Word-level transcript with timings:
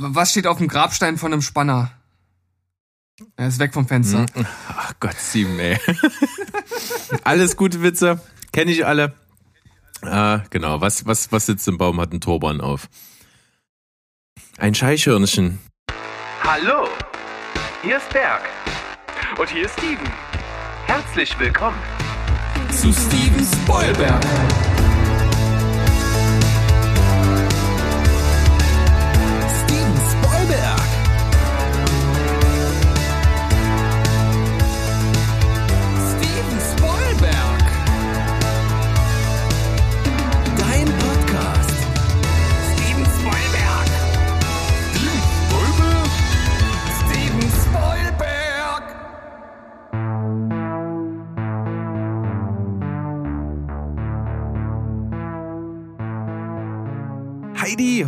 Was 0.00 0.30
steht 0.30 0.46
auf 0.46 0.58
dem 0.58 0.68
Grabstein 0.68 1.18
von 1.18 1.32
einem 1.32 1.42
Spanner? 1.42 1.90
Er 3.34 3.48
ist 3.48 3.58
weg 3.58 3.74
vom 3.74 3.88
Fenster. 3.88 4.26
Hm. 4.32 4.46
Ach 4.68 4.92
Gott, 5.00 5.16
Steven, 5.18 5.58
ey. 5.58 5.76
Alles 7.24 7.56
gute 7.56 7.82
Witze, 7.82 8.20
kenne 8.52 8.70
ich 8.70 8.86
alle. 8.86 9.12
Äh, 10.02 10.38
genau, 10.50 10.80
was, 10.80 11.04
was, 11.04 11.32
was 11.32 11.46
sitzt 11.46 11.66
im 11.66 11.78
Baum, 11.78 12.00
hat 12.00 12.12
einen 12.12 12.20
Turban 12.20 12.60
auf. 12.60 12.88
Ein 14.56 14.76
Scheichhörnchen. 14.76 15.58
Hallo, 16.44 16.86
hier 17.82 17.96
ist 17.96 18.08
Berg. 18.10 18.42
Und 19.36 19.50
hier 19.50 19.64
ist 19.64 19.72
Steven. 19.72 20.08
Herzlich 20.86 21.36
willkommen 21.40 21.78
Zu 22.70 22.92
Steven 22.92 23.44
Spoilberg. 23.44 24.24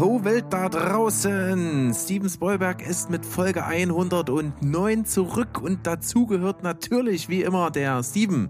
Ho 0.00 0.24
Welt 0.24 0.46
da 0.48 0.70
draußen! 0.70 1.92
Steven 1.94 2.30
Spoilberg 2.30 2.80
ist 2.80 3.10
mit 3.10 3.26
Folge 3.26 3.66
109 3.66 5.04
zurück 5.04 5.60
und 5.60 5.86
dazu 5.86 6.26
gehört 6.26 6.62
natürlich 6.62 7.28
wie 7.28 7.42
immer 7.42 7.70
der 7.70 8.02
Steven. 8.02 8.48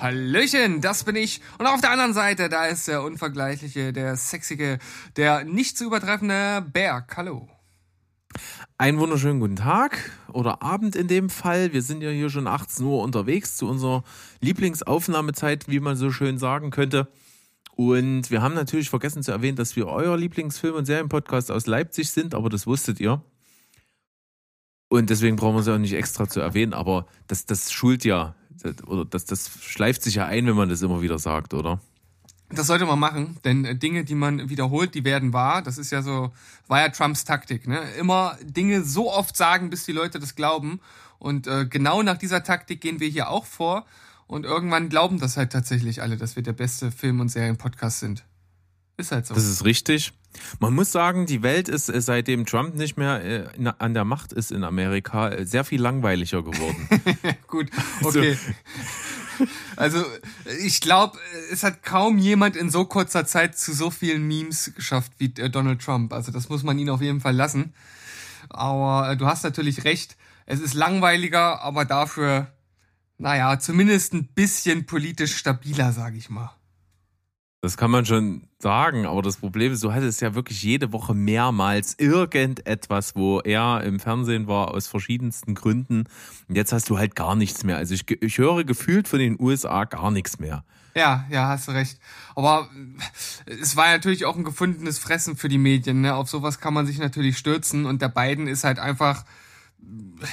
Hallöchen, 0.00 0.80
das 0.80 1.04
bin 1.04 1.14
ich. 1.14 1.40
Und 1.58 1.66
auf 1.66 1.80
der 1.80 1.92
anderen 1.92 2.14
Seite, 2.14 2.48
da 2.48 2.66
ist 2.66 2.88
der 2.88 3.04
unvergleichliche, 3.04 3.92
der 3.92 4.16
sexige, 4.16 4.80
der 5.16 5.44
nicht 5.44 5.78
zu 5.78 5.84
übertreffende 5.84 6.66
Berg. 6.72 7.16
Hallo. 7.16 7.48
Einen 8.76 8.98
wunderschönen 8.98 9.38
guten 9.38 9.56
Tag 9.56 10.10
oder 10.32 10.62
Abend 10.62 10.96
in 10.96 11.06
dem 11.06 11.30
Fall. 11.30 11.72
Wir 11.72 11.82
sind 11.82 12.02
ja 12.02 12.10
hier 12.10 12.28
schon 12.28 12.48
18 12.48 12.84
Uhr 12.84 13.02
unterwegs 13.02 13.56
zu 13.56 13.68
unserer 13.68 14.02
Lieblingsaufnahmezeit, 14.40 15.68
wie 15.68 15.78
man 15.78 15.94
so 15.94 16.10
schön 16.10 16.38
sagen 16.38 16.70
könnte. 16.70 17.06
Und 17.90 18.30
wir 18.30 18.42
haben 18.42 18.54
natürlich 18.54 18.90
vergessen 18.90 19.22
zu 19.22 19.32
erwähnen, 19.32 19.56
dass 19.56 19.74
wir 19.76 19.88
euer 19.88 20.16
Lieblingsfilm- 20.16 20.74
und 20.74 20.86
Serienpodcast 20.86 21.50
aus 21.50 21.66
Leipzig 21.66 22.10
sind, 22.10 22.34
aber 22.34 22.48
das 22.48 22.66
wusstet 22.66 23.00
ihr. 23.00 23.22
Und 24.88 25.10
deswegen 25.10 25.36
brauchen 25.36 25.56
wir 25.56 25.60
es 25.60 25.68
auch 25.68 25.78
nicht 25.78 25.94
extra 25.94 26.28
zu 26.28 26.40
erwähnen, 26.40 26.74
aber 26.74 27.06
das, 27.26 27.46
das 27.46 27.72
schult 27.72 28.04
ja, 28.04 28.34
oder 28.86 29.04
das, 29.04 29.24
das 29.24 29.50
schleift 29.60 30.02
sich 30.02 30.16
ja 30.16 30.26
ein, 30.26 30.46
wenn 30.46 30.54
man 30.54 30.68
das 30.68 30.82
immer 30.82 31.02
wieder 31.02 31.18
sagt, 31.18 31.54
oder? 31.54 31.80
Das 32.50 32.66
sollte 32.66 32.84
man 32.84 32.98
machen, 32.98 33.38
denn 33.44 33.64
äh, 33.64 33.74
Dinge, 33.74 34.04
die 34.04 34.14
man 34.14 34.50
wiederholt, 34.50 34.94
die 34.94 35.04
werden 35.04 35.32
wahr. 35.32 35.62
Das 35.62 35.78
ist 35.78 35.90
ja 35.90 36.02
so, 36.02 36.32
war 36.68 36.80
ja 36.80 36.90
Trumps 36.90 37.24
Taktik, 37.24 37.66
ne? 37.66 37.80
Immer 37.98 38.36
Dinge 38.42 38.84
so 38.84 39.10
oft 39.10 39.36
sagen, 39.36 39.70
bis 39.70 39.84
die 39.84 39.92
Leute 39.92 40.20
das 40.20 40.34
glauben. 40.34 40.80
Und 41.18 41.46
äh, 41.46 41.66
genau 41.66 42.02
nach 42.02 42.18
dieser 42.18 42.44
Taktik 42.44 42.82
gehen 42.82 43.00
wir 43.00 43.08
hier 43.08 43.30
auch 43.30 43.46
vor. 43.46 43.86
Und 44.32 44.46
irgendwann 44.46 44.88
glauben 44.88 45.18
das 45.18 45.36
halt 45.36 45.52
tatsächlich 45.52 46.00
alle, 46.00 46.16
dass 46.16 46.36
wir 46.36 46.42
der 46.42 46.54
beste 46.54 46.90
Film- 46.90 47.20
und 47.20 47.28
Serienpodcast 47.28 48.00
sind. 48.00 48.24
Ist 48.96 49.12
halt 49.12 49.26
so. 49.26 49.34
Das 49.34 49.44
ist 49.44 49.62
richtig. 49.66 50.14
Man 50.58 50.72
muss 50.72 50.90
sagen, 50.90 51.26
die 51.26 51.42
Welt 51.42 51.68
ist 51.68 51.90
äh, 51.90 52.00
seitdem 52.00 52.46
Trump 52.46 52.74
nicht 52.74 52.96
mehr 52.96 53.22
äh, 53.22 53.72
an 53.78 53.92
der 53.92 54.06
Macht 54.06 54.32
ist 54.32 54.50
in 54.50 54.64
Amerika 54.64 55.28
äh, 55.28 55.44
sehr 55.44 55.64
viel 55.64 55.82
langweiliger 55.82 56.42
geworden. 56.42 56.88
Gut, 57.46 57.68
okay. 58.02 58.38
Also, 59.76 60.02
ich 60.64 60.80
glaube, 60.80 61.18
es 61.50 61.62
hat 61.62 61.82
kaum 61.82 62.16
jemand 62.16 62.56
in 62.56 62.70
so 62.70 62.86
kurzer 62.86 63.26
Zeit 63.26 63.58
zu 63.58 63.74
so 63.74 63.90
vielen 63.90 64.26
Memes 64.26 64.72
geschafft 64.74 65.12
wie 65.18 65.28
Donald 65.28 65.82
Trump. 65.82 66.14
Also, 66.14 66.32
das 66.32 66.48
muss 66.48 66.62
man 66.62 66.78
ihn 66.78 66.88
auf 66.88 67.02
jeden 67.02 67.20
Fall 67.20 67.36
lassen. 67.36 67.74
Aber 68.48 69.14
du 69.14 69.26
hast 69.26 69.44
natürlich 69.44 69.84
recht. 69.84 70.16
Es 70.46 70.60
ist 70.60 70.72
langweiliger, 70.72 71.60
aber 71.60 71.84
dafür, 71.84 72.50
naja, 73.18 73.58
zumindest 73.58 74.14
ein 74.14 74.26
bisschen 74.26 74.86
politisch 74.86 75.36
stabiler, 75.36 75.92
sag 75.92 76.14
ich 76.14 76.30
mal. 76.30 76.50
Das 77.64 77.76
kann 77.76 77.92
man 77.92 78.04
schon 78.04 78.48
sagen, 78.58 79.06
aber 79.06 79.22
das 79.22 79.36
Problem 79.36 79.72
ist, 79.72 79.84
du 79.84 79.92
hattest 79.92 80.20
ja 80.20 80.34
wirklich 80.34 80.64
jede 80.64 80.92
Woche 80.92 81.14
mehrmals 81.14 81.96
irgendetwas, 81.96 83.14
wo 83.14 83.38
er 83.38 83.84
im 83.84 84.00
Fernsehen 84.00 84.48
war, 84.48 84.72
aus 84.72 84.88
verschiedensten 84.88 85.54
Gründen. 85.54 86.08
Und 86.48 86.56
jetzt 86.56 86.72
hast 86.72 86.90
du 86.90 86.98
halt 86.98 87.14
gar 87.14 87.36
nichts 87.36 87.62
mehr. 87.62 87.76
Also 87.76 87.94
ich, 87.94 88.10
ich 88.10 88.38
höre 88.38 88.64
gefühlt 88.64 89.06
von 89.06 89.20
den 89.20 89.38
USA 89.38 89.84
gar 89.84 90.10
nichts 90.10 90.40
mehr. 90.40 90.64
Ja, 90.96 91.24
ja, 91.30 91.48
hast 91.48 91.68
du 91.68 91.72
recht. 91.72 92.00
Aber 92.34 92.68
äh, 93.46 93.52
es 93.54 93.76
war 93.76 93.92
natürlich 93.92 94.24
auch 94.24 94.36
ein 94.36 94.44
gefundenes 94.44 94.98
Fressen 94.98 95.36
für 95.36 95.48
die 95.48 95.58
Medien. 95.58 96.00
Ne? 96.00 96.16
Auf 96.16 96.28
sowas 96.28 96.58
kann 96.58 96.74
man 96.74 96.86
sich 96.86 96.98
natürlich 96.98 97.38
stürzen. 97.38 97.86
Und 97.86 98.02
der 98.02 98.08
Biden 98.08 98.48
ist 98.48 98.64
halt 98.64 98.80
einfach, 98.80 99.24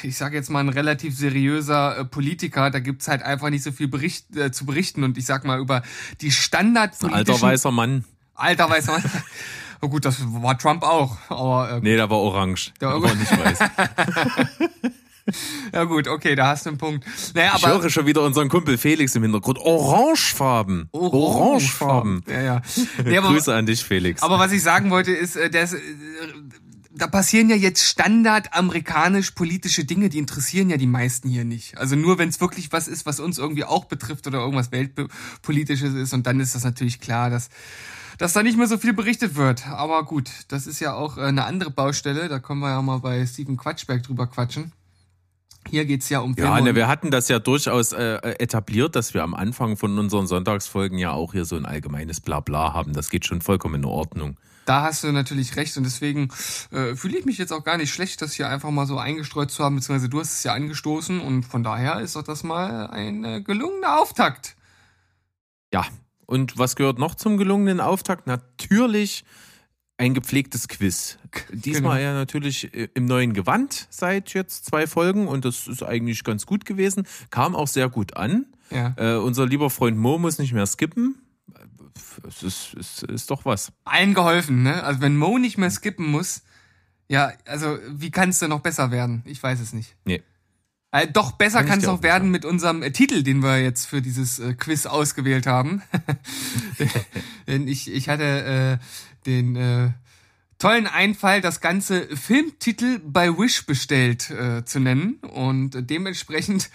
ich 0.03 0.17
sage 0.17 0.35
jetzt 0.35 0.49
mal, 0.49 0.59
ein 0.59 0.69
relativ 0.69 1.17
seriöser 1.17 1.99
äh, 1.99 2.05
Politiker. 2.05 2.69
Da 2.69 2.79
gibt's 2.79 3.07
halt 3.07 3.23
einfach 3.23 3.49
nicht 3.49 3.63
so 3.63 3.71
viel 3.71 3.87
Bericht, 3.87 4.35
äh, 4.35 4.51
zu 4.51 4.65
berichten. 4.65 5.03
Und 5.03 5.17
ich 5.17 5.25
sag 5.25 5.45
mal, 5.45 5.59
über 5.59 5.81
die 6.21 6.31
standardpolitischen... 6.31 7.31
alter 7.33 7.41
weißer 7.41 7.71
Mann. 7.71 8.05
Alter 8.35 8.69
weißer 8.69 8.93
Mann. 8.93 9.03
Oh 9.81 9.87
gut, 9.87 10.03
das 10.03 10.17
war 10.21 10.57
Trump 10.57 10.83
auch. 10.83 11.15
Aber 11.29 11.71
äh, 11.71 11.79
Nee, 11.79 11.95
der 11.95 12.09
war 12.09 12.17
orange. 12.17 12.73
Der 12.81 13.01
war 13.01 13.15
nicht 13.15 13.31
weiß. 13.31 13.59
ja 15.73 15.83
gut, 15.85 16.09
okay, 16.09 16.35
da 16.35 16.47
hast 16.47 16.65
du 16.65 16.71
einen 16.71 16.77
Punkt. 16.77 17.05
Naja, 17.33 17.53
Ich 17.55 17.65
höre 17.65 17.89
schon 17.89 18.05
wieder 18.05 18.21
unseren 18.23 18.49
Kumpel 18.49 18.77
Felix 18.77 19.15
im 19.15 19.23
Hintergrund. 19.23 19.57
Orangefarben. 19.59 20.89
Orangefarben. 20.91 22.23
Ja, 22.27 22.41
ja. 22.41 22.61
Nee, 23.05 23.17
aber- 23.17 23.29
Grüße 23.29 23.55
an 23.55 23.65
dich, 23.65 23.81
Felix. 23.83 24.21
Aber 24.21 24.37
was 24.37 24.51
ich 24.51 24.61
sagen 24.61 24.89
wollte, 24.89 25.11
ist, 25.11 25.37
äh, 25.37 25.49
dass, 25.49 25.73
äh, 25.73 25.79
da 26.99 27.07
passieren 27.07 27.49
ja 27.49 27.55
jetzt 27.55 27.83
standard 27.83 28.53
amerikanisch 28.53 29.31
politische 29.31 29.85
Dinge, 29.85 30.09
die 30.09 30.17
interessieren 30.17 30.69
ja 30.69 30.77
die 30.77 30.87
meisten 30.87 31.29
hier 31.29 31.45
nicht. 31.45 31.77
Also 31.77 31.95
nur 31.95 32.17
wenn 32.17 32.29
es 32.29 32.41
wirklich 32.41 32.71
was 32.71 32.87
ist, 32.87 33.05
was 33.05 33.19
uns 33.19 33.37
irgendwie 33.37 33.63
auch 33.63 33.85
betrifft 33.85 34.27
oder 34.27 34.39
irgendwas 34.39 34.71
weltpolitisches 34.71 35.93
ist 35.93 36.13
und 36.13 36.27
dann 36.27 36.39
ist 36.39 36.55
das 36.55 36.63
natürlich 36.63 36.99
klar, 36.99 37.29
dass 37.29 37.49
dass 38.17 38.33
da 38.33 38.43
nicht 38.43 38.57
mehr 38.57 38.67
so 38.67 38.77
viel 38.77 38.91
berichtet 38.91 39.35
wird. 39.35 39.65
Aber 39.67 40.03
gut, 40.03 40.29
das 40.49 40.67
ist 40.67 40.81
ja 40.81 40.93
auch 40.93 41.17
äh, 41.17 41.21
eine 41.21 41.45
andere 41.45 41.71
Baustelle. 41.71 42.27
Da 42.27 42.39
können 42.39 42.59
wir 42.59 42.69
ja 42.69 42.81
mal 42.81 42.99
bei 42.99 43.25
Steven 43.25 43.55
Quatschberg 43.55 44.03
drüber 44.03 44.27
quatschen. 44.27 44.73
Hier 45.69 45.85
geht's 45.85 46.09
ja 46.09 46.19
um 46.19 46.35
Ja, 46.37 46.55
Filme 46.55 46.69
ne, 46.69 46.75
wir 46.75 46.87
hatten 46.87 47.11
das 47.11 47.27
ja 47.27 47.39
durchaus 47.39 47.93
äh, 47.93 48.15
etabliert, 48.39 48.95
dass 48.95 49.13
wir 49.13 49.23
am 49.23 49.33
Anfang 49.33 49.77
von 49.77 49.97
unseren 49.97 50.27
Sonntagsfolgen 50.27 50.97
ja 50.97 51.11
auch 51.11 51.33
hier 51.33 51.45
so 51.45 51.55
ein 51.55 51.65
allgemeines 51.65 52.21
Blabla 52.21 52.73
haben. 52.73 52.93
Das 52.93 53.09
geht 53.09 53.25
schon 53.25 53.41
vollkommen 53.41 53.75
in 53.75 53.85
Ordnung. 53.85 54.37
Da 54.65 54.83
hast 54.83 55.03
du 55.03 55.11
natürlich 55.11 55.55
recht 55.55 55.75
und 55.77 55.83
deswegen 55.83 56.29
äh, 56.71 56.95
fühle 56.95 57.17
ich 57.17 57.25
mich 57.25 57.39
jetzt 57.39 57.51
auch 57.51 57.63
gar 57.63 57.77
nicht 57.77 57.91
schlecht, 57.91 58.21
das 58.21 58.33
hier 58.33 58.49
einfach 58.49 58.69
mal 58.69 58.85
so 58.85 58.99
eingestreut 58.99 59.49
zu 59.49 59.63
haben, 59.63 59.75
beziehungsweise 59.75 60.09
du 60.09 60.19
hast 60.19 60.33
es 60.33 60.43
ja 60.43 60.53
angestoßen 60.53 61.19
und 61.19 61.43
von 61.43 61.63
daher 61.63 62.01
ist 62.01 62.15
doch 62.15 62.21
das 62.21 62.43
mal 62.43 62.87
ein 62.87 63.23
äh, 63.23 63.41
gelungener 63.41 63.99
Auftakt. 63.99 64.55
Ja, 65.73 65.85
und 66.27 66.59
was 66.59 66.75
gehört 66.75 66.99
noch 66.99 67.15
zum 67.15 67.37
gelungenen 67.37 67.79
Auftakt? 67.79 68.27
Natürlich 68.27 69.23
ein 69.99 70.13
gepflegtes 70.13 70.67
Quiz. 70.67 71.17
Diesmal 71.51 71.97
Genau. 71.99 72.09
ja 72.09 72.13
natürlich 72.13 72.73
äh, 72.73 72.87
im 72.93 73.05
neuen 73.05 73.33
Gewand 73.33 73.87
seit 73.89 74.33
jetzt 74.33 74.65
zwei 74.65 74.87
Folgen 74.87 75.27
und 75.27 75.45
das 75.45 75.67
ist 75.67 75.83
eigentlich 75.83 76.23
ganz 76.23 76.45
gut 76.45 76.65
gewesen. 76.65 77.05
Kam 77.29 77.55
auch 77.55 77.67
sehr 77.67 77.89
gut 77.89 78.15
an. 78.17 78.45
Ja. 78.71 78.93
Äh, 78.97 79.17
unser 79.17 79.45
lieber 79.45 79.69
Freund 79.69 79.97
Mo 79.97 80.17
muss 80.17 80.39
nicht 80.39 80.53
mehr 80.53 80.65
skippen. 80.65 81.15
Es 82.27 82.43
ist, 82.43 82.75
es 82.79 83.03
ist 83.03 83.29
doch 83.29 83.45
was. 83.45 83.71
Allen 83.85 84.13
geholfen, 84.13 84.63
ne? 84.63 84.83
Also 84.83 85.01
wenn 85.01 85.17
Mo 85.17 85.37
nicht 85.37 85.57
mehr 85.57 85.69
skippen 85.71 86.09
muss, 86.09 86.43
ja, 87.07 87.33
also 87.45 87.77
wie 87.89 88.11
kann 88.11 88.29
es 88.29 88.39
denn 88.39 88.49
noch 88.49 88.61
besser 88.61 88.91
werden? 88.91 89.21
Ich 89.25 89.41
weiß 89.41 89.59
es 89.59 89.73
nicht. 89.73 89.95
Nee. 90.05 90.21
Äh, 90.91 91.07
doch 91.07 91.33
besser 91.33 91.63
Kann 91.63 91.79
es 91.79 91.85
noch 91.85 91.99
auch 91.99 92.03
werden 92.03 92.23
sagen. 92.23 92.31
mit 92.31 92.45
unserem 92.45 92.81
äh, 92.81 92.91
Titel, 92.91 93.21
den 93.21 93.43
wir 93.43 93.61
jetzt 93.61 93.85
für 93.85 94.01
dieses 94.01 94.39
äh, 94.39 94.55
Quiz 94.55 94.87
ausgewählt 94.87 95.45
haben. 95.45 95.83
Denn 97.47 97.67
ich, 97.67 97.91
ich 97.91 98.09
hatte 98.09 98.79
äh, 98.81 98.85
den 99.25 99.55
äh, 99.55 99.91
tollen 100.59 100.87
Einfall, 100.87 101.39
das 101.39 101.61
ganze 101.61 102.15
Filmtitel 102.15 102.99
bei 102.99 103.29
Wish 103.37 103.65
bestellt 103.65 104.29
äh, 104.29 104.65
zu 104.65 104.79
nennen. 104.79 105.15
Und 105.15 105.89
dementsprechend 105.89 106.69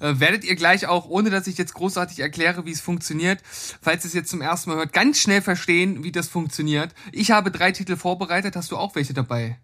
äh, 0.00 0.20
werdet 0.20 0.44
ihr 0.44 0.54
gleich 0.54 0.86
auch, 0.86 1.08
ohne 1.08 1.30
dass 1.30 1.46
ich 1.46 1.56
jetzt 1.56 1.74
großartig 1.74 2.20
erkläre, 2.20 2.66
wie 2.66 2.70
es 2.70 2.82
funktioniert, 2.82 3.42
falls 3.80 4.04
ihr 4.04 4.08
es 4.08 4.14
jetzt 4.14 4.30
zum 4.30 4.42
ersten 4.42 4.70
Mal 4.70 4.76
hört, 4.76 4.92
ganz 4.92 5.18
schnell 5.18 5.40
verstehen, 5.40 6.04
wie 6.04 6.12
das 6.12 6.28
funktioniert. 6.28 6.94
Ich 7.12 7.30
habe 7.30 7.50
drei 7.50 7.72
Titel 7.72 7.96
vorbereitet. 7.96 8.56
Hast 8.56 8.70
du 8.70 8.76
auch 8.76 8.94
welche 8.94 9.14
dabei? 9.14 9.58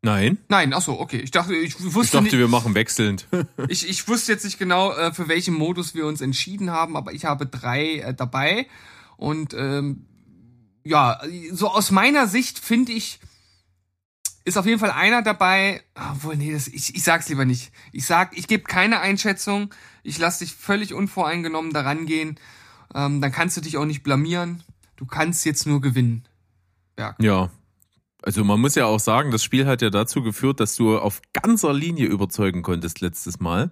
Nein? 0.00 0.38
Nein, 0.48 0.72
ach 0.74 0.82
so, 0.82 1.00
okay. 1.00 1.18
Ich 1.18 1.30
dachte, 1.30 1.54
ich 1.54 1.78
Ich 1.78 1.94
wusste 1.94 2.18
dachte, 2.18 2.24
nicht, 2.24 2.38
wir 2.38 2.48
machen 2.48 2.74
wechselnd. 2.74 3.26
ich, 3.68 3.88
ich 3.88 4.06
wusste 4.08 4.32
jetzt 4.32 4.44
nicht 4.44 4.58
genau, 4.58 4.92
äh, 4.92 5.12
für 5.12 5.28
welchen 5.28 5.54
Modus 5.54 5.94
wir 5.94 6.06
uns 6.06 6.20
entschieden 6.20 6.70
haben, 6.70 6.96
aber 6.96 7.12
ich 7.12 7.24
habe 7.24 7.46
drei 7.46 7.98
äh, 7.98 8.14
dabei. 8.14 8.66
Und 9.16 9.54
ähm, 9.54 10.06
ja, 10.84 11.20
so 11.52 11.70
aus 11.70 11.90
meiner 11.90 12.28
Sicht 12.28 12.58
finde 12.58 12.92
ich, 12.92 13.18
ist 14.44 14.58
auf 14.58 14.66
jeden 14.66 14.78
Fall 14.78 14.90
einer 14.90 15.22
dabei. 15.22 15.82
Obwohl, 15.94 16.36
nee, 16.36 16.52
das, 16.52 16.68
ich, 16.68 16.94
ich 16.94 17.02
sag's 17.02 17.28
lieber 17.28 17.46
nicht. 17.46 17.72
Ich 17.92 18.06
sag, 18.06 18.36
ich 18.36 18.46
gebe 18.46 18.64
keine 18.64 19.00
Einschätzung. 19.00 19.74
Ich 20.02 20.18
lass 20.18 20.38
dich 20.38 20.54
völlig 20.54 20.92
unvoreingenommen 20.92 21.72
daran 21.72 22.04
gehen. 22.04 22.38
Ähm, 22.94 23.20
dann 23.22 23.32
kannst 23.32 23.56
du 23.56 23.62
dich 23.62 23.78
auch 23.78 23.86
nicht 23.86 24.02
blamieren. 24.02 24.62
Du 24.96 25.06
kannst 25.06 25.46
jetzt 25.46 25.66
nur 25.66 25.80
gewinnen. 25.80 26.24
Ja. 26.98 27.16
Ja. 27.18 27.50
Also 28.22 28.44
man 28.44 28.60
muss 28.60 28.74
ja 28.74 28.86
auch 28.86 29.00
sagen, 29.00 29.30
das 29.30 29.42
Spiel 29.42 29.66
hat 29.66 29.82
ja 29.82 29.90
dazu 29.90 30.22
geführt, 30.22 30.60
dass 30.60 30.76
du 30.76 30.98
auf 30.98 31.20
ganzer 31.32 31.74
Linie 31.74 32.06
überzeugen 32.06 32.62
konntest 32.62 33.00
letztes 33.00 33.40
Mal. 33.40 33.70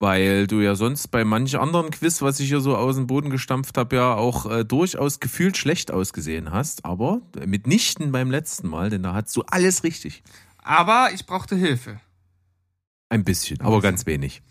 Weil 0.00 0.46
du 0.46 0.60
ja 0.60 0.74
sonst 0.74 1.08
bei 1.08 1.24
manch 1.24 1.56
anderen 1.58 1.90
Quiz, 1.90 2.20
was 2.20 2.40
ich 2.40 2.48
hier 2.48 2.60
so 2.60 2.76
aus 2.76 2.96
dem 2.96 3.06
Boden 3.06 3.30
gestampft 3.30 3.78
habe, 3.78 3.96
ja 3.96 4.14
auch 4.14 4.50
äh, 4.50 4.64
durchaus 4.64 5.20
gefühlt 5.20 5.56
schlecht 5.56 5.90
ausgesehen 5.90 6.52
hast. 6.52 6.84
Aber 6.84 7.22
mitnichten 7.46 8.12
beim 8.12 8.30
letzten 8.30 8.68
Mal, 8.68 8.90
denn 8.90 9.02
da 9.02 9.14
hattest 9.14 9.36
du 9.36 9.42
alles 9.42 9.84
richtig. 9.84 10.22
Aber 10.58 11.10
ich 11.14 11.26
brauchte 11.26 11.56
Hilfe. 11.56 12.00
Ein 13.08 13.24
bisschen, 13.24 13.60
aber 13.60 13.80
ganz 13.80 14.06
wenig. 14.06 14.42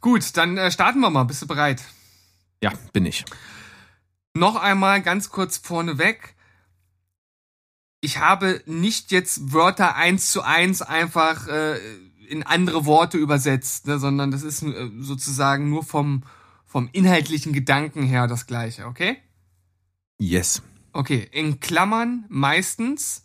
Gut, 0.00 0.36
dann 0.36 0.58
äh, 0.58 0.70
starten 0.72 1.00
wir 1.00 1.10
mal. 1.10 1.24
Bist 1.24 1.42
du 1.42 1.46
bereit? 1.46 1.82
Ja, 2.62 2.72
bin 2.92 3.06
ich. 3.06 3.24
Noch 4.34 4.56
einmal 4.56 5.02
ganz 5.02 5.30
kurz 5.30 5.58
vorneweg. 5.58 6.34
Ich 8.00 8.18
habe 8.18 8.60
nicht 8.66 9.12
jetzt 9.12 9.52
Wörter 9.52 9.94
eins 9.94 10.32
zu 10.32 10.42
eins 10.42 10.82
einfach 10.82 11.46
äh, 11.46 11.78
in 12.32 12.42
andere 12.42 12.86
Worte 12.86 13.18
übersetzt, 13.18 13.86
ne, 13.86 13.98
sondern 13.98 14.30
das 14.30 14.42
ist 14.42 14.62
äh, 14.62 14.90
sozusagen 14.98 15.68
nur 15.68 15.84
vom, 15.84 16.22
vom 16.64 16.88
inhaltlichen 16.92 17.52
Gedanken 17.52 18.02
her 18.04 18.26
das 18.26 18.46
gleiche, 18.46 18.86
okay? 18.86 19.18
Yes. 20.18 20.62
Okay, 20.94 21.28
in 21.30 21.60
Klammern 21.60 22.24
meistens, 22.30 23.24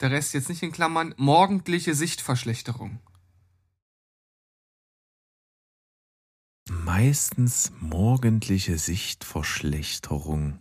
der 0.00 0.10
Rest 0.10 0.32
jetzt 0.32 0.48
nicht 0.48 0.62
in 0.62 0.72
Klammern, 0.72 1.14
morgendliche 1.18 1.94
Sichtverschlechterung. 1.94 2.98
Meistens 6.70 7.72
morgendliche 7.80 8.78
Sichtverschlechterung. 8.78 10.58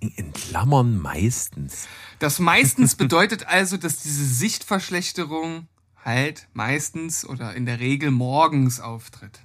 In- 0.00 0.32
Klammern 0.32 0.98
meistens. 0.98 1.86
Das 2.18 2.38
meistens 2.38 2.94
bedeutet 2.96 3.46
also, 3.46 3.76
dass 3.76 3.98
diese 4.02 4.24
Sichtverschlechterung 4.24 5.68
halt 6.04 6.48
meistens 6.54 7.24
oder 7.26 7.54
in 7.54 7.66
der 7.66 7.78
Regel 7.80 8.10
morgens 8.10 8.80
auftritt. 8.80 9.40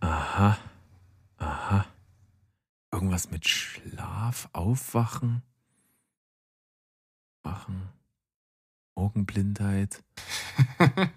Aha. 0.00 0.58
Aha. 1.38 1.86
Irgendwas 2.92 3.30
mit 3.30 3.48
Schlaf, 3.48 4.48
Aufwachen. 4.52 5.42
Wachen. 7.42 7.88
Augenblindheit. 8.94 10.02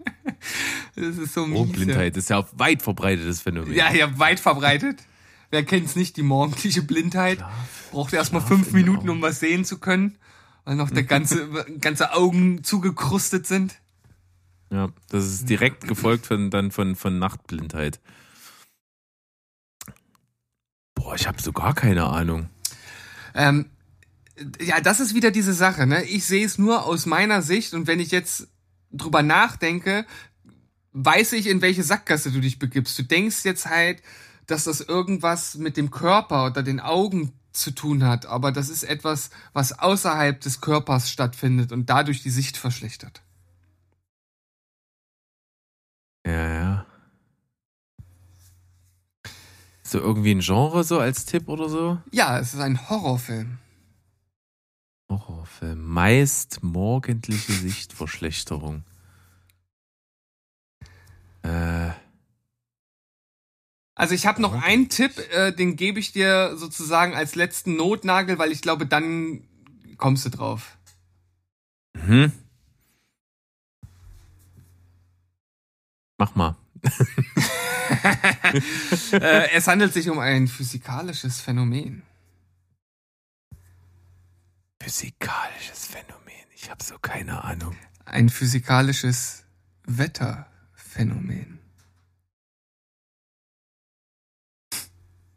Das 0.95 1.15
ist 1.17 1.33
so 1.35 1.45
mies. 1.45 1.59
Augenblindheit 1.59 2.17
ist 2.17 2.31
ja 2.31 2.39
ein 2.39 2.45
weit 2.53 2.81
verbreitetes 2.81 3.41
Phänomen. 3.41 3.71
Ja, 3.75 3.93
ja, 3.93 4.17
weit 4.17 4.39
verbreitet. 4.39 5.03
Wer 5.49 5.63
kennt's 5.63 5.95
nicht, 5.95 6.17
die 6.17 6.23
morgendliche 6.23 6.81
Blindheit? 6.81 7.39
Schlaf, 7.39 7.89
Braucht 7.91 8.13
erstmal 8.13 8.41
fünf 8.41 8.67
den 8.67 8.75
Minuten, 8.75 9.09
um 9.09 9.21
was 9.21 9.39
sehen 9.39 9.63
zu 9.63 9.79
können, 9.79 10.17
weil 10.65 10.75
noch 10.75 10.89
der 10.89 11.03
ganze, 11.03 11.47
ganze 11.79 12.13
Augen 12.13 12.63
zugekrustet 12.63 13.47
sind. 13.47 13.79
Ja, 14.69 14.89
das 15.09 15.25
ist 15.25 15.49
direkt 15.49 15.87
gefolgt 15.87 16.25
von, 16.25 16.49
dann 16.49 16.71
von, 16.71 16.97
von 16.97 17.19
Nachtblindheit. 17.19 18.01
Boah, 20.93 21.15
ich 21.15 21.27
habe 21.27 21.41
so 21.41 21.53
gar 21.53 21.73
keine 21.73 22.05
Ahnung. 22.05 22.49
Ähm, 23.33 23.67
ja, 24.59 24.81
das 24.81 24.99
ist 24.99 25.15
wieder 25.15 25.31
diese 25.31 25.53
Sache, 25.53 25.87
ne? 25.87 26.03
Ich 26.03 26.25
sehe 26.25 26.45
es 26.45 26.57
nur 26.57 26.85
aus 26.85 27.05
meiner 27.05 27.41
Sicht 27.41 27.73
und 27.73 27.87
wenn 27.87 28.01
ich 28.01 28.11
jetzt 28.11 28.49
drüber 28.91 29.23
nachdenke, 29.23 30.05
weiß 30.91 31.33
ich, 31.33 31.47
in 31.47 31.61
welche 31.61 31.83
Sackgasse 31.83 32.31
du 32.31 32.41
dich 32.41 32.59
begibst. 32.59 32.97
Du 32.99 33.03
denkst 33.03 33.45
jetzt 33.45 33.67
halt, 33.67 34.01
dass 34.47 34.63
das 34.63 34.81
irgendwas 34.81 35.55
mit 35.55 35.77
dem 35.77 35.91
Körper 35.91 36.47
oder 36.47 36.63
den 36.63 36.79
Augen 36.79 37.33
zu 37.51 37.71
tun 37.71 38.03
hat, 38.03 38.25
aber 38.25 38.51
das 38.51 38.69
ist 38.69 38.83
etwas, 38.83 39.29
was 39.53 39.77
außerhalb 39.77 40.39
des 40.39 40.61
Körpers 40.61 41.11
stattfindet 41.11 41.71
und 41.71 41.89
dadurch 41.89 42.23
die 42.23 42.29
Sicht 42.29 42.57
verschlechtert. 42.57 43.21
Ja, 46.25 46.53
ja. 46.53 46.85
So 49.83 49.99
irgendwie 49.99 50.31
ein 50.31 50.41
Genre 50.41 50.83
so 50.83 50.99
als 50.99 51.25
Tipp 51.25 51.47
oder 51.47 51.69
so? 51.69 52.01
Ja, 52.11 52.39
es 52.39 52.53
ist 52.53 52.59
ein 52.59 52.89
Horrorfilm. 52.89 53.57
Horrorfilm. 55.09 55.81
Meist 55.81 56.61
morgendliche 56.61 57.53
Sichtverschlechterung. 57.53 58.83
Äh, 61.43 61.91
Also 63.97 64.13
ich 64.13 64.27
habe 64.27 64.39
noch 64.43 64.53
einen 64.61 64.89
Tipp, 64.89 65.17
äh, 65.31 65.51
den 65.51 65.75
gebe 65.75 65.99
ich 65.99 66.11
dir 66.11 66.55
sozusagen 66.55 67.15
als 67.15 67.33
letzten 67.33 67.75
Notnagel, 67.75 68.37
weil 68.37 68.51
ich 68.51 68.61
glaube, 68.61 68.85
dann 68.85 69.41
kommst 69.97 70.23
du 70.25 70.29
drauf. 70.29 70.77
hm. 71.97 72.31
Mach 76.19 76.35
mal. 76.35 76.55
äh, 79.13 79.49
es 79.53 79.67
handelt 79.67 79.93
sich 79.93 80.09
um 80.09 80.19
ein 80.19 80.47
physikalisches 80.47 81.41
Phänomen. 81.41 82.03
Physikalisches 84.81 85.87
Phänomen. 85.87 86.45
Ich 86.55 86.69
habe 86.69 86.83
so 86.83 86.99
keine 86.99 87.43
Ahnung. 87.43 87.75
Ein 88.05 88.29
physikalisches 88.29 89.43
Wetterphänomen. 89.85 91.57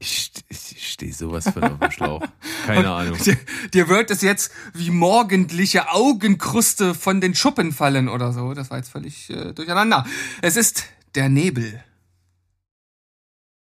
Ich, 0.03 0.33
ich 0.49 0.90
stehe 1.01 1.15
sowas 1.15 1.49
von 1.49 1.65
auf 1.65 1.79
dem 1.79 1.91
Schlauch. 1.91 2.23
Keine 2.67 2.91
Ahnung. 2.91 3.17
Dir, 3.25 3.39
dir 3.73 3.89
wird 3.89 4.11
es 4.11 4.21
jetzt 4.21 4.53
wie 4.75 4.91
morgendliche 4.91 5.91
Augenkruste 5.91 6.95
von 6.95 7.23
den 7.23 7.35
Schuppen 7.35 7.73
fallen 7.73 8.11
oder 8.11 8.35
so. 8.35 8.53
Das 8.53 8.71
war 8.71 8.77
jetzt 8.77 8.91
völlig 8.91 9.31
äh, 9.31 9.55
durcheinander. 9.55 10.05
Es 10.43 10.57
ist 10.57 10.85
der 11.15 11.31
Nebel. 11.31 11.83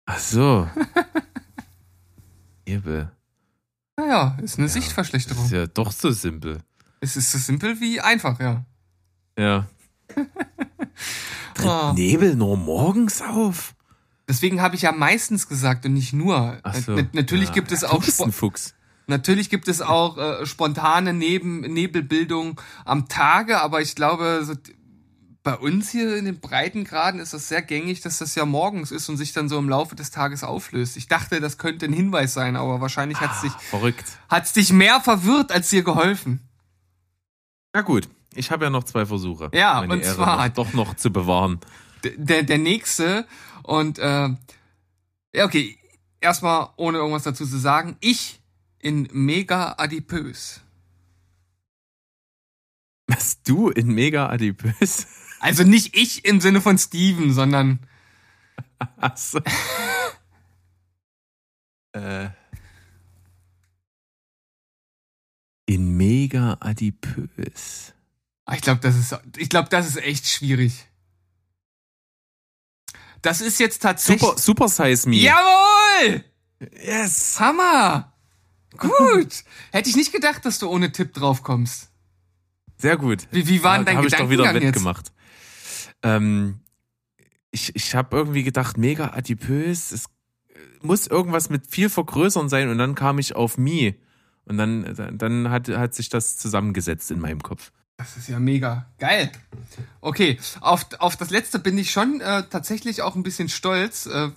Ach 0.06 0.18
so. 0.18 0.68
Nebel. 2.66 3.12
Naja, 3.96 4.36
ist 4.42 4.58
eine 4.58 4.66
Das 4.66 4.74
Sichtverschlechterung. 4.74 5.44
ist 5.44 5.52
ja 5.52 5.68
doch 5.68 5.92
so 5.92 6.10
simpel. 6.10 6.58
Es 6.98 7.16
ist 7.16 7.30
so 7.30 7.38
simpel 7.38 7.78
wie 7.80 8.00
einfach, 8.00 8.40
ja. 8.40 8.64
Ja. 9.38 9.68
Tritt 11.54 11.66
Ah. 11.68 11.92
Nebel 11.94 12.34
nur 12.34 12.56
morgens 12.56 13.22
auf? 13.22 13.74
Deswegen 14.28 14.62
habe 14.62 14.76
ich 14.76 14.82
ja 14.82 14.92
meistens 14.92 15.48
gesagt 15.48 15.84
und 15.84 15.94
nicht 15.94 16.12
nur. 16.12 16.58
Ach 16.62 16.74
so. 16.74 16.92
Na- 16.94 17.02
natürlich 17.12 17.48
ja. 17.48 17.54
gibt 17.54 17.72
es 17.72 17.84
auch 17.84 18.02
Fuchs. 18.02 18.74
natürlich 19.06 19.50
gibt 19.50 19.68
es 19.68 19.82
auch 19.82 20.16
äh, 20.16 20.46
spontane 20.46 21.12
Neben 21.12 21.60
Nebelbildung 21.60 22.60
am 22.84 23.08
Tage, 23.08 23.60
aber 23.60 23.80
ich 23.82 23.94
glaube, 23.96 24.42
so, 24.44 24.54
bei 25.42 25.56
uns 25.56 25.90
hier 25.90 26.16
in 26.16 26.24
den 26.24 26.38
Breitengraden 26.38 27.18
ist 27.20 27.34
das 27.34 27.48
sehr 27.48 27.62
gängig, 27.62 28.00
dass 28.00 28.18
das 28.18 28.36
ja 28.36 28.46
morgens 28.46 28.92
ist 28.92 29.08
und 29.08 29.16
sich 29.16 29.32
dann 29.32 29.48
so 29.48 29.58
im 29.58 29.68
Laufe 29.68 29.96
des 29.96 30.12
Tages 30.12 30.44
auflöst. 30.44 30.96
Ich 30.96 31.08
dachte, 31.08 31.40
das 31.40 31.58
könnte 31.58 31.86
ein 31.86 31.92
Hinweis 31.92 32.32
sein, 32.32 32.54
aber 32.54 32.80
wahrscheinlich 32.80 33.18
hat 33.20 33.32
es 33.34 33.40
dich, 33.40 33.52
Verrückt. 33.68 34.04
hat's 34.28 34.52
dich 34.52 34.72
mehr 34.72 35.00
verwirrt 35.00 35.50
als 35.50 35.68
dir 35.68 35.82
geholfen. 35.82 36.48
Na 37.74 37.80
gut, 37.80 38.08
ich 38.34 38.52
habe 38.52 38.64
ja 38.66 38.70
noch 38.70 38.84
zwei 38.84 39.04
Versuche. 39.04 39.50
Ja, 39.52 39.80
meine 39.80 39.94
und 39.94 40.00
Ehre 40.02 40.14
zwar- 40.14 40.46
noch, 40.46 40.54
doch 40.54 40.72
noch 40.74 40.94
zu 40.94 41.10
bewahren. 41.10 41.58
Der, 42.02 42.42
der 42.42 42.58
nächste 42.58 43.26
und 43.62 43.98
äh, 43.98 44.28
ja, 45.34 45.44
okay, 45.44 45.78
erstmal 46.20 46.70
ohne 46.76 46.98
irgendwas 46.98 47.22
dazu 47.22 47.46
zu 47.46 47.58
sagen, 47.58 47.96
ich 48.00 48.40
in 48.78 49.08
mega 49.12 49.74
adipös. 49.78 50.60
Was 53.06 53.42
du 53.42 53.70
in 53.70 53.88
mega 53.88 54.28
adipös? 54.28 55.06
Also 55.44 55.64
nicht 55.64 55.96
ich 55.96 56.24
im 56.24 56.40
Sinne 56.40 56.60
von 56.60 56.78
Steven, 56.78 57.32
sondern 57.32 57.80
Achso. 59.00 59.38
äh. 61.92 62.30
In 65.66 65.96
mega 65.96 66.56
adipös. 66.60 67.94
Ah, 68.44 68.54
ich 68.54 68.62
glaube, 68.62 68.80
das 68.80 68.96
ist 68.96 69.16
ich 69.36 69.48
glaube, 69.48 69.68
das 69.68 69.86
ist 69.86 69.96
echt 69.96 70.26
schwierig. 70.26 70.88
Das 73.22 73.40
ist 73.40 73.58
jetzt 73.60 73.80
tatsächlich 73.82 74.20
Super, 74.22 74.38
super 74.40 74.68
Size 74.68 75.08
Me. 75.08 75.16
Jawohl! 75.16 76.24
Yes. 76.84 77.38
Hammer! 77.40 78.12
Gut. 78.76 79.44
Hätte 79.70 79.88
ich 79.90 79.96
nicht 79.96 80.12
gedacht, 80.12 80.44
dass 80.44 80.58
du 80.58 80.68
ohne 80.68 80.92
Tipp 80.92 81.12
drauf 81.14 81.42
kommst. 81.42 81.90
Sehr 82.78 82.96
gut. 82.96 83.28
Wie, 83.30 83.46
wie 83.46 83.62
war 83.62 83.76
denn 83.76 83.86
dein 83.86 83.96
Habe 83.98 84.08
ich 84.08 84.14
doch 84.14 84.30
wieder 84.30 84.52
wettgemacht. 84.54 85.12
Ähm, 86.02 86.60
ich 87.50 87.76
ich 87.76 87.94
habe 87.94 88.16
irgendwie 88.16 88.42
gedacht, 88.42 88.76
mega 88.78 89.10
adipös. 89.12 89.92
Es 89.92 90.06
muss 90.80 91.06
irgendwas 91.06 91.48
mit 91.50 91.66
viel 91.70 91.88
vergrößern 91.90 92.48
sein 92.48 92.70
und 92.70 92.78
dann 92.78 92.94
kam 92.94 93.18
ich 93.18 93.36
auf 93.36 93.56
Mi. 93.58 93.94
Und 94.46 94.58
dann, 94.58 94.94
dann- 94.96 95.18
dann 95.18 95.50
hat, 95.50 95.68
hat 95.68 95.94
sich 95.94 96.08
das 96.08 96.36
zusammengesetzt 96.38 97.10
in 97.12 97.20
meinem 97.20 97.42
Kopf. 97.42 97.70
Das 98.02 98.16
ist 98.16 98.28
ja 98.28 98.40
mega. 98.40 98.86
Geil. 98.98 99.30
Okay, 100.00 100.36
auf, 100.60 100.86
auf 100.98 101.16
das 101.16 101.30
letzte 101.30 101.60
bin 101.60 101.78
ich 101.78 101.92
schon 101.92 102.20
äh, 102.20 102.42
tatsächlich 102.50 103.00
auch 103.00 103.14
ein 103.14 103.22
bisschen 103.22 103.48
stolz 103.48 104.06
äh, 104.06 104.30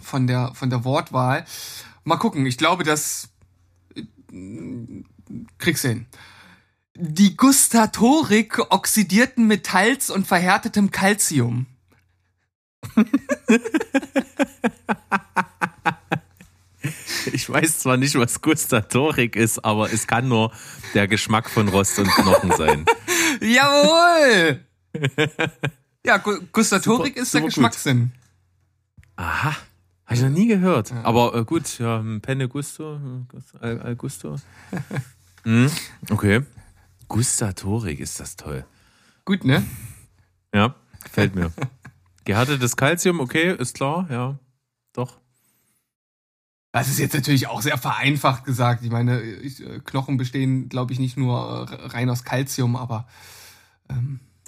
von, 0.00 0.28
der, 0.28 0.52
von 0.54 0.70
der 0.70 0.84
Wortwahl. 0.84 1.44
Mal 2.04 2.18
gucken, 2.18 2.46
ich 2.46 2.58
glaube, 2.58 2.84
das 2.84 3.30
äh, 3.96 4.04
kriegst 5.58 5.82
du 5.82 5.88
hin. 5.88 6.06
Die 6.94 7.36
Gustatorik 7.36 8.60
oxidierten 8.70 9.48
Metalls 9.48 10.08
und 10.08 10.28
verhärtetem 10.28 10.92
Calcium. 10.92 11.66
Ich 17.32 17.48
weiß 17.48 17.80
zwar 17.80 17.96
nicht, 17.96 18.14
was 18.16 18.40
Gustatorik 18.40 19.36
ist, 19.36 19.64
aber 19.64 19.92
es 19.92 20.06
kann 20.06 20.28
nur 20.28 20.52
der 20.94 21.08
Geschmack 21.08 21.50
von 21.50 21.68
Rost 21.68 21.98
und 21.98 22.08
Knochen 22.08 22.52
sein. 22.52 22.86
Jawohl! 23.40 24.60
ja, 26.04 26.16
Gu 26.18 26.38
Gustatorik 26.52 27.14
Super, 27.14 27.22
ist 27.22 27.34
der 27.34 27.40
gut. 27.42 27.50
Geschmackssinn. 27.50 28.12
Aha. 29.16 29.56
Habe 30.06 30.14
ich 30.14 30.22
noch 30.22 30.30
nie 30.30 30.48
gehört. 30.48 30.92
Aber 31.04 31.34
äh, 31.36 31.44
gut, 31.44 31.78
ja, 31.78 32.00
hm, 32.00 32.20
Penne 32.20 32.48
Gusto, 32.48 32.94
hm, 32.94 33.28
Al, 33.60 33.80
Al 33.80 33.96
Gusto. 33.96 34.36
hm, 35.44 35.70
okay. 36.10 36.42
Gustatorik 37.06 38.00
ist 38.00 38.18
das 38.18 38.36
toll. 38.36 38.64
Gut, 39.24 39.44
ne? 39.44 39.64
Ja, 40.52 40.74
gefällt 41.04 41.34
mir. 41.36 41.52
Gehärtetes 42.24 42.76
Calcium, 42.76 43.20
okay, 43.20 43.54
ist 43.56 43.76
klar, 43.76 44.06
ja. 44.10 44.38
Doch. 44.92 45.18
Das 46.72 46.88
ist 46.88 46.98
jetzt 46.98 47.14
natürlich 47.14 47.48
auch 47.48 47.62
sehr 47.62 47.78
vereinfacht 47.78 48.44
gesagt. 48.44 48.84
Ich 48.84 48.90
meine, 48.90 49.20
äh, 49.20 49.80
Knochen 49.84 50.16
bestehen, 50.16 50.68
glaube 50.68 50.92
ich, 50.92 50.98
nicht 50.98 51.16
nur 51.16 51.68
äh, 51.70 51.86
rein 51.86 52.08
aus 52.10 52.24
Kalzium, 52.24 52.76
aber 52.76 53.06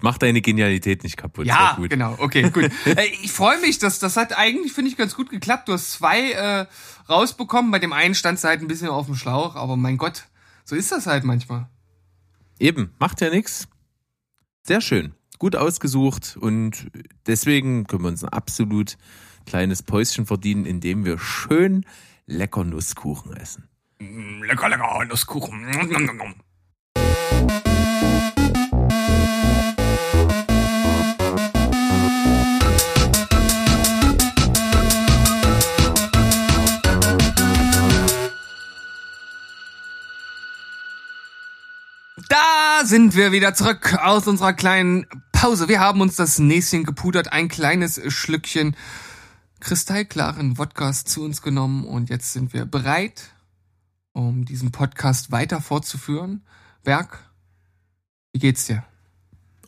Mach 0.03 0.19
deine 0.19 0.41
Genialität 0.41 1.05
nicht 1.05 1.17
kaputt. 1.17 1.47
ja, 1.47 1.79
genau. 1.89 2.17
Okay, 2.19 2.51
gut. 2.51 2.65
äh, 2.87 3.07
ich 3.23 3.31
freue 3.31 3.61
mich, 3.61 3.79
dass 3.79 4.01
das 4.01 4.17
hat 4.17 4.37
eigentlich 4.37 4.73
finde 4.73 4.91
ich 4.91 4.97
ganz 4.97 5.15
gut 5.15 5.31
geklappt. 5.31 5.69
Du 5.69 5.73
hast 5.73 5.93
zwei 5.93 6.33
äh, 6.33 6.67
rausbekommen. 7.09 7.71
Bei 7.71 7.79
dem 7.79 7.93
einen 7.93 8.15
standst 8.15 8.43
du 8.43 8.49
halt 8.49 8.61
ein 8.61 8.67
bisschen 8.67 8.89
auf 8.89 9.07
dem 9.07 9.15
Schlauch, 9.15 9.55
aber 9.55 9.77
mein 9.77 9.99
Gott, 9.99 10.25
so 10.65 10.75
ist 10.75 10.91
das 10.91 11.07
halt 11.07 11.23
manchmal. 11.23 11.69
Eben, 12.59 12.93
macht 12.99 13.21
ja 13.21 13.31
nichts. 13.31 13.69
Sehr 14.65 14.81
schön. 14.81 15.15
Gut 15.39 15.55
ausgesucht 15.55 16.37
und 16.41 16.91
deswegen 17.27 17.87
können 17.87 18.03
wir 18.03 18.09
uns 18.09 18.25
ein 18.25 18.31
absolut 18.31 18.97
kleines 19.47 19.83
Päuschen 19.83 20.27
verdienen, 20.27 20.67
indem 20.67 21.05
wir 21.05 21.19
schön 21.19 21.85
lecker 22.27 22.65
Nusskuchen 22.65 23.37
essen. 23.37 23.69
Lecker, 23.99 24.69
lecker, 24.69 25.05
Nusskuchen. 25.07 25.67
Da 42.29 42.85
sind 42.85 43.15
wir 43.15 43.31
wieder 43.33 43.55
zurück 43.55 43.99
aus 44.03 44.27
unserer 44.27 44.53
kleinen 44.53 45.07
Pause. 45.33 45.69
Wir 45.69 45.81
haben 45.81 46.01
uns 46.01 46.17
das 46.17 46.39
Näschen 46.39 46.85
gepudert, 46.85 47.33
ein 47.33 47.49
kleines 47.49 48.01
Schlückchen 48.13 48.77
kristallklaren 49.63 50.59
Wodkas 50.59 51.05
zu 51.05 51.23
uns 51.23 51.41
genommen 51.41 51.85
und 51.85 52.11
jetzt 52.11 52.33
sind 52.33 52.53
wir 52.53 52.65
bereit, 52.65 53.31
um 54.13 54.45
diesen 54.45 54.73
Podcast 54.73 55.31
weiter 55.31 55.61
fortzuführen. 55.61 56.43
Berg, 56.83 57.31
wie 58.33 58.41
geht's 58.41 58.67
dir? 58.67 58.83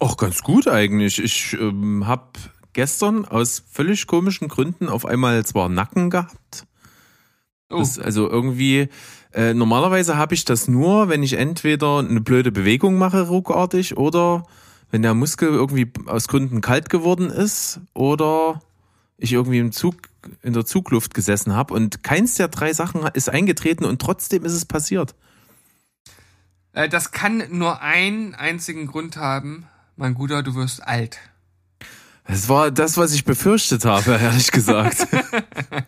Auch 0.00 0.16
ganz 0.16 0.42
gut 0.42 0.66
eigentlich. 0.66 1.22
Ich 1.22 1.54
ähm, 1.54 2.08
habe 2.08 2.26
gestern 2.72 3.24
aus 3.24 3.62
völlig 3.70 4.08
komischen 4.08 4.48
Gründen 4.48 4.88
auf 4.88 5.06
einmal 5.06 5.46
zwar 5.46 5.68
Nacken 5.68 6.10
gehabt. 6.10 6.66
Oh, 7.70 7.86
also 8.02 8.28
irgendwie, 8.28 8.88
äh, 9.32 9.54
normalerweise 9.54 10.16
habe 10.16 10.34
ich 10.34 10.44
das 10.44 10.66
nur, 10.66 11.08
wenn 11.08 11.22
ich 11.22 11.34
entweder 11.34 12.00
eine 12.00 12.20
blöde 12.20 12.50
Bewegung 12.50 12.98
mache, 12.98 13.28
ruckartig, 13.28 13.96
oder 13.96 14.44
wenn 14.90 15.02
der 15.02 15.14
Muskel 15.14 15.50
irgendwie 15.50 15.90
aus 16.06 16.26
Gründen 16.26 16.60
kalt 16.60 16.90
geworden 16.90 17.30
ist, 17.30 17.80
oder 17.94 18.60
ich 19.24 19.32
irgendwie 19.32 19.58
im 19.58 19.72
Zug, 19.72 19.96
in 20.42 20.52
der 20.52 20.64
Zugluft 20.64 21.14
gesessen 21.14 21.54
habe 21.54 21.74
und 21.74 22.02
keins 22.02 22.34
der 22.36 22.48
drei 22.48 22.72
Sachen 22.72 23.06
ist 23.14 23.28
eingetreten 23.28 23.84
und 23.84 24.00
trotzdem 24.00 24.44
ist 24.44 24.52
es 24.52 24.64
passiert. 24.64 25.14
äh, 26.72 26.88
das 26.88 27.10
kann 27.12 27.42
nur 27.50 27.80
einen 27.82 28.34
einzigen 28.34 28.86
Grund 28.86 29.16
haben. 29.16 29.66
Mein 29.96 30.14
Guter, 30.14 30.42
du 30.42 30.54
wirst 30.54 30.82
alt. 30.86 31.18
Es 32.26 32.48
war 32.48 32.70
das, 32.70 32.96
was 32.96 33.12
ich 33.12 33.24
befürchtet 33.26 33.84
habe, 33.84 34.12
ehrlich 34.22 34.50
gesagt. 34.50 35.06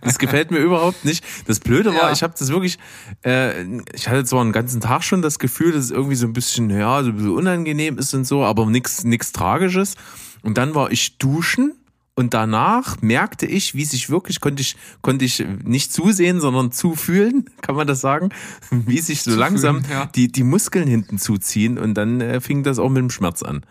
Das 0.03 0.19
gefällt 0.19 0.51
mir 0.53 0.59
überhaupt 0.59 1.05
nicht. 1.05 1.25
Das 1.47 1.59
Blöde 1.61 1.91
war, 1.93 2.05
Ja. 2.09 2.13
ich 2.13 2.23
habe 2.23 2.35
das 2.39 2.49
wirklich, 2.49 2.79
äh, 3.25 3.65
ich 3.93 4.09
hatte 4.09 4.25
zwar 4.25 4.41
einen 4.41 4.53
ganzen 4.53 4.81
Tag 4.81 5.03
schon 5.03 5.21
das 5.23 5.39
Gefühl, 5.41 5.73
dass 5.73 5.85
es 5.85 5.91
irgendwie 5.91 6.15
so 6.15 6.27
ein 6.27 6.33
bisschen, 6.33 6.71
ja, 6.71 7.03
so 7.03 7.11
ein 7.11 7.17
bisschen 7.17 7.33
unangenehm 7.35 7.99
ist 7.99 8.15
und 8.15 8.25
so, 8.25 8.45
aber 8.45 8.67
nichts 8.67 9.03
nichts 9.05 9.33
Tragisches. 9.33 9.95
Und 10.43 10.59
dann 10.59 10.75
war 10.77 10.91
ich 10.93 11.19
duschen 11.19 11.75
und 12.17 12.33
danach 12.33 13.03
merkte 13.03 13.45
ich, 13.45 13.75
wie 13.75 13.85
sich 13.85 14.09
wirklich, 14.09 14.41
konnte 14.41 14.63
ich, 14.63 14.77
konnte 15.03 15.27
ich 15.27 15.45
nicht 15.63 15.93
zusehen, 15.93 16.41
sondern 16.41 16.73
zufühlen, 16.73 17.51
kann 17.61 17.77
man 17.77 17.87
das 17.87 18.01
sagen, 18.01 18.31
wie 18.71 18.99
sich 18.99 19.23
so 19.23 19.31
Zufühlen, 19.31 19.39
langsam 19.39 19.83
ja. 19.89 20.07
die, 20.07 20.33
die 20.33 20.43
Muskeln 20.43 20.89
hinten 20.89 21.19
zuziehen 21.19 21.79
und 21.79 21.95
dann 21.95 22.21
äh, 22.21 22.41
fing 22.41 22.63
das 22.63 22.79
auch 22.79 22.89
mit 22.89 22.99
dem 22.99 23.11
Schmerz 23.11 23.43
an. 23.43 23.65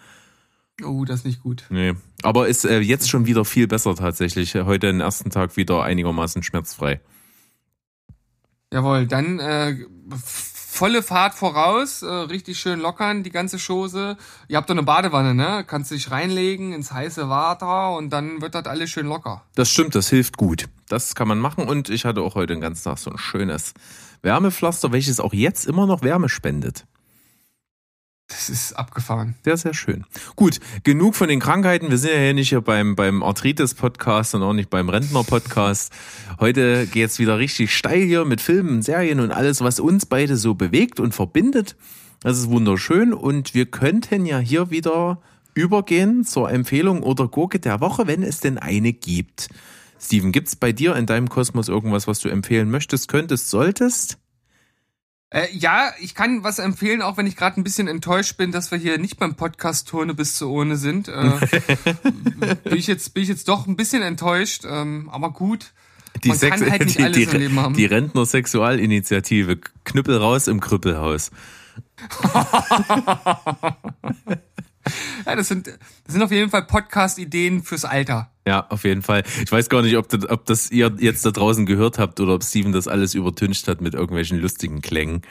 Oh, 0.84 1.06
das 1.06 1.20
ist 1.20 1.26
nicht 1.26 1.42
gut. 1.42 1.66
Nee. 1.70 1.94
Aber 2.22 2.48
ist 2.48 2.66
äh, 2.66 2.80
jetzt 2.80 3.10
schon 3.10 3.26
wieder 3.26 3.46
viel 3.46 3.68
besser 3.68 3.96
tatsächlich. 3.96 4.56
Heute 4.56 4.88
den 4.88 5.00
ersten 5.00 5.30
Tag 5.30 5.58
wieder 5.58 5.84
einigermaßen 5.84 6.44
schmerzfrei. 6.44 7.02
Jawohl, 8.72 9.08
dann 9.08 9.40
äh, 9.40 9.78
volle 10.76 11.02
Fahrt 11.02 11.34
voraus, 11.34 12.02
äh, 12.02 12.08
richtig 12.08 12.60
schön 12.60 12.80
lockern, 12.80 13.24
die 13.24 13.32
ganze 13.32 13.58
Chose. 13.58 14.18
Ihr 14.48 14.58
habt 14.58 14.70
doch 14.70 14.76
eine 14.76 14.84
Badewanne, 14.84 15.34
ne? 15.34 15.64
Kannst 15.66 15.92
dich 15.92 16.12
reinlegen 16.12 16.74
ins 16.74 16.92
heiße 16.92 17.30
Wasser 17.30 17.96
und 17.96 18.12
dann 18.12 18.42
wird 18.42 18.56
das 18.56 18.66
alles 18.66 18.90
schön 18.90 19.08
locker. 19.08 19.44
Das 19.56 19.70
stimmt, 19.70 19.96
das 19.96 20.10
hilft 20.10 20.38
gut. 20.38 20.66
Das 20.90 21.16
kann 21.16 21.28
man 21.28 21.40
machen 21.40 21.68
und 21.68 21.90
ich 21.90 22.06
hatte 22.06 22.22
auch 22.22 22.36
heute 22.36 22.54
den 22.54 22.62
ganzen 22.62 22.84
Tag 22.84 23.00
so 23.00 23.10
ein 23.10 23.18
schönes 23.18 23.74
Wärmepflaster, 24.22 24.92
welches 24.92 25.20
auch 25.20 25.34
jetzt 25.34 25.66
immer 25.66 25.88
noch 25.88 26.02
Wärme 26.02 26.30
spendet. 26.30 26.86
Das 28.28 28.50
ist 28.50 28.74
abgefahren. 28.74 29.36
Sehr, 29.44 29.56
sehr 29.58 29.74
schön. 29.74 30.04
Gut, 30.36 30.60
genug 30.84 31.16
von 31.16 31.30
den 31.30 31.40
Krankheiten. 31.40 31.92
Wir 31.92 31.98
sind 31.98 32.12
ja 32.12 32.20
hier 32.20 32.34
nicht 32.34 32.50
hier 32.50 32.62
beim, 32.62 32.96
beim 32.96 33.22
Arthritis-Podcast 33.22 34.34
und 34.34 34.42
auch 34.42 34.54
nicht 34.54 34.70
beim 34.70 34.90
Rentner-Podcast. 34.90 35.94
Heute 36.40 36.88
geht's 36.88 37.20
wieder 37.20 37.38
richtig 37.38 37.76
steil 37.76 38.02
hier 38.02 38.26
mit 38.26 38.42
Filmen, 38.42 38.82
Serien 38.82 39.20
und 39.20 39.32
alles, 39.32 39.62
was 39.62 39.80
uns 39.80 40.08
beide 40.08 40.38
so 40.38 40.56
bewegt 40.56 41.00
und 41.00 41.14
verbindet. 41.14 41.76
Das 42.22 42.40
ist 42.40 42.50
wunderschön 42.50 43.14
und 43.14 43.54
wir 43.54 43.68
könnten 43.68 44.26
ja 44.26 44.40
hier 44.40 44.72
wieder 44.72 45.22
übergehen 45.54 46.24
zur 46.24 46.52
Empfehlung 46.52 47.04
oder 47.04 47.28
Gurke 47.28 47.60
der 47.60 47.80
Woche, 47.80 48.08
wenn 48.08 48.24
es 48.24 48.40
denn 48.40 48.58
eine 48.58 48.92
gibt. 48.92 49.50
Steven, 50.00 50.32
gibt's 50.32 50.56
bei 50.56 50.72
dir 50.72 50.96
in 50.96 51.06
deinem 51.06 51.30
Kosmos 51.30 51.68
irgendwas, 51.68 52.08
was 52.08 52.20
du 52.20 52.30
empfehlen 52.30 52.72
möchtest, 52.72 53.08
könntest, 53.08 53.50
solltest? 53.50 54.18
Äh, 55.36 55.50
ja, 55.52 55.92
ich 56.00 56.16
kann 56.16 56.46
was 56.46 56.60
empfehlen, 56.60 57.02
auch 57.02 57.18
wenn 57.18 57.28
ich 57.28 57.36
gerade 57.36 57.60
ein 57.60 57.66
bisschen 57.66 57.90
enttäuscht 57.90 58.38
bin, 58.38 58.54
dass 58.54 58.72
wir 58.72 58.78
hier 58.78 58.98
nicht 58.98 59.18
beim 59.18 59.36
Podcast 59.36 59.90
Turne 59.90 60.14
bis 60.14 60.36
zu 60.36 60.50
ohne 60.50 60.78
sind. 60.78 61.10
Äh, 61.10 61.32
bin 62.64 62.78
ich 62.78 62.88
jetzt 62.88 63.14
bin 63.14 63.24
ich 63.24 63.28
jetzt 63.28 63.50
doch 63.50 63.68
ein 63.68 63.76
bisschen 63.76 64.02
enttäuscht, 64.02 64.64
ähm, 64.66 65.10
aber 65.12 65.32
gut. 65.32 65.74
Man 66.24 66.40
kann 66.40 66.72
halt 66.72 66.86
nicht 66.86 67.02
alles 67.02 67.18
im 67.18 67.40
Leben 67.40 67.60
haben. 67.60 67.74
die 67.74 67.84
Rentner-Sexualinitiative. 67.84 69.60
Knüppel 69.84 70.18
raus 70.18 70.48
im 70.48 70.62
Krüppelhaus. 70.62 71.32
Ja, 75.26 75.36
das 75.36 75.48
sind 75.48 75.66
das 75.66 76.14
sind 76.14 76.22
auf 76.22 76.30
jeden 76.30 76.52
Fall 76.52 76.68
Podcast-Ideen 76.68 77.64
fürs 77.64 77.86
Alter. 77.86 78.30
Ja, 78.48 78.68
auf 78.70 78.84
jeden 78.84 79.02
Fall. 79.02 79.24
Ich 79.44 79.52
weiß 79.52 79.70
gar 79.70 79.82
nicht, 79.82 79.98
ob 79.98 80.08
das, 80.10 80.30
ob 80.30 80.46
das 80.46 80.70
ihr 80.70 80.96
jetzt 81.00 81.26
da 81.26 81.32
draußen 81.32 81.66
gehört 81.66 81.98
habt 81.98 82.20
oder 82.20 82.36
ob 82.36 82.44
Steven 82.44 82.72
das 82.72 82.88
alles 82.88 83.16
übertüncht 83.16 83.68
hat 83.68 83.82
mit 83.82 83.96
irgendwelchen 83.96 84.38
lustigen 84.40 84.82
Klängen. 84.82 85.24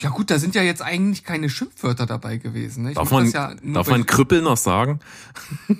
Ja 0.00 0.10
gut, 0.10 0.30
da 0.30 0.38
sind 0.38 0.54
ja 0.54 0.62
jetzt 0.62 0.82
eigentlich 0.82 1.24
keine 1.24 1.48
Schimpfwörter 1.48 2.06
dabei 2.06 2.36
gewesen. 2.36 2.84
Ne? 2.84 2.90
Ich 2.90 2.94
Darf 2.96 3.10
man, 3.10 3.28
ja 3.30 3.54
darf 3.54 3.88
man 3.88 4.06
Krüppel 4.06 4.40
noch 4.42 4.56
sagen? 4.56 5.00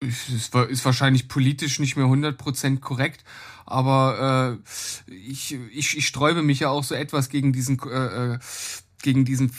ist, 0.00 0.28
ist, 0.28 0.54
wa- 0.54 0.62
ist 0.64 0.84
wahrscheinlich 0.84 1.28
politisch 1.28 1.78
nicht 1.78 1.96
mehr 1.96 2.06
100% 2.06 2.80
korrekt, 2.80 3.24
aber 3.64 4.60
äh, 5.06 5.12
ich, 5.12 5.54
ich, 5.72 5.96
ich 5.96 6.06
sträube 6.06 6.42
mich 6.42 6.60
ja 6.60 6.68
auch 6.68 6.84
so 6.84 6.94
etwas 6.94 7.28
gegen 7.28 7.52
diesen 7.52 7.80
äh, 7.82 8.34
äh, 8.34 8.38
gegen 9.02 9.24
diesen 9.24 9.52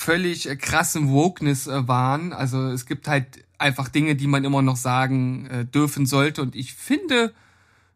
völlig 0.00 0.48
äh, 0.48 0.56
krassen 0.56 1.10
Wokeness-Wahn. 1.10 2.32
Also 2.32 2.68
es 2.68 2.86
gibt 2.86 3.06
halt 3.06 3.44
einfach 3.58 3.88
Dinge, 3.88 4.16
die 4.16 4.26
man 4.26 4.44
immer 4.44 4.62
noch 4.62 4.76
sagen 4.76 5.46
äh, 5.46 5.64
dürfen 5.66 6.06
sollte. 6.06 6.42
Und 6.42 6.56
ich 6.56 6.74
finde, 6.74 7.34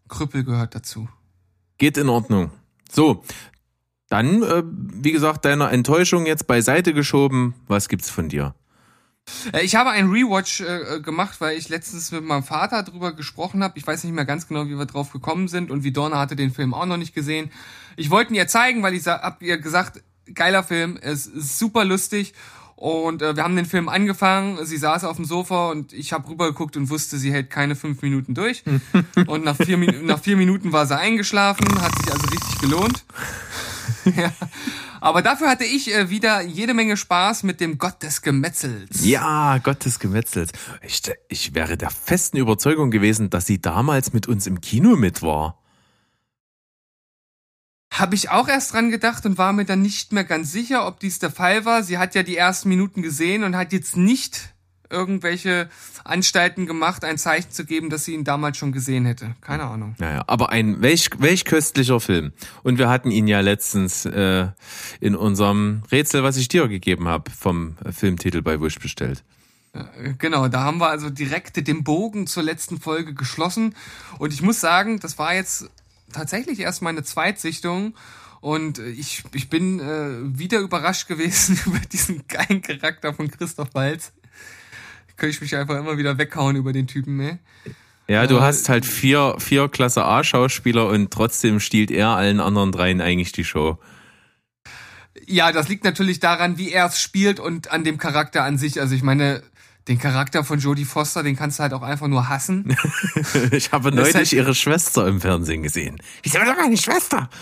Krüppel 0.08 0.44
gehört 0.44 0.74
dazu. 0.74 1.08
Geht 1.78 1.96
in 1.96 2.08
Ordnung. 2.08 2.50
So, 2.90 3.24
dann, 4.10 4.42
äh, 4.42 4.62
wie 4.66 5.12
gesagt, 5.12 5.44
deiner 5.44 5.72
Enttäuschung 5.72 6.26
jetzt 6.26 6.46
beiseite 6.46 6.92
geschoben. 6.92 7.54
Was 7.68 7.88
gibt's 7.88 8.10
von 8.10 8.28
dir? 8.28 8.54
Äh, 9.54 9.64
Ich 9.64 9.74
habe 9.74 9.90
einen 9.90 10.10
Rewatch 10.10 10.60
äh, 10.60 11.00
gemacht, 11.00 11.40
weil 11.40 11.56
ich 11.56 11.70
letztens 11.70 12.12
mit 12.12 12.22
meinem 12.22 12.44
Vater 12.44 12.82
drüber 12.82 13.14
gesprochen 13.14 13.64
habe. 13.64 13.78
Ich 13.78 13.86
weiß 13.86 14.04
nicht 14.04 14.12
mehr 14.12 14.26
ganz 14.26 14.46
genau, 14.46 14.66
wie 14.66 14.76
wir 14.76 14.84
drauf 14.84 15.10
gekommen 15.10 15.48
sind 15.48 15.70
und 15.70 15.84
wie 15.84 15.92
Donna 15.92 16.18
hatte 16.18 16.36
den 16.36 16.52
Film 16.52 16.74
auch 16.74 16.86
noch 16.86 16.98
nicht 16.98 17.14
gesehen. 17.14 17.50
Ich 17.96 18.10
wollte 18.10 18.32
ihn 18.32 18.36
ihr 18.36 18.46
zeigen, 18.46 18.82
weil 18.82 18.92
ich 18.92 19.06
hab 19.06 19.40
ihr 19.42 19.56
gesagt, 19.56 20.02
geiler 20.32 20.62
Film, 20.62 20.98
es 21.00 21.26
ist 21.26 21.58
super 21.58 21.84
lustig 21.84 22.34
und 22.76 23.22
äh, 23.22 23.36
wir 23.36 23.44
haben 23.44 23.56
den 23.56 23.66
Film 23.66 23.88
angefangen. 23.88 24.64
Sie 24.66 24.76
saß 24.76 25.04
auf 25.04 25.16
dem 25.16 25.24
Sofa 25.24 25.70
und 25.70 25.92
ich 25.92 26.12
habe 26.12 26.28
rübergeguckt 26.28 26.76
und 26.76 26.90
wusste, 26.90 27.18
sie 27.18 27.32
hält 27.32 27.50
keine 27.50 27.76
fünf 27.76 28.02
Minuten 28.02 28.34
durch. 28.34 28.64
und 29.26 29.44
nach 29.44 29.56
vier, 29.56 29.78
nach 30.02 30.20
vier 30.20 30.36
Minuten 30.36 30.72
war 30.72 30.86
sie 30.86 30.98
eingeschlafen, 30.98 31.66
hat 31.80 31.96
sich 31.98 32.12
also 32.12 32.26
richtig 32.26 32.58
gelohnt. 32.60 33.04
ja. 34.16 34.32
Aber 35.00 35.22
dafür 35.22 35.48
hatte 35.48 35.64
ich 35.64 35.94
äh, 35.94 36.10
wieder 36.10 36.40
jede 36.40 36.74
Menge 36.74 36.96
Spaß 36.96 37.42
mit 37.44 37.60
dem 37.60 37.78
Gott 37.78 38.02
des 38.02 38.22
Gemetzels. 38.22 39.04
Ja, 39.04 39.58
Gottes 39.58 39.98
Gemetzels. 39.98 40.50
Ich, 40.82 41.02
ich 41.28 41.54
wäre 41.54 41.76
der 41.76 41.90
festen 41.90 42.38
Überzeugung 42.38 42.90
gewesen, 42.90 43.30
dass 43.30 43.46
sie 43.46 43.60
damals 43.60 44.12
mit 44.12 44.26
uns 44.26 44.46
im 44.46 44.60
Kino 44.60 44.96
mit 44.96 45.22
war. 45.22 45.63
Habe 47.94 48.16
ich 48.16 48.28
auch 48.28 48.48
erst 48.48 48.72
dran 48.72 48.90
gedacht 48.90 49.24
und 49.24 49.38
war 49.38 49.52
mir 49.52 49.64
dann 49.64 49.80
nicht 49.80 50.12
mehr 50.12 50.24
ganz 50.24 50.50
sicher, 50.50 50.84
ob 50.84 50.98
dies 50.98 51.20
der 51.20 51.30
Fall 51.30 51.64
war. 51.64 51.84
Sie 51.84 51.96
hat 51.96 52.16
ja 52.16 52.24
die 52.24 52.36
ersten 52.36 52.68
Minuten 52.68 53.02
gesehen 53.02 53.44
und 53.44 53.54
hat 53.54 53.72
jetzt 53.72 53.96
nicht 53.96 54.52
irgendwelche 54.90 55.68
Anstalten 56.02 56.66
gemacht, 56.66 57.04
ein 57.04 57.18
Zeichen 57.18 57.52
zu 57.52 57.64
geben, 57.64 57.90
dass 57.90 58.04
sie 58.04 58.14
ihn 58.14 58.24
damals 58.24 58.56
schon 58.56 58.72
gesehen 58.72 59.06
hätte. 59.06 59.36
Keine 59.40 59.62
Ahnung. 59.64 59.94
Naja, 59.98 60.24
aber 60.26 60.50
ein 60.50 60.82
welch, 60.82 61.10
welch 61.18 61.44
köstlicher 61.44 62.00
Film. 62.00 62.32
Und 62.64 62.78
wir 62.78 62.88
hatten 62.88 63.12
ihn 63.12 63.28
ja 63.28 63.38
letztens 63.38 64.04
äh, 64.06 64.48
in 65.00 65.14
unserem 65.14 65.84
Rätsel, 65.92 66.24
was 66.24 66.36
ich 66.36 66.48
dir 66.48 66.66
gegeben 66.66 67.06
habe, 67.06 67.30
vom 67.30 67.76
Filmtitel 67.92 68.42
bei 68.42 68.60
Wish 68.60 68.80
bestellt. 68.80 69.22
Äh, 69.72 70.14
Genau, 70.18 70.48
da 70.48 70.64
haben 70.64 70.78
wir 70.78 70.88
also 70.88 71.10
direkt 71.10 71.64
den 71.66 71.84
Bogen 71.84 72.26
zur 72.26 72.42
letzten 72.42 72.80
Folge 72.80 73.14
geschlossen. 73.14 73.76
Und 74.18 74.32
ich 74.32 74.42
muss 74.42 74.60
sagen, 74.60 74.98
das 74.98 75.16
war 75.16 75.32
jetzt 75.32 75.70
tatsächlich 76.14 76.60
erst 76.60 76.82
meine 76.82 77.02
Zweitsichtung. 77.02 77.94
Und 78.40 78.78
äh, 78.78 78.90
ich, 78.90 79.24
ich 79.32 79.48
bin 79.50 79.80
äh, 79.80 80.38
wieder 80.38 80.60
überrascht 80.60 81.08
gewesen 81.08 81.58
über 81.66 81.78
diesen 81.80 82.26
geilen 82.28 82.62
Charakter 82.62 83.14
von 83.14 83.30
Christoph 83.30 83.74
Walz. 83.74 84.12
Könnte 85.16 85.34
ich 85.36 85.40
mich 85.40 85.56
einfach 85.56 85.78
immer 85.78 85.96
wieder 85.98 86.18
weghauen 86.18 86.56
über 86.56 86.72
den 86.72 86.86
Typen, 86.86 87.16
ne? 87.16 87.38
Ja, 88.08 88.26
du 88.26 88.36
Äh, 88.36 88.40
hast 88.40 88.68
halt 88.68 88.84
vier, 88.84 89.36
vier 89.38 89.68
Klasse 89.68 90.04
A 90.04 90.24
Schauspieler 90.24 90.88
und 90.88 91.10
trotzdem 91.10 91.60
stiehlt 91.60 91.90
er 91.90 92.08
allen 92.10 92.40
anderen 92.40 92.72
dreien 92.72 93.00
eigentlich 93.00 93.32
die 93.32 93.44
Show. 93.44 93.78
Ja, 95.26 95.52
das 95.52 95.68
liegt 95.68 95.84
natürlich 95.84 96.20
daran, 96.20 96.58
wie 96.58 96.70
er 96.70 96.86
es 96.86 97.00
spielt 97.00 97.40
und 97.40 97.70
an 97.70 97.84
dem 97.84 97.98
Charakter 97.98 98.42
an 98.42 98.58
sich. 98.58 98.80
Also 98.80 98.94
ich 98.94 99.02
meine, 99.02 99.42
den 99.88 99.98
Charakter 99.98 100.44
von 100.44 100.58
Jodie 100.58 100.84
Foster, 100.84 101.22
den 101.22 101.36
kannst 101.36 101.58
du 101.58 101.62
halt 101.62 101.72
auch 101.74 101.82
einfach 101.82 102.06
nur 102.08 102.28
hassen. 102.28 102.76
Ich 103.52 103.72
habe 103.72 103.92
neulich 103.92 104.14
heißt- 104.16 104.34
ihre 104.34 104.54
Schwester 104.54 105.06
im 105.06 105.20
Fernsehen 105.20 105.62
gesehen. 105.62 105.98
Ich 106.22 106.32
sage 106.32 106.46
doch 106.46 106.56
meine 106.56 106.76
Schwester. 106.76 107.28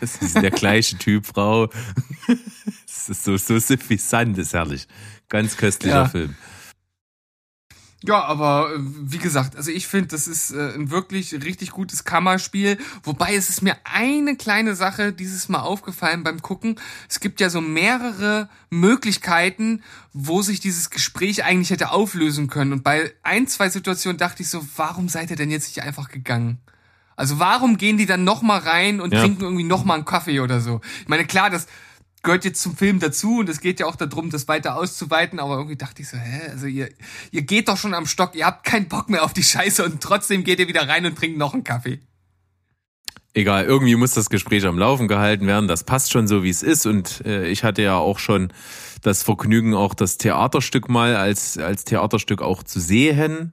Das 0.00 0.16
ist 0.16 0.36
der 0.36 0.50
gleiche 0.50 0.96
Typ, 0.96 1.26
Frau. 1.26 1.66
Das 2.86 3.08
ist 3.10 3.22
so, 3.22 3.36
so 3.36 3.58
suffisant, 3.58 4.38
ist 4.38 4.54
herrlich. 4.54 4.88
Ganz 5.28 5.58
köstlicher 5.58 5.94
Ja. 6.04 6.08
Film. 6.08 6.34
Ja, 8.06 8.22
aber 8.24 8.70
äh, 8.74 8.78
wie 8.78 9.16
gesagt, 9.18 9.56
also 9.56 9.70
ich 9.70 9.86
finde, 9.86 10.08
das 10.08 10.28
ist 10.28 10.50
äh, 10.50 10.74
ein 10.74 10.90
wirklich 10.90 11.32
richtig 11.32 11.70
gutes 11.70 12.04
Kammerspiel. 12.04 12.76
Wobei 13.02 13.34
es 13.34 13.48
ist 13.48 13.62
mir 13.62 13.76
eine 13.84 14.36
kleine 14.36 14.74
Sache 14.74 15.12
dieses 15.12 15.48
Mal 15.48 15.60
aufgefallen 15.60 16.22
beim 16.22 16.42
Gucken. 16.42 16.78
Es 17.08 17.18
gibt 17.20 17.40
ja 17.40 17.48
so 17.48 17.62
mehrere 17.62 18.50
Möglichkeiten, 18.68 19.82
wo 20.12 20.42
sich 20.42 20.60
dieses 20.60 20.90
Gespräch 20.90 21.44
eigentlich 21.44 21.70
hätte 21.70 21.90
auflösen 21.92 22.48
können. 22.48 22.72
Und 22.74 22.84
bei 22.84 23.12
ein, 23.22 23.46
zwei 23.46 23.68
Situationen 23.70 24.18
dachte 24.18 24.42
ich 24.42 24.50
so, 24.50 24.64
warum 24.76 25.08
seid 25.08 25.30
ihr 25.30 25.36
denn 25.36 25.50
jetzt 25.50 25.68
nicht 25.68 25.82
einfach 25.82 26.08
gegangen? 26.10 26.58
Also 27.16 27.38
warum 27.38 27.76
gehen 27.78 27.96
die 27.96 28.06
dann 28.06 28.24
noch 28.24 28.42
mal 28.42 28.58
rein 28.58 29.00
und 29.00 29.12
Ja. 29.14 29.20
trinken 29.20 29.42
irgendwie 29.42 29.64
noch 29.64 29.84
mal 29.84 29.94
einen 29.94 30.04
Kaffee 30.04 30.40
oder 30.40 30.60
so? 30.60 30.80
Ich 31.02 31.08
meine, 31.08 31.24
klar, 31.24 31.48
das 31.48 31.66
gehört 32.24 32.44
jetzt 32.44 32.60
zum 32.60 32.76
Film 32.76 32.98
dazu 32.98 33.38
und 33.38 33.48
es 33.48 33.60
geht 33.60 33.78
ja 33.78 33.86
auch 33.86 33.96
darum, 33.96 34.30
das 34.30 34.48
weiter 34.48 34.76
auszuweiten, 34.76 35.38
aber 35.38 35.56
irgendwie 35.56 35.76
dachte 35.76 36.02
ich 36.02 36.08
so, 36.08 36.16
hä, 36.16 36.50
also 36.50 36.66
ihr, 36.66 36.88
ihr 37.30 37.42
geht 37.42 37.68
doch 37.68 37.76
schon 37.76 37.94
am 37.94 38.06
Stock, 38.06 38.34
ihr 38.34 38.46
habt 38.46 38.64
keinen 38.64 38.88
Bock 38.88 39.08
mehr 39.08 39.22
auf 39.22 39.32
die 39.32 39.42
Scheiße 39.42 39.84
und 39.84 40.02
trotzdem 40.02 40.42
geht 40.42 40.58
ihr 40.58 40.66
wieder 40.66 40.88
rein 40.88 41.06
und 41.06 41.16
trinkt 41.16 41.38
noch 41.38 41.54
einen 41.54 41.64
Kaffee. 41.64 42.00
Egal, 43.36 43.64
irgendwie 43.64 43.96
muss 43.96 44.14
das 44.14 44.30
Gespräch 44.30 44.64
am 44.64 44.78
Laufen 44.78 45.08
gehalten 45.08 45.48
werden. 45.48 45.66
Das 45.66 45.82
passt 45.82 46.12
schon 46.12 46.28
so, 46.28 46.44
wie 46.44 46.50
es 46.50 46.62
ist. 46.62 46.86
Und 46.86 47.26
äh, 47.26 47.48
ich 47.48 47.64
hatte 47.64 47.82
ja 47.82 47.96
auch 47.96 48.20
schon 48.20 48.52
das 49.02 49.24
Vergnügen, 49.24 49.74
auch 49.74 49.92
das 49.92 50.18
Theaterstück 50.18 50.88
mal 50.88 51.16
als, 51.16 51.58
als 51.58 51.84
Theaterstück 51.84 52.42
auch 52.42 52.62
zu 52.62 52.78
sehen. 52.78 53.52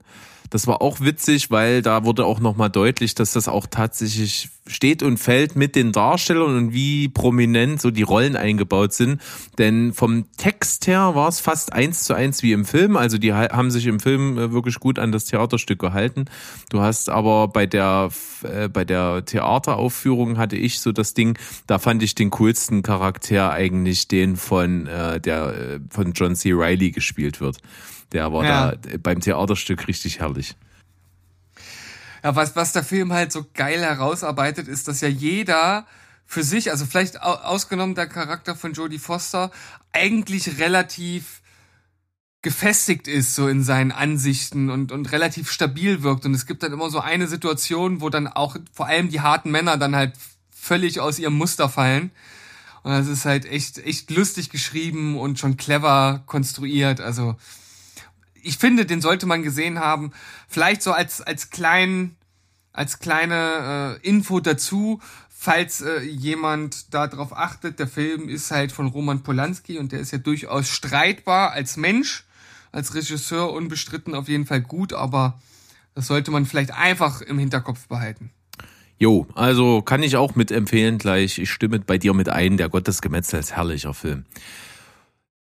Das 0.52 0.66
war 0.66 0.82
auch 0.82 1.00
witzig, 1.00 1.50
weil 1.50 1.80
da 1.80 2.04
wurde 2.04 2.26
auch 2.26 2.38
nochmal 2.38 2.68
deutlich, 2.68 3.14
dass 3.14 3.32
das 3.32 3.48
auch 3.48 3.66
tatsächlich 3.66 4.50
steht 4.66 5.02
und 5.02 5.16
fällt 5.16 5.56
mit 5.56 5.74
den 5.74 5.92
Darstellern 5.92 6.54
und 6.56 6.74
wie 6.74 7.08
prominent 7.08 7.80
so 7.80 7.90
die 7.90 8.02
Rollen 8.02 8.36
eingebaut 8.36 8.92
sind. 8.92 9.22
Denn 9.56 9.94
vom 9.94 10.26
Text 10.36 10.86
her 10.86 11.14
war 11.14 11.28
es 11.28 11.40
fast 11.40 11.72
eins 11.72 12.04
zu 12.04 12.12
eins 12.12 12.42
wie 12.42 12.52
im 12.52 12.66
Film. 12.66 12.98
Also 12.98 13.16
die 13.16 13.32
ha- 13.32 13.48
haben 13.50 13.70
sich 13.70 13.86
im 13.86 13.98
Film 13.98 14.36
äh, 14.36 14.52
wirklich 14.52 14.78
gut 14.78 14.98
an 14.98 15.10
das 15.10 15.24
Theaterstück 15.24 15.78
gehalten. 15.78 16.26
Du 16.68 16.80
hast 16.80 17.08
aber 17.08 17.48
bei 17.48 17.64
der, 17.64 18.10
äh, 18.42 18.68
bei 18.68 18.84
der 18.84 19.24
Theateraufführung 19.24 20.36
hatte 20.36 20.56
ich 20.56 20.80
so 20.80 20.92
das 20.92 21.14
Ding, 21.14 21.38
da 21.66 21.78
fand 21.78 22.02
ich 22.02 22.14
den 22.14 22.28
coolsten 22.28 22.82
Charakter 22.82 23.52
eigentlich 23.52 24.06
den 24.06 24.36
von, 24.36 24.86
äh, 24.86 25.18
der 25.18 25.46
äh, 25.46 25.80
von 25.88 26.12
John 26.12 26.36
C. 26.36 26.52
Reilly 26.52 26.90
gespielt 26.90 27.40
wird. 27.40 27.56
Der 28.12 28.32
war 28.32 28.44
Ja. 28.44 28.72
da 28.72 28.98
beim 29.02 29.20
Theaterstück 29.20 29.88
richtig 29.88 30.20
herrlich. 30.20 30.54
Ja, 32.22 32.36
was, 32.36 32.54
was 32.54 32.72
der 32.72 32.84
Film 32.84 33.12
halt 33.12 33.32
so 33.32 33.44
geil 33.54 33.80
herausarbeitet, 33.80 34.68
ist, 34.68 34.86
dass 34.88 35.00
ja 35.00 35.08
jeder 35.08 35.86
für 36.24 36.44
sich, 36.44 36.70
also 36.70 36.86
vielleicht 36.86 37.20
au 37.22 37.32
ausgenommen 37.34 37.94
der 37.94 38.06
Charakter 38.06 38.54
von 38.54 38.72
Jodie 38.72 38.98
Foster, 38.98 39.50
eigentlich 39.92 40.58
relativ 40.58 41.42
gefestigt 42.42 43.06
ist 43.06 43.34
so 43.34 43.46
in 43.48 43.62
seinen 43.62 43.92
Ansichten 43.92 44.68
und, 44.70 44.90
und 44.92 45.12
relativ 45.12 45.50
stabil 45.50 46.02
wirkt. 46.02 46.24
Und 46.24 46.34
es 46.34 46.46
gibt 46.46 46.62
dann 46.62 46.72
immer 46.72 46.90
so 46.90 47.00
eine 47.00 47.28
Situation, 47.28 48.00
wo 48.00 48.08
dann 48.08 48.26
auch 48.26 48.56
vor 48.72 48.86
allem 48.86 49.10
die 49.10 49.20
harten 49.20 49.50
Männer 49.50 49.76
dann 49.76 49.94
halt 49.94 50.14
völlig 50.50 51.00
aus 51.00 51.18
ihrem 51.18 51.34
Muster 51.34 51.68
fallen. 51.68 52.10
Und 52.82 52.90
das 52.92 53.06
ist 53.06 53.24
halt 53.24 53.44
echt, 53.46 53.78
echt 53.78 54.10
lustig 54.10 54.50
geschrieben 54.50 55.18
und 55.18 55.38
schon 55.38 55.56
clever 55.56 56.22
konstruiert. 56.26 57.00
Also 57.00 57.36
ich 58.42 58.58
finde, 58.58 58.86
den 58.86 59.00
sollte 59.00 59.26
man 59.26 59.42
gesehen 59.42 59.78
haben. 59.78 60.12
Vielleicht 60.48 60.82
so 60.82 60.92
als, 60.92 61.20
als 61.20 61.50
kleinen, 61.50 62.16
als 62.72 62.98
kleine 62.98 63.98
äh, 64.02 64.08
Info 64.08 64.40
dazu, 64.40 65.00
falls 65.28 65.80
äh, 65.80 66.00
jemand 66.00 66.94
darauf 66.94 67.36
achtet, 67.36 67.78
der 67.78 67.88
Film 67.88 68.28
ist 68.28 68.50
halt 68.50 68.72
von 68.72 68.86
Roman 68.86 69.22
Polanski 69.22 69.78
und 69.78 69.92
der 69.92 70.00
ist 70.00 70.12
ja 70.12 70.18
durchaus 70.18 70.68
streitbar 70.68 71.52
als 71.52 71.76
Mensch, 71.76 72.24
als 72.70 72.94
Regisseur 72.94 73.52
unbestritten 73.52 74.14
auf 74.14 74.28
jeden 74.28 74.46
Fall 74.46 74.60
gut, 74.60 74.92
aber 74.92 75.40
das 75.94 76.06
sollte 76.06 76.30
man 76.30 76.46
vielleicht 76.46 76.72
einfach 76.72 77.20
im 77.20 77.38
Hinterkopf 77.38 77.86
behalten. 77.88 78.30
Jo, 78.98 79.26
also 79.34 79.82
kann 79.82 80.02
ich 80.04 80.16
auch 80.16 80.36
mitempfehlen 80.36 80.98
gleich. 80.98 81.38
Ich 81.38 81.50
stimme 81.50 81.80
bei 81.80 81.98
dir 81.98 82.14
mit 82.14 82.28
ein. 82.28 82.56
Der 82.56 82.68
Gott 82.68 82.86
des 82.86 83.02
Gemetzels, 83.02 83.52
herrlicher 83.52 83.94
Film. 83.94 84.26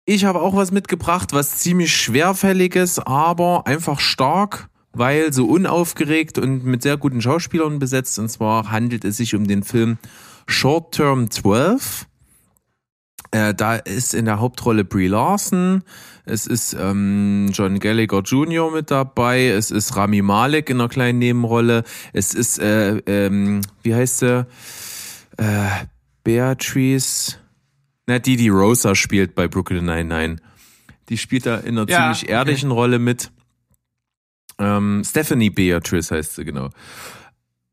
Ich 0.08 0.24
habe 0.24 0.40
auch 0.40 0.54
was 0.54 0.70
mitgebracht, 0.70 1.32
was 1.32 1.58
ziemlich 1.58 1.94
schwerfälliges, 1.96 3.00
aber 3.00 3.66
einfach 3.66 3.98
stark, 3.98 4.68
weil 4.92 5.32
so 5.32 5.46
unaufgeregt 5.46 6.38
und 6.38 6.64
mit 6.64 6.82
sehr 6.82 6.96
guten 6.96 7.20
Schauspielern 7.20 7.80
besetzt. 7.80 8.16
Und 8.20 8.28
zwar 8.28 8.70
handelt 8.70 9.04
es 9.04 9.16
sich 9.16 9.34
um 9.34 9.48
den 9.48 9.64
Film 9.64 9.98
Short 10.46 10.94
Term 10.94 11.28
12. 11.28 12.06
Äh, 13.32 13.52
da 13.54 13.74
ist 13.74 14.14
in 14.14 14.26
der 14.26 14.38
Hauptrolle 14.38 14.84
Brie 14.84 15.08
Larson, 15.08 15.82
es 16.24 16.46
ist 16.46 16.76
ähm, 16.78 17.50
John 17.52 17.80
Gallagher 17.80 18.20
Jr. 18.20 18.70
mit 18.70 18.92
dabei, 18.92 19.48
es 19.48 19.72
ist 19.72 19.96
Rami 19.96 20.22
Malek 20.22 20.70
in 20.70 20.80
einer 20.80 20.88
kleinen 20.88 21.18
Nebenrolle, 21.18 21.82
es 22.12 22.32
ist, 22.32 22.60
äh, 22.60 22.98
ähm, 23.06 23.60
wie 23.82 23.96
heißt 23.96 24.20
sie? 24.20 24.46
Äh, 25.36 25.66
Beatrice, 26.22 27.38
na, 28.06 28.18
die, 28.18 28.36
die 28.36 28.48
Rosa 28.48 28.94
spielt 28.94 29.34
bei 29.34 29.48
Brooklyn 29.48 29.84
Nine-Nine. 29.84 30.36
Die 31.08 31.18
spielt 31.18 31.46
da 31.46 31.56
in 31.58 31.78
einer 31.78 31.88
Ja, 31.88 32.12
ziemlich 32.12 32.28
ehrlichen 32.28 32.70
Rolle 32.70 32.98
mit. 32.98 33.30
Ähm, 34.58 35.02
Stephanie 35.04 35.50
Beatrice 35.50 36.10
heißt 36.12 36.36
sie, 36.36 36.44
genau. 36.44 36.70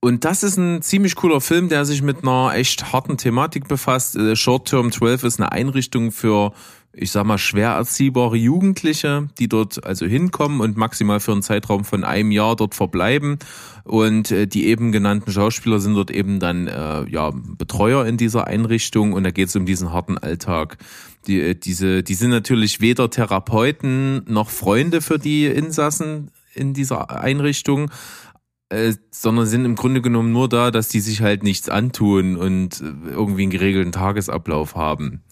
Und 0.02 0.26
das 0.26 0.44
ist 0.44 0.58
ein 0.58 0.82
ziemlich 0.82 1.16
cooler 1.16 1.40
Film, 1.40 1.70
der 1.70 1.86
sich 1.86 2.02
mit 2.02 2.24
einer 2.24 2.54
echt 2.56 2.92
harten 2.92 3.18
Thematik 3.18 3.68
befasst. 3.68 4.18
Äh, 4.18 4.36
Short 4.36 4.68
Term 4.68 4.92
12 4.92 5.24
ist 5.24 5.40
eine 5.40 5.52
Einrichtung 5.52 6.12
für 6.12 6.52
ich 6.96 7.12
sag 7.12 7.26
mal, 7.26 7.40
schwer 7.40 7.72
erziehbare 7.72 8.38
Jugendliche, 8.38 9.28
die 9.40 9.50
dort 9.50 9.84
also 9.84 10.06
hinkommen 10.06 10.62
und 10.62 10.78
maximal 10.78 11.20
für 11.20 11.32
einen 11.32 11.42
Zeitraum 11.42 11.86
von 11.86 12.04
einem 12.04 12.32
Jahr 12.32 12.56
dort 12.56 12.76
verbleiben. 12.76 13.40
Und 13.84 14.32
äh, 14.32 14.48
die 14.48 14.68
eben 14.68 14.92
genannten 14.92 15.32
Schauspieler 15.32 15.80
sind 15.80 15.96
dort 15.96 16.12
eben 16.12 16.40
dann 16.40 16.68
äh, 16.68 17.10
ja 17.10 17.32
Betreuer 17.34 18.06
in 18.06 18.18
dieser 18.18 18.48
Einrichtung 18.48 19.14
und 19.14 19.24
da 19.24 19.32
geht 19.32 19.50
es 19.50 19.56
um 19.56 19.66
diesen 19.66 19.92
harten 19.92 20.18
Alltag. 20.20 20.78
Die, 21.26 21.42
äh, 21.42 21.56
diese, 21.56 22.04
die 22.04 22.14
sind 22.14 22.30
natürlich 22.30 22.80
weder 22.80 23.10
Therapeuten 23.10 24.24
noch 24.32 24.52
Freunde 24.52 25.02
für 25.02 25.18
die 25.18 25.48
Insassen 25.48 26.30
in 26.54 26.74
dieser 26.74 27.10
Einrichtung, 27.10 27.90
äh, 28.70 28.94
sondern 29.10 29.48
sind 29.48 29.66
im 29.66 29.76
Grunde 29.76 30.02
genommen 30.02 30.32
nur 30.32 30.48
da, 30.48 30.70
dass 30.70 30.90
die 30.90 31.00
sich 31.00 31.22
halt 31.22 31.42
nichts 31.42 31.70
antun 31.70 32.38
und 32.38 32.82
äh, 32.82 33.10
irgendwie 33.10 33.44
einen 33.44 33.52
geregelten 33.52 33.92
Tagesablauf 33.92 34.76
haben. 34.76 35.24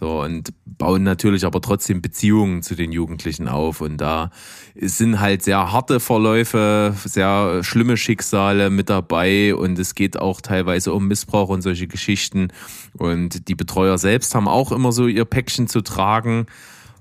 So, 0.00 0.22
und 0.22 0.54
bauen 0.64 1.02
natürlich 1.02 1.44
aber 1.44 1.60
trotzdem 1.60 2.00
Beziehungen 2.00 2.62
zu 2.62 2.74
den 2.74 2.90
Jugendlichen 2.90 3.48
auf. 3.48 3.82
Und 3.82 3.98
da 3.98 4.30
sind 4.74 5.20
halt 5.20 5.42
sehr 5.42 5.72
harte 5.72 6.00
Verläufe, 6.00 6.94
sehr 7.04 7.62
schlimme 7.62 7.98
Schicksale 7.98 8.70
mit 8.70 8.88
dabei. 8.88 9.54
Und 9.54 9.78
es 9.78 9.94
geht 9.94 10.18
auch 10.18 10.40
teilweise 10.40 10.94
um 10.94 11.06
Missbrauch 11.06 11.50
und 11.50 11.60
solche 11.60 11.86
Geschichten. 11.86 12.48
Und 12.96 13.46
die 13.48 13.54
Betreuer 13.54 13.98
selbst 13.98 14.34
haben 14.34 14.48
auch 14.48 14.72
immer 14.72 14.90
so 14.90 15.06
ihr 15.06 15.26
Päckchen 15.26 15.68
zu 15.68 15.82
tragen. 15.82 16.46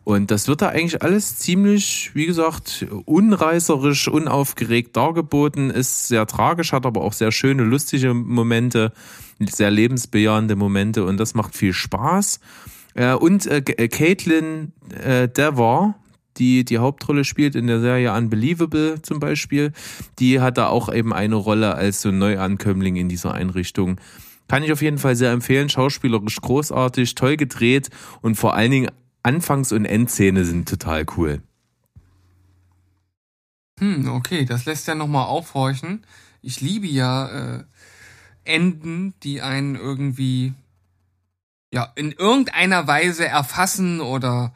Und 0.04 0.30
das 0.30 0.50
wird 0.50 0.62
da 0.62 0.68
eigentlich 0.68 1.02
alles 1.02 1.38
ziemlich, 1.38 2.12
wie 2.16 2.26
gesagt, 2.26 2.86
unreißerisch, 3.06 4.10
unaufgeregt 4.10 4.98
dargeboten, 4.98 5.70
ist 5.70 6.10
sehr 6.10 6.26
tragisch, 6.26 6.74
hat 6.74 6.86
aber 6.86 7.02
auch 7.02 7.14
sehr 7.14 7.32
schöne, 7.32 7.64
lustige 7.64 8.14
Momente, 8.14 8.92
sehr 9.40 9.72
lebensbejahende 9.72 10.58
Momente 10.58 11.06
und 11.06 11.18
das 11.18 11.34
macht 11.34 11.56
viel 11.56 11.72
Spaß. 11.72 12.42
Äh, 12.96 13.14
und 13.14 13.46
äh, 13.46 13.58
äh, 13.58 13.88
Caitlin 13.88 14.74
äh, 15.04 15.28
Dever, 15.28 15.96
die 16.38 16.64
die 16.66 16.78
Hauptrolle 16.78 17.24
spielt 17.24 17.56
in 17.56 17.68
der 17.68 17.82
Serie 17.82 18.14
Unbelievable 18.14 19.02
zum 19.02 19.20
Beispiel, 19.20 19.74
die 20.20 20.40
hat 20.40 20.58
da 20.58 20.68
auch 20.68 20.92
eben 20.94 21.14
eine 21.14 21.36
Rolle 21.36 21.76
als 21.76 22.02
so 22.02 22.12
Neuankömmling 22.12 22.96
in 22.96 23.10
dieser 23.10 23.34
Einrichtung. 23.34 24.00
Kann 24.48 24.64
ich 24.64 24.72
auf 24.72 24.82
jeden 24.82 24.98
Fall 24.98 25.16
sehr 25.16 25.32
empfehlen. 25.32 25.70
Schauspielerisch 25.70 26.42
großartig, 26.42 27.14
toll 27.16 27.38
gedreht 27.38 27.90
und 28.22 28.36
vor 28.36 28.56
allen 28.56 28.72
Dingen 28.72 28.92
Anfangs- 29.22 29.72
und 29.72 29.86
Endszene 29.86 30.46
sind 30.46 30.68
total 30.68 31.06
cool. 31.18 31.42
Hm, 33.80 34.10
okay, 34.10 34.46
das 34.46 34.66
lässt 34.66 34.88
ja 34.88 34.96
nochmal 34.96 35.28
aufhorchen. 35.28 36.04
Ich 36.42 36.62
liebe 36.62 36.88
ja 36.88 37.58
äh, 37.58 37.64
Enden, 38.44 39.14
die 39.24 39.42
einen 39.42 39.76
irgendwie 39.76 40.54
ja 41.72 41.92
in 41.96 42.12
irgendeiner 42.12 42.88
Weise 42.88 43.28
erfassen 43.28 44.02
oder 44.02 44.54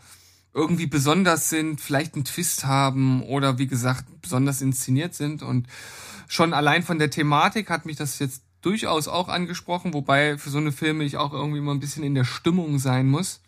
irgendwie 0.53 0.87
besonders 0.87 1.49
sind, 1.49 1.81
vielleicht 1.81 2.15
einen 2.15 2.25
Twist 2.25 2.65
haben 2.65 3.23
oder 3.23 3.57
wie 3.57 3.67
gesagt 3.67 4.05
besonders 4.21 4.61
inszeniert 4.61 5.15
sind 5.15 5.41
und 5.41 5.67
schon 6.27 6.53
allein 6.53 6.83
von 6.83 6.99
der 6.99 7.09
Thematik 7.09 7.69
hat 7.69 7.85
mich 7.85 7.97
das 7.97 8.19
jetzt 8.19 8.43
durchaus 8.61 9.07
auch 9.07 9.29
angesprochen, 9.29 9.93
wobei 9.93 10.37
für 10.37 10.49
so 10.49 10.57
eine 10.57 10.71
Filme 10.71 11.03
ich 11.03 11.17
auch 11.17 11.33
irgendwie 11.33 11.59
immer 11.59 11.73
ein 11.73 11.79
bisschen 11.79 12.03
in 12.03 12.15
der 12.15 12.23
Stimmung 12.23 12.79
sein 12.79 13.07
muss. 13.07 13.41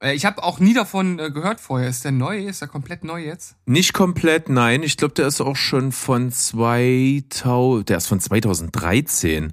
Äh, 0.00 0.14
Ich 0.14 0.26
habe 0.26 0.42
auch 0.42 0.58
nie 0.60 0.74
davon 0.74 1.18
äh, 1.18 1.30
gehört 1.30 1.60
vorher. 1.60 1.88
Ist 1.88 2.04
der 2.04 2.12
neu? 2.12 2.46
Ist 2.46 2.60
der 2.60 2.68
komplett 2.68 3.04
neu 3.04 3.24
jetzt? 3.24 3.56
Nicht 3.64 3.94
komplett, 3.94 4.48
nein. 4.48 4.82
Ich 4.82 4.96
glaube, 4.96 5.14
der 5.14 5.28
ist 5.28 5.40
auch 5.40 5.56
schon 5.56 5.92
von 5.92 6.30
2000, 6.30 7.88
der 7.88 7.96
ist 7.96 8.06
von 8.06 8.20
2013. 8.20 9.52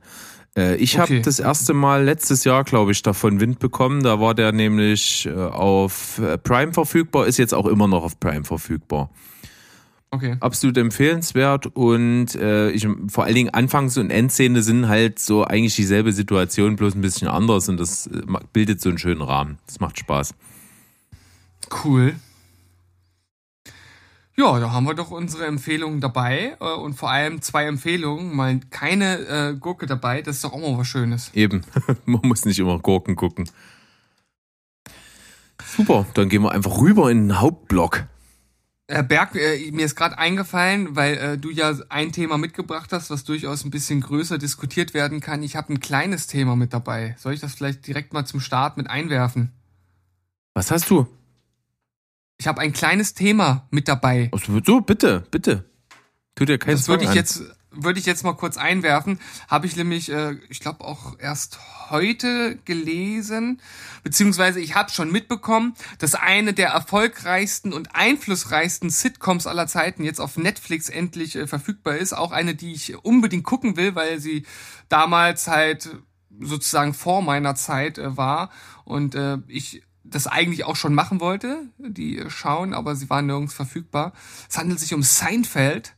Äh, 0.57 0.75
Ich 0.75 0.97
habe 0.97 1.13
Okay. 1.13 1.21
das 1.21 1.39
erste 1.39 1.73
Mal 1.73 2.03
letztes 2.03 2.43
Jahr, 2.43 2.63
glaube 2.63 2.91
ich, 2.91 3.01
davon 3.01 3.39
Wind 3.39 3.59
bekommen. 3.59 4.03
Da 4.03 4.19
war 4.19 4.33
der 4.35 4.51
nämlich 4.51 5.25
äh, 5.27 5.31
auf 5.33 6.19
äh, 6.19 6.37
Prime 6.37 6.73
verfügbar, 6.73 7.27
ist 7.27 7.37
jetzt 7.37 7.53
auch 7.53 7.65
immer 7.65 7.87
noch 7.87 8.03
auf 8.03 8.19
Prime 8.19 8.43
verfügbar. 8.43 9.09
Okay. 10.13 10.35
Absolut 10.41 10.77
empfehlenswert 10.77 11.67
und 11.67 12.35
äh, 12.35 12.69
ich, 12.71 12.85
vor 13.07 13.23
allen 13.23 13.35
Dingen 13.35 13.49
Anfangs- 13.51 13.97
und 13.97 14.09
Endszene 14.09 14.61
sind 14.61 14.89
halt 14.89 15.19
so 15.19 15.45
eigentlich 15.45 15.77
dieselbe 15.77 16.11
Situation, 16.11 16.75
bloß 16.75 16.95
ein 16.95 17.01
bisschen 17.01 17.29
anders 17.29 17.69
und 17.69 17.77
das 17.79 18.09
bildet 18.51 18.81
so 18.81 18.89
einen 18.89 18.97
schönen 18.97 19.21
Rahmen. 19.21 19.57
Das 19.67 19.79
macht 19.79 19.99
Spaß. 19.99 20.33
Cool. 21.85 22.15
Ja, 24.37 24.59
da 24.59 24.71
haben 24.71 24.85
wir 24.85 24.93
doch 24.93 25.11
unsere 25.11 25.45
Empfehlungen 25.45 25.99
dabei 25.99 26.55
äh, 26.59 26.73
und 26.73 26.93
vor 26.93 27.11
allem 27.11 27.41
zwei 27.41 27.65
Empfehlungen, 27.65 28.35
mal 28.35 28.59
keine 28.69 29.19
äh, 29.19 29.55
Gurke 29.59 29.85
dabei, 29.85 30.21
das 30.21 30.37
ist 30.37 30.43
doch 30.45 30.53
auch 30.53 30.59
mal 30.59 30.77
was 30.77 30.87
Schönes. 30.87 31.31
Eben, 31.33 31.63
man 32.05 32.21
muss 32.23 32.45
nicht 32.45 32.59
immer 32.59 32.79
Gurken 32.79 33.15
gucken. 33.15 33.49
Super, 35.65 36.05
dann 36.13 36.29
gehen 36.29 36.43
wir 36.43 36.51
einfach 36.51 36.79
rüber 36.79 37.11
in 37.11 37.27
den 37.27 37.39
Hauptblock. 37.39 38.05
Herr 38.87 39.03
Berg, 39.03 39.35
äh, 39.35 39.71
mir 39.71 39.85
ist 39.85 39.95
gerade 39.95 40.17
eingefallen, 40.17 40.95
weil 40.95 41.17
äh, 41.17 41.37
du 41.37 41.49
ja 41.49 41.73
ein 41.89 42.11
Thema 42.11 42.37
mitgebracht 42.37 42.91
hast, 42.91 43.09
was 43.09 43.23
durchaus 43.23 43.63
ein 43.63 43.71
bisschen 43.71 44.01
größer 44.01 44.37
diskutiert 44.37 44.93
werden 44.93 45.21
kann. 45.21 45.43
Ich 45.43 45.55
habe 45.55 45.73
ein 45.73 45.79
kleines 45.79 46.27
Thema 46.27 46.55
mit 46.55 46.73
dabei. 46.73 47.15
Soll 47.17 47.33
ich 47.33 47.39
das 47.39 47.53
vielleicht 47.53 47.87
direkt 47.87 48.11
mal 48.11 48.25
zum 48.25 48.41
Start 48.41 48.75
mit 48.75 48.89
einwerfen? 48.89 49.51
Was 50.53 50.71
hast 50.71 50.89
du? 50.89 51.07
Ich 52.41 52.47
habe 52.47 52.59
ein 52.59 52.73
kleines 52.73 53.13
Thema 53.13 53.67
mit 53.69 53.87
dabei. 53.87 54.31
So, 54.65 54.81
bitte, 54.81 55.27
bitte. 55.29 55.69
Tu 56.33 56.45
dir 56.45 56.57
keinen 56.57 56.75
Das 56.75 56.87
würde 56.87 57.03
ich 57.03 57.13
jetzt 57.13 57.43
würde 57.69 57.99
ich 57.99 58.07
jetzt 58.07 58.23
mal 58.23 58.33
kurz 58.33 58.57
einwerfen. 58.57 59.19
Habe 59.47 59.67
ich 59.67 59.75
nämlich, 59.75 60.11
äh, 60.11 60.37
ich 60.49 60.59
glaube 60.59 60.83
auch 60.83 61.19
erst 61.19 61.59
heute 61.91 62.57
gelesen, 62.65 63.61
beziehungsweise 64.03 64.59
ich 64.59 64.73
habe 64.73 64.89
schon 64.89 65.11
mitbekommen, 65.11 65.75
dass 65.99 66.15
eine 66.15 66.53
der 66.53 66.69
erfolgreichsten 66.69 67.73
und 67.73 67.95
einflussreichsten 67.95 68.89
Sitcoms 68.89 69.45
aller 69.45 69.67
Zeiten 69.67 70.03
jetzt 70.03 70.19
auf 70.19 70.35
Netflix 70.35 70.89
endlich 70.89 71.35
äh, 71.35 71.45
verfügbar 71.45 71.97
ist. 71.97 72.13
Auch 72.13 72.31
eine, 72.31 72.55
die 72.55 72.73
ich 72.73 72.97
unbedingt 73.05 73.43
gucken 73.43 73.77
will, 73.77 73.93
weil 73.93 74.19
sie 74.19 74.47
damals 74.89 75.47
halt 75.47 75.95
sozusagen 76.39 76.95
vor 76.95 77.21
meiner 77.21 77.53
Zeit 77.53 77.99
äh, 77.99 78.17
war 78.17 78.49
und 78.83 79.13
äh, 79.13 79.37
ich 79.47 79.83
das 80.03 80.27
eigentlich 80.27 80.65
auch 80.65 80.75
schon 80.75 80.93
machen 80.93 81.19
wollte, 81.19 81.63
die 81.77 82.19
äh, 82.19 82.29
schauen, 82.29 82.73
aber 82.73 82.95
sie 82.95 83.09
waren 83.09 83.27
nirgends 83.27 83.53
verfügbar. 83.53 84.13
Es 84.49 84.57
handelt 84.57 84.79
sich 84.79 84.93
um 84.93 85.03
Seinfeld 85.03 85.93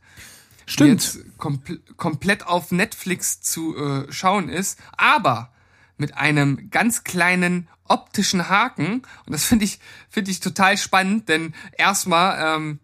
die 0.66 0.72
Stimmt. 0.72 0.90
jetzt 0.90 1.38
kompl 1.38 1.78
komplett 1.96 2.46
auf 2.46 2.72
Netflix 2.72 3.40
zu 3.42 3.76
äh, 3.76 4.10
schauen 4.10 4.48
ist, 4.48 4.78
aber 4.96 5.52
mit 5.96 6.16
einem 6.16 6.70
ganz 6.70 7.04
kleinen 7.04 7.68
optischen 7.84 8.48
Haken. 8.48 9.02
Und 9.26 9.32
das 9.32 9.44
finde 9.44 9.66
ich, 9.66 9.78
finde 10.08 10.30
ich 10.30 10.40
total 10.40 10.76
spannend, 10.78 11.28
denn 11.28 11.54
erstmal, 11.76 12.56
ähm, 12.56 12.80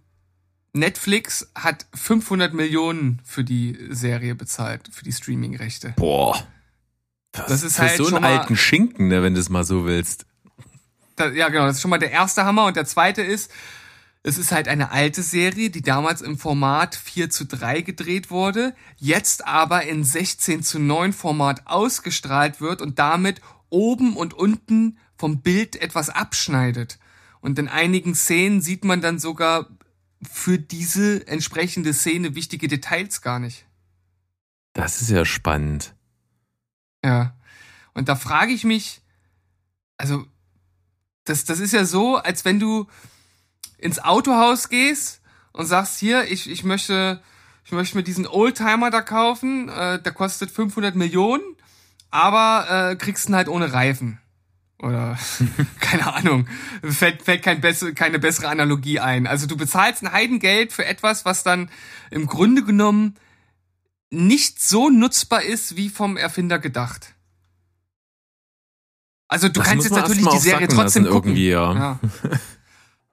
Netflix 0.72 1.50
hat 1.54 1.86
500 1.94 2.54
Millionen 2.54 3.20
für 3.24 3.42
die 3.42 3.76
Serie 3.90 4.34
bezahlt, 4.34 4.88
für 4.92 5.04
die 5.04 5.12
Streaming-Rechte. 5.12 5.94
Boah. 5.96 6.46
Das 7.32 7.62
ist 7.62 7.76
für 7.76 7.82
halt 7.82 7.96
so 7.96 8.06
einen 8.06 8.24
alten 8.24 8.56
Schinken, 8.56 9.08
ne, 9.08 9.22
wenn 9.22 9.34
du 9.34 9.40
es 9.40 9.48
mal 9.48 9.64
so 9.64 9.84
willst. 9.84 10.26
Da, 11.20 11.28
ja, 11.28 11.48
genau, 11.50 11.66
das 11.66 11.76
ist 11.76 11.82
schon 11.82 11.90
mal 11.90 11.98
der 11.98 12.10
erste 12.10 12.44
Hammer. 12.44 12.64
Und 12.64 12.76
der 12.76 12.86
zweite 12.86 13.22
ist, 13.22 13.50
es 14.22 14.38
ist 14.38 14.52
halt 14.52 14.68
eine 14.68 14.90
alte 14.90 15.22
Serie, 15.22 15.70
die 15.70 15.82
damals 15.82 16.22
im 16.22 16.38
Format 16.38 16.94
4 16.94 17.30
zu 17.30 17.46
3 17.46 17.82
gedreht 17.82 18.30
wurde, 18.30 18.74
jetzt 18.96 19.46
aber 19.46 19.84
in 19.84 20.02
16 20.02 20.62
zu 20.62 20.78
9 20.78 21.12
Format 21.12 21.66
ausgestrahlt 21.66 22.60
wird 22.60 22.82
und 22.82 22.98
damit 22.98 23.40
oben 23.68 24.16
und 24.16 24.34
unten 24.34 24.98
vom 25.16 25.42
Bild 25.42 25.76
etwas 25.76 26.10
abschneidet. 26.10 26.98
Und 27.40 27.58
in 27.58 27.68
einigen 27.68 28.14
Szenen 28.14 28.60
sieht 28.60 28.84
man 28.84 29.00
dann 29.00 29.18
sogar 29.18 29.68
für 30.30 30.58
diese 30.58 31.26
entsprechende 31.26 31.94
Szene 31.94 32.34
wichtige 32.34 32.68
Details 32.68 33.22
gar 33.22 33.38
nicht. 33.38 33.66
Das 34.72 35.00
ist 35.00 35.10
ja 35.10 35.24
spannend. 35.24 35.94
Ja. 37.04 37.36
Und 37.94 38.08
da 38.08 38.16
frage 38.16 38.52
ich 38.52 38.64
mich, 38.64 39.00
also, 39.96 40.26
das, 41.30 41.44
das 41.44 41.60
ist 41.60 41.72
ja 41.72 41.84
so, 41.84 42.16
als 42.16 42.44
wenn 42.44 42.58
du 42.58 42.86
ins 43.78 44.00
Autohaus 44.00 44.68
gehst 44.68 45.20
und 45.52 45.66
sagst, 45.66 45.98
hier, 45.98 46.24
ich, 46.24 46.50
ich 46.50 46.64
möchte, 46.64 47.22
ich 47.64 47.72
möchte 47.72 47.96
mir 47.96 48.02
diesen 48.02 48.26
Oldtimer 48.26 48.90
da 48.90 49.00
kaufen, 49.00 49.68
äh, 49.68 50.02
der 50.02 50.12
kostet 50.12 50.50
500 50.50 50.96
Millionen, 50.96 51.42
aber 52.10 52.90
äh, 52.90 52.96
kriegst 52.96 53.28
ihn 53.28 53.36
halt 53.36 53.48
ohne 53.48 53.72
Reifen. 53.72 54.18
Oder, 54.78 55.16
keine 55.80 56.12
Ahnung, 56.12 56.48
fällt, 56.82 57.22
fällt 57.22 57.42
kein 57.42 57.60
besse, 57.60 57.94
keine 57.94 58.18
bessere 58.18 58.48
Analogie 58.48 58.98
ein. 58.98 59.26
Also 59.26 59.46
du 59.46 59.56
bezahlst 59.56 60.02
ein 60.02 60.12
Heidengeld 60.12 60.72
für 60.72 60.84
etwas, 60.84 61.24
was 61.24 61.44
dann 61.44 61.70
im 62.10 62.26
Grunde 62.26 62.64
genommen 62.64 63.14
nicht 64.10 64.60
so 64.60 64.90
nutzbar 64.90 65.42
ist, 65.42 65.76
wie 65.76 65.90
vom 65.90 66.16
Erfinder 66.16 66.58
gedacht. 66.58 67.14
Also 69.30 69.48
du 69.48 69.60
Das 69.60 69.68
kannst 69.68 69.84
jetzt 69.84 69.94
natürlich 69.94 70.26
die 70.26 70.38
Serie 70.38 70.66
trotzdem 70.66 71.04
gucken. 71.04 71.30
irgendwie, 71.30 71.50
ja. 71.50 71.72
ja. 71.72 71.98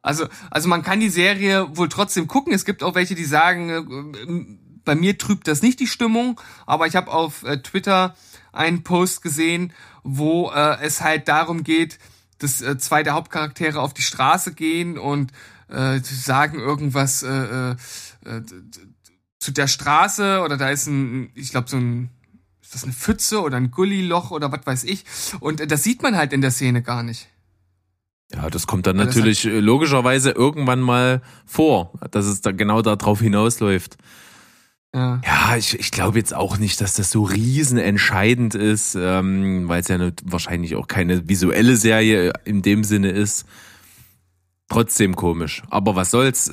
Also, 0.01 0.25
also 0.49 0.67
man 0.67 0.81
kann 0.83 0.99
die 0.99 1.09
Serie 1.09 1.67
wohl 1.77 1.89
trotzdem 1.89 2.27
gucken. 2.27 2.53
Es 2.53 2.65
gibt 2.65 2.81
auch 2.81 2.95
welche, 2.95 3.13
die 3.13 3.25
sagen, 3.25 3.69
äh, 3.69 4.81
bei 4.83 4.95
mir 4.95 5.17
trübt 5.17 5.47
das 5.47 5.61
nicht 5.61 5.79
die 5.79 5.85
Stimmung, 5.85 6.41
aber 6.65 6.87
ich 6.87 6.95
habe 6.95 7.11
auf 7.11 7.43
äh, 7.43 7.61
Twitter 7.61 8.15
einen 8.51 8.83
Post 8.83 9.21
gesehen, 9.21 9.73
wo 10.03 10.49
äh, 10.49 10.77
es 10.81 11.01
halt 11.01 11.27
darum 11.27 11.63
geht, 11.63 11.99
dass 12.39 12.61
äh, 12.61 12.79
zwei 12.79 13.03
der 13.03 13.13
Hauptcharaktere 13.13 13.79
auf 13.79 13.93
die 13.93 14.01
Straße 14.01 14.53
gehen 14.53 14.97
und 14.97 15.31
äh, 15.69 15.99
sagen 15.99 16.59
irgendwas 16.59 17.21
äh, 17.21 17.29
äh, 17.29 17.75
äh, 18.25 18.41
zu 19.39 19.51
der 19.51 19.67
Straße 19.67 20.41
oder 20.41 20.57
da 20.57 20.69
ist 20.69 20.87
ein, 20.87 21.29
ich 21.35 21.51
glaube, 21.51 21.69
so 21.69 21.77
ein, 21.77 22.09
ist 22.67 22.75
das 22.75 22.83
eine 22.83 22.91
Pfütze 22.91 23.41
oder 23.41 23.55
ein 23.55 23.71
Gulliloch 23.71 24.31
oder 24.31 24.51
was 24.51 24.65
weiß 24.65 24.83
ich. 24.83 25.05
Und 25.39 25.61
äh, 25.61 25.67
das 25.67 25.83
sieht 25.83 26.03
man 26.03 26.17
halt 26.17 26.33
in 26.33 26.41
der 26.41 26.51
Szene 26.51 26.81
gar 26.81 27.01
nicht. 27.01 27.29
Ja, 28.33 28.49
das 28.49 28.67
kommt 28.67 28.87
dann 28.87 28.97
Weil 28.97 29.05
natürlich 29.05 29.45
äh, 29.45 29.61
logischerweise 29.61 30.31
irgendwann 30.31 30.81
mal 30.81 31.21
vor, 31.45 31.93
dass 32.11 32.25
es 32.25 32.41
da 32.41 32.51
genau 32.51 32.81
darauf 32.81 33.21
hinausläuft. 33.21 33.95
Ja. 34.93 35.21
Ja, 35.25 35.55
ich, 35.55 35.79
ich 35.79 35.91
glaube 35.91 36.17
jetzt 36.17 36.33
auch 36.33 36.57
nicht, 36.57 36.81
dass 36.81 36.93
das 36.93 37.09
so 37.09 37.23
riesenentscheidend 37.23 38.53
ist, 38.53 38.95
ähm, 38.99 39.69
weil 39.69 39.79
es 39.79 39.87
ja 39.87 39.97
wahrscheinlich 40.25 40.75
auch 40.75 40.87
keine 40.87 41.29
visuelle 41.29 41.77
Serie 41.77 42.33
in 42.43 42.63
dem 42.63 42.83
Sinne 42.83 43.11
ist. 43.11 43.45
Trotzdem 44.67 45.15
komisch. 45.15 45.63
Aber 45.69 45.95
was 45.95 46.11
soll's? 46.11 46.51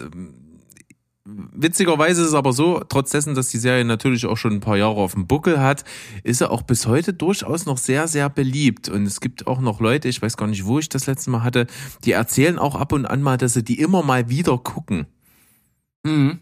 Witzigerweise 1.52 2.22
ist 2.22 2.28
es 2.28 2.34
aber 2.34 2.52
so, 2.52 2.80
trotz 2.88 3.10
dessen, 3.10 3.34
dass 3.34 3.48
die 3.48 3.58
Serie 3.58 3.84
natürlich 3.84 4.26
auch 4.26 4.36
schon 4.36 4.52
ein 4.52 4.60
paar 4.60 4.76
Jahre 4.76 4.96
auf 4.96 5.14
dem 5.14 5.26
Buckel 5.26 5.60
hat, 5.60 5.84
ist 6.22 6.40
er 6.40 6.50
auch 6.50 6.62
bis 6.62 6.86
heute 6.86 7.12
durchaus 7.12 7.66
noch 7.66 7.78
sehr, 7.78 8.08
sehr 8.08 8.28
beliebt. 8.30 8.88
Und 8.88 9.06
es 9.06 9.20
gibt 9.20 9.46
auch 9.46 9.60
noch 9.60 9.80
Leute, 9.80 10.08
ich 10.08 10.20
weiß 10.22 10.36
gar 10.36 10.46
nicht, 10.46 10.64
wo 10.64 10.78
ich 10.78 10.88
das 10.88 11.06
letzte 11.06 11.30
Mal 11.30 11.42
hatte, 11.42 11.66
die 12.04 12.12
erzählen 12.12 12.58
auch 12.58 12.74
ab 12.74 12.92
und 12.92 13.06
an 13.06 13.22
mal, 13.22 13.36
dass 13.36 13.54
sie 13.54 13.64
die 13.64 13.80
immer 13.80 14.02
mal 14.02 14.28
wieder 14.28 14.58
gucken. 14.58 15.06
Mhm. 16.04 16.40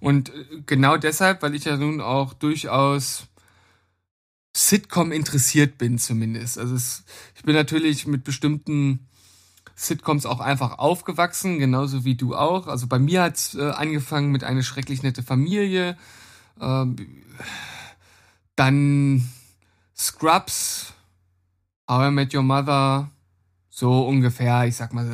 Und 0.00 0.30
äh, 0.30 0.62
genau 0.66 0.96
deshalb, 0.96 1.42
weil 1.42 1.54
ich 1.54 1.64
ja 1.64 1.76
nun 1.76 2.00
auch 2.00 2.34
durchaus 2.34 3.28
Sitcom 4.56 5.12
interessiert 5.12 5.78
bin 5.78 5.98
zumindest. 5.98 6.58
Also 6.58 6.74
es, 6.74 7.04
ich 7.36 7.42
bin 7.42 7.54
natürlich 7.54 8.06
mit 8.06 8.24
bestimmten 8.24 9.07
Sitcoms 9.78 10.26
auch 10.26 10.40
einfach 10.40 10.78
aufgewachsen, 10.78 11.60
genauso 11.60 12.04
wie 12.04 12.16
du 12.16 12.34
auch. 12.34 12.66
Also 12.66 12.88
bei 12.88 12.98
mir 12.98 13.22
hat's 13.22 13.54
äh, 13.54 13.70
angefangen 13.70 14.32
mit 14.32 14.42
eine 14.42 14.64
schrecklich 14.64 15.04
nette 15.04 15.22
Familie, 15.22 15.96
ähm, 16.60 16.96
dann 18.56 19.28
Scrubs, 19.96 20.92
How 21.88 22.08
I 22.08 22.10
Met 22.10 22.34
Your 22.34 22.42
Mother, 22.42 23.08
so 23.70 24.04
ungefähr, 24.04 24.66
ich 24.66 24.74
sag 24.74 24.92
mal, 24.92 25.06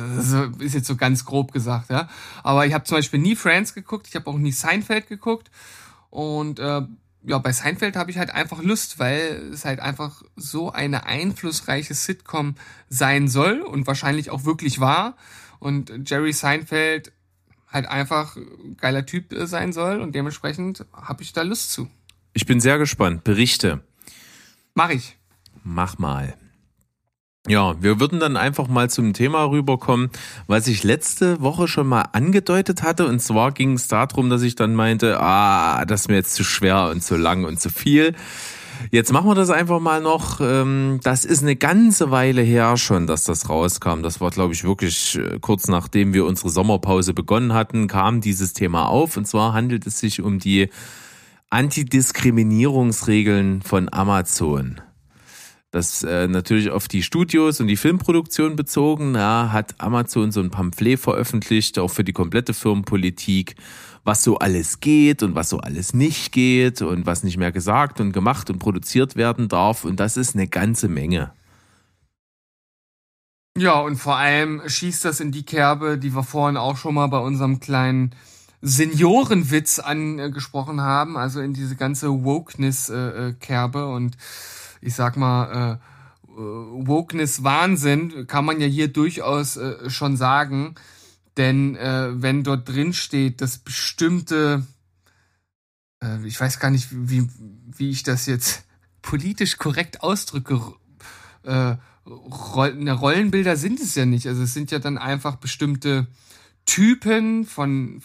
ist 0.57 0.73
jetzt 0.73 0.87
so 0.87 0.95
ganz 0.95 1.25
grob 1.25 1.51
gesagt, 1.51 1.91
ja. 1.91 2.09
Aber 2.41 2.65
ich 2.65 2.73
habe 2.73 2.85
zum 2.85 2.97
Beispiel 2.97 3.19
nie 3.19 3.35
Friends 3.35 3.75
geguckt, 3.75 4.07
ich 4.07 4.15
habe 4.15 4.27
auch 4.31 4.37
nie 4.37 4.51
Seinfeld 4.51 5.07
geguckt. 5.07 5.51
Und 6.09 6.57
äh, 6.57 6.81
ja, 7.27 7.37
bei 7.39 7.51
Seinfeld 7.51 7.95
habe 7.95 8.11
ich 8.11 8.17
halt 8.17 8.29
einfach 8.29 8.61
Lust, 8.61 8.99
weil 8.99 9.49
es 9.51 9.65
halt 9.65 9.79
einfach 9.79 10.21
so 10.35 10.71
eine 10.71 11.05
einflussreiche 11.05 11.93
Sitcom 11.93 12.55
sein 12.89 13.27
soll 13.27 13.61
und 13.61 13.87
wahrscheinlich 13.87 14.29
auch 14.29 14.45
wirklich 14.45 14.79
war. 14.79 15.15
Und 15.59 16.09
Jerry 16.09 16.33
Seinfeld 16.33 17.11
halt 17.71 17.87
einfach 17.87 18.35
ein 18.35 18.77
geiler 18.77 19.05
Typ 19.05 19.33
sein 19.45 19.73
soll 19.73 20.01
und 20.01 20.13
dementsprechend 20.13 20.85
habe 20.93 21.23
ich 21.23 21.33
da 21.33 21.41
Lust 21.41 21.71
zu. 21.71 21.89
Ich 22.33 22.45
bin 22.45 22.59
sehr 22.59 22.77
gespannt. 22.77 23.23
Berichte. 23.23 23.83
Mach 24.73 24.89
ich. 24.89 25.17
Mach 25.63 25.97
mal. 25.97 26.37
Ja, 27.47 27.75
wir 27.79 27.99
würden 27.99 28.19
dann 28.19 28.37
einfach 28.37 28.67
mal 28.67 28.89
zum 28.89 29.13
Thema 29.13 29.43
rüberkommen, 29.43 30.09
was 30.47 30.65
ich 30.67 30.83
letzte 30.83 31.41
Woche 31.41 31.67
schon 31.67 31.85
mal 31.85 32.05
angedeutet 32.11 32.81
hatte. 32.81 33.05
Und 33.05 33.21
zwar 33.21 33.51
ging 33.51 33.73
es 33.73 33.87
darum, 33.87 34.31
dass 34.31 34.41
ich 34.41 34.55
dann 34.55 34.73
meinte, 34.73 35.19
ah, 35.19 35.85
das 35.85 36.01
ist 36.01 36.07
mir 36.07 36.15
jetzt 36.15 36.33
zu 36.33 36.43
schwer 36.43 36.89
und 36.89 37.03
zu 37.03 37.17
lang 37.17 37.45
und 37.45 37.59
zu 37.59 37.69
viel. 37.69 38.15
Jetzt 38.91 39.13
machen 39.13 39.27
wir 39.27 39.35
das 39.35 39.51
einfach 39.51 39.79
mal 39.79 40.01
noch. 40.01 40.41
Ähm, 40.41 40.99
Das 41.03 41.23
ist 41.23 41.43
eine 41.43 41.55
ganze 41.55 42.09
Weile 42.11 42.41
her 42.41 42.75
schon, 42.77 43.05
dass 43.07 43.23
das 43.23 43.47
rauskam. 43.47 44.01
Das 44.01 44.19
war, 44.21 44.31
glaube 44.31 44.53
ich, 44.53 44.63
wirklich 44.63 45.17
äh, 45.17 45.37
kurz 45.39 45.67
nachdem 45.67 46.13
wir 46.13 46.25
unsere 46.25 46.49
Sommerpause 46.49 47.13
begonnen 47.13 47.53
hatten, 47.53 47.87
kam 47.87 48.21
dieses 48.21 48.53
Thema 48.53 48.87
auf. 48.87 49.17
Und 49.17 49.27
zwar 49.27 49.53
handelt 49.53 49.85
es 49.85 49.99
sich 49.99 50.21
um 50.21 50.39
die 50.39 50.69
Antidiskriminierungsregeln 51.51 53.61
von 53.61 53.93
Amazon. 53.93 54.81
Das 55.75 56.03
äh, 56.03 56.29
natürlich 56.29 56.69
auf 56.69 56.87
die 56.87 57.03
Studios 57.03 57.59
und 57.59 57.67
die 57.67 57.75
Filmproduktion 57.75 58.55
bezogen. 58.55 59.15
Da 59.15 59.51
hat 59.51 59.75
Amazon 59.77 60.31
so 60.31 60.39
ein 60.39 60.49
Pamphlet 60.49 60.97
veröffentlicht, 60.97 61.79
auch 61.79 61.89
für 61.89 62.05
die 62.05 62.13
komplette 62.13 62.53
Firmenpolitik, 62.53 63.57
was 64.05 64.23
so 64.23 64.37
alles 64.37 64.79
geht 64.79 65.21
und 65.21 65.35
was 65.35 65.49
so 65.49 65.59
alles 65.59 65.93
nicht 65.93 66.31
geht 66.31 66.81
und 66.81 67.05
was 67.05 67.25
nicht 67.25 67.35
mehr 67.35 67.51
gesagt 67.51 67.99
und 67.99 68.13
gemacht 68.13 68.49
und 68.49 68.59
produziert 68.59 69.17
werden 69.17 69.49
darf. 69.49 69.83
Und 69.83 69.99
das 69.99 70.15
ist 70.15 70.33
eine 70.33 70.47
ganze 70.47 70.87
Menge. 70.87 71.33
Ja, 73.57 73.81
und 73.81 73.97
vor 73.97 74.15
allem 74.15 74.61
schießt 74.65 75.03
das 75.03 75.19
in 75.19 75.33
die 75.33 75.43
Kerbe, 75.43 75.97
die 75.97 76.15
wir 76.15 76.23
vorhin 76.23 76.55
auch 76.55 76.77
schon 76.77 76.95
mal 76.95 77.07
bei 77.07 77.19
unserem 77.19 77.59
kleinen 77.59 78.15
Seniorenwitz 78.61 79.79
angesprochen 79.79 80.79
haben, 80.79 81.17
also 81.17 81.41
in 81.41 81.53
diese 81.53 81.75
ganze 81.75 82.23
Wokeness-Kerbe 82.23 83.87
und 83.87 84.15
ich 84.85 84.93
sag 84.93 85.17
mal, 85.17 85.79
äh, 86.27 86.31
äh, 86.31 86.37
Wokeness-Wahnsinn 86.37 88.27
kann 88.27 88.45
man 88.45 88.61
ja 88.61 88.67
hier 88.67 88.87
durchaus 88.87 89.57
äh, 89.57 89.89
schon 89.89 90.15
sagen, 90.15 90.75
denn 91.37 91.75
äh, 91.75 92.21
wenn 92.21 92.43
dort 92.43 92.69
drin 92.69 92.93
steht, 92.93 93.41
dass 93.41 93.57
bestimmte, 93.57 94.65
äh, 96.03 96.25
ich 96.25 96.39
weiß 96.39 96.59
gar 96.59 96.69
nicht, 96.69 96.87
wie, 96.91 97.27
wie 97.75 97.89
ich 97.89 98.03
das 98.03 98.27
jetzt 98.27 98.65
politisch 99.01 99.57
korrekt 99.57 100.01
ausdrücke, 100.03 100.61
äh, 101.43 101.75
Roll, 102.07 102.87
Rollenbilder 102.87 103.57
sind 103.57 103.79
es 103.79 103.95
ja 103.95 104.05
nicht. 104.05 104.27
Also 104.27 104.43
es 104.43 104.53
sind 104.53 104.69
ja 104.69 104.77
dann 104.77 104.99
einfach 104.99 105.37
bestimmte 105.37 106.05
Typen 106.67 107.45
von 107.45 108.03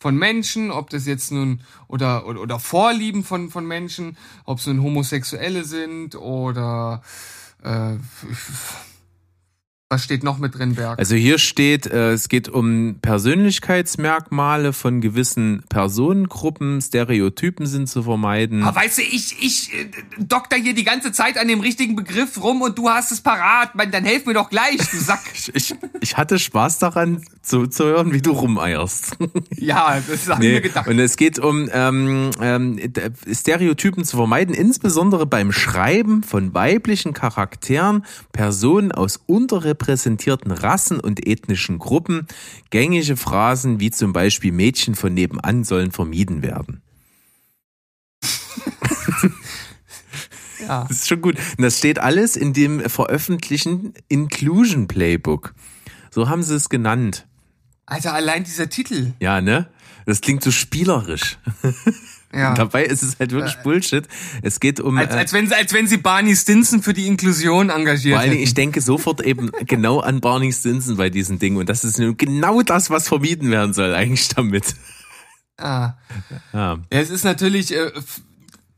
von 0.00 0.16
Menschen, 0.16 0.70
ob 0.70 0.90
das 0.90 1.06
jetzt 1.06 1.30
nun 1.30 1.60
oder 1.86 2.26
oder, 2.26 2.40
oder 2.40 2.58
Vorlieben 2.58 3.22
von 3.22 3.50
von 3.50 3.66
Menschen, 3.66 4.16
ob 4.46 4.58
es 4.58 4.66
nun 4.66 4.82
Homosexuelle 4.82 5.64
sind 5.64 6.16
oder 6.16 7.02
äh, 7.62 7.96
was 9.92 10.04
steht 10.04 10.22
noch 10.22 10.38
mit 10.38 10.56
drin, 10.56 10.76
Berg? 10.76 11.00
Also 11.00 11.16
hier 11.16 11.38
steht, 11.40 11.86
äh, 11.88 12.12
es 12.12 12.28
geht 12.28 12.48
um 12.48 12.98
Persönlichkeitsmerkmale 13.02 14.72
von 14.72 15.00
gewissen 15.00 15.64
Personengruppen, 15.68 16.80
Stereotypen 16.80 17.66
sind 17.66 17.88
zu 17.88 18.04
vermeiden. 18.04 18.62
Ah, 18.62 18.72
weißt 18.72 18.98
du, 18.98 19.02
ich, 19.02 19.34
ich 19.42 19.74
äh, 19.74 19.90
dokter 20.16 20.56
hier 20.56 20.74
die 20.76 20.84
ganze 20.84 21.10
Zeit 21.10 21.36
an 21.36 21.48
dem 21.48 21.58
richtigen 21.58 21.96
Begriff 21.96 22.40
rum 22.40 22.62
und 22.62 22.78
du 22.78 22.88
hast 22.88 23.10
es 23.10 23.20
parat. 23.20 23.74
Mann, 23.74 23.90
dann 23.90 24.04
helf 24.04 24.26
mir 24.26 24.34
doch 24.34 24.48
gleich, 24.48 24.76
du 24.78 24.96
Sack. 24.96 25.20
Ich, 25.52 25.74
ich 26.00 26.16
hatte 26.16 26.38
Spaß 26.38 26.78
daran 26.78 27.24
zuzuhören, 27.42 28.12
wie 28.12 28.22
du 28.22 28.30
rumeierst. 28.30 29.16
ja, 29.56 30.00
das 30.08 30.28
habe 30.28 30.44
ich 30.44 30.48
Nee, 30.48 30.54
mir 30.54 30.60
gedacht. 30.60 30.86
und 30.86 30.98
es 31.00 31.16
geht 31.16 31.40
um 31.40 31.68
ähm, 31.72 32.30
d- 32.78 33.10
Stereotypen 33.32 34.04
zu 34.04 34.16
vermeiden, 34.16 34.54
insbesondere 34.54 35.26
beim 35.26 35.50
Schreiben 35.50 36.22
von 36.22 36.54
weiblichen 36.54 37.12
Charakteren, 37.12 38.04
Personen 38.32 38.92
aus 38.92 39.18
unterrepräsentierten 39.26 39.79
Rassen 40.50 41.00
und 41.00 41.26
ethnischen 41.26 41.78
Gruppen. 41.78 42.26
Gängige 42.70 43.16
Phrasen 43.16 43.80
wie 43.80 43.90
zum 43.90 44.12
Beispiel 44.12 44.52
Mädchen 44.52 44.94
von 44.94 45.14
nebenan 45.14 45.64
sollen 45.64 45.90
vermieden 45.90 46.42
werden. 46.42 46.82
Ja. 50.66 50.84
Das 50.88 50.98
ist 50.98 51.08
schon 51.08 51.20
gut. 51.20 51.36
Und 51.56 51.62
das 51.62 51.78
steht 51.78 51.98
alles 51.98 52.36
in 52.36 52.52
dem 52.52 52.80
veröffentlichten 52.88 53.94
Inclusion 54.08 54.86
Playbook. 54.86 55.54
So 56.10 56.28
haben 56.28 56.42
sie 56.44 56.54
es 56.54 56.68
genannt. 56.68 57.26
Alter, 57.86 58.14
allein 58.14 58.44
dieser 58.44 58.68
Titel. 58.68 59.14
Ja, 59.18 59.40
ne? 59.40 59.68
Das 60.06 60.20
klingt 60.20 60.44
so 60.44 60.50
spielerisch. 60.50 61.38
Ja. 62.32 62.54
Dabei 62.54 62.84
ist 62.84 63.02
es 63.02 63.18
halt 63.18 63.32
wirklich 63.32 63.56
Bullshit. 63.64 64.06
Es 64.42 64.60
geht 64.60 64.78
um. 64.78 64.96
Als, 64.98 65.12
äh, 65.12 65.18
als, 65.18 65.32
wenn, 65.32 65.48
sie- 65.48 65.54
als 65.54 65.72
wenn 65.72 65.86
sie 65.88 65.96
Barney 65.96 66.36
Stinson 66.36 66.80
für 66.82 66.92
die 66.92 67.06
Inklusion 67.08 67.70
engagiert 67.70 68.14
vor 68.14 68.22
Dingen, 68.22 68.34
hätten. 68.34 68.44
ich 68.44 68.54
denke 68.54 68.80
sofort 68.80 69.20
eben 69.20 69.50
genau 69.66 69.98
an 69.98 70.20
Barney 70.20 70.52
Stinson 70.52 70.96
bei 70.96 71.10
diesen 71.10 71.38
Dingen. 71.40 71.56
Und 71.56 71.68
das 71.68 71.82
ist 71.82 71.98
nun 71.98 72.16
genau 72.16 72.62
das, 72.62 72.88
was 72.88 73.08
vermieden 73.08 73.50
werden 73.50 73.72
soll, 73.74 73.94
eigentlich 73.94 74.28
damit. 74.28 74.74
Ah. 75.56 75.94
Ja. 76.52 76.78
Ja, 76.92 77.00
es 77.00 77.10
ist 77.10 77.24
natürlich 77.24 77.74
äh, 77.74 77.90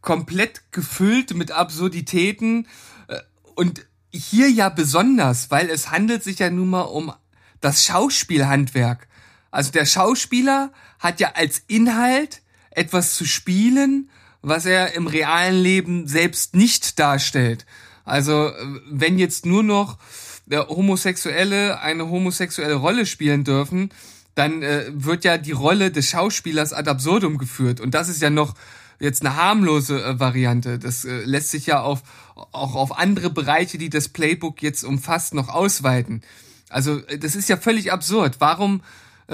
komplett 0.00 0.72
gefüllt 0.72 1.34
mit 1.34 1.52
Absurditäten 1.52 2.66
äh, 3.08 3.18
und 3.54 3.86
hier 4.10 4.50
ja 4.50 4.68
besonders, 4.68 5.50
weil 5.50 5.70
es 5.70 5.90
handelt 5.90 6.24
sich 6.24 6.38
ja 6.40 6.50
nun 6.50 6.70
mal 6.70 6.82
um 6.82 7.12
das 7.60 7.84
Schauspielhandwerk. 7.84 9.08
Also 9.50 9.70
der 9.72 9.86
Schauspieler 9.86 10.72
hat 10.98 11.20
ja 11.20 11.32
als 11.34 11.62
Inhalt 11.68 12.41
etwas 12.74 13.14
zu 13.14 13.24
spielen, 13.24 14.10
was 14.42 14.66
er 14.66 14.94
im 14.94 15.06
realen 15.06 15.60
Leben 15.60 16.08
selbst 16.08 16.54
nicht 16.54 16.98
darstellt. 16.98 17.64
Also 18.04 18.48
äh, 18.48 18.52
wenn 18.90 19.18
jetzt 19.18 19.46
nur 19.46 19.62
noch 19.62 19.98
der 20.46 20.68
Homosexuelle 20.68 21.80
eine 21.80 22.08
homosexuelle 22.08 22.74
Rolle 22.74 23.06
spielen 23.06 23.44
dürfen, 23.44 23.90
dann 24.34 24.62
äh, 24.62 24.86
wird 24.92 25.24
ja 25.24 25.38
die 25.38 25.52
Rolle 25.52 25.90
des 25.90 26.08
Schauspielers 26.08 26.72
ad 26.72 26.90
absurdum 26.90 27.38
geführt. 27.38 27.80
Und 27.80 27.94
das 27.94 28.08
ist 28.08 28.22
ja 28.22 28.30
noch 28.30 28.54
jetzt 28.98 29.24
eine 29.24 29.36
harmlose 29.36 30.02
äh, 30.02 30.18
Variante. 30.18 30.78
Das 30.78 31.04
äh, 31.04 31.24
lässt 31.24 31.50
sich 31.50 31.66
ja 31.66 31.80
auf, 31.80 32.02
auch 32.34 32.74
auf 32.74 32.98
andere 32.98 33.30
Bereiche, 33.30 33.78
die 33.78 33.90
das 33.90 34.08
Playbook 34.08 34.62
jetzt 34.62 34.84
umfasst, 34.84 35.34
noch 35.34 35.48
ausweiten. 35.48 36.22
Also 36.68 36.98
äh, 37.06 37.18
das 37.18 37.36
ist 37.36 37.48
ja 37.48 37.56
völlig 37.56 37.92
absurd. 37.92 38.36
Warum 38.38 38.80
äh, 38.80 38.82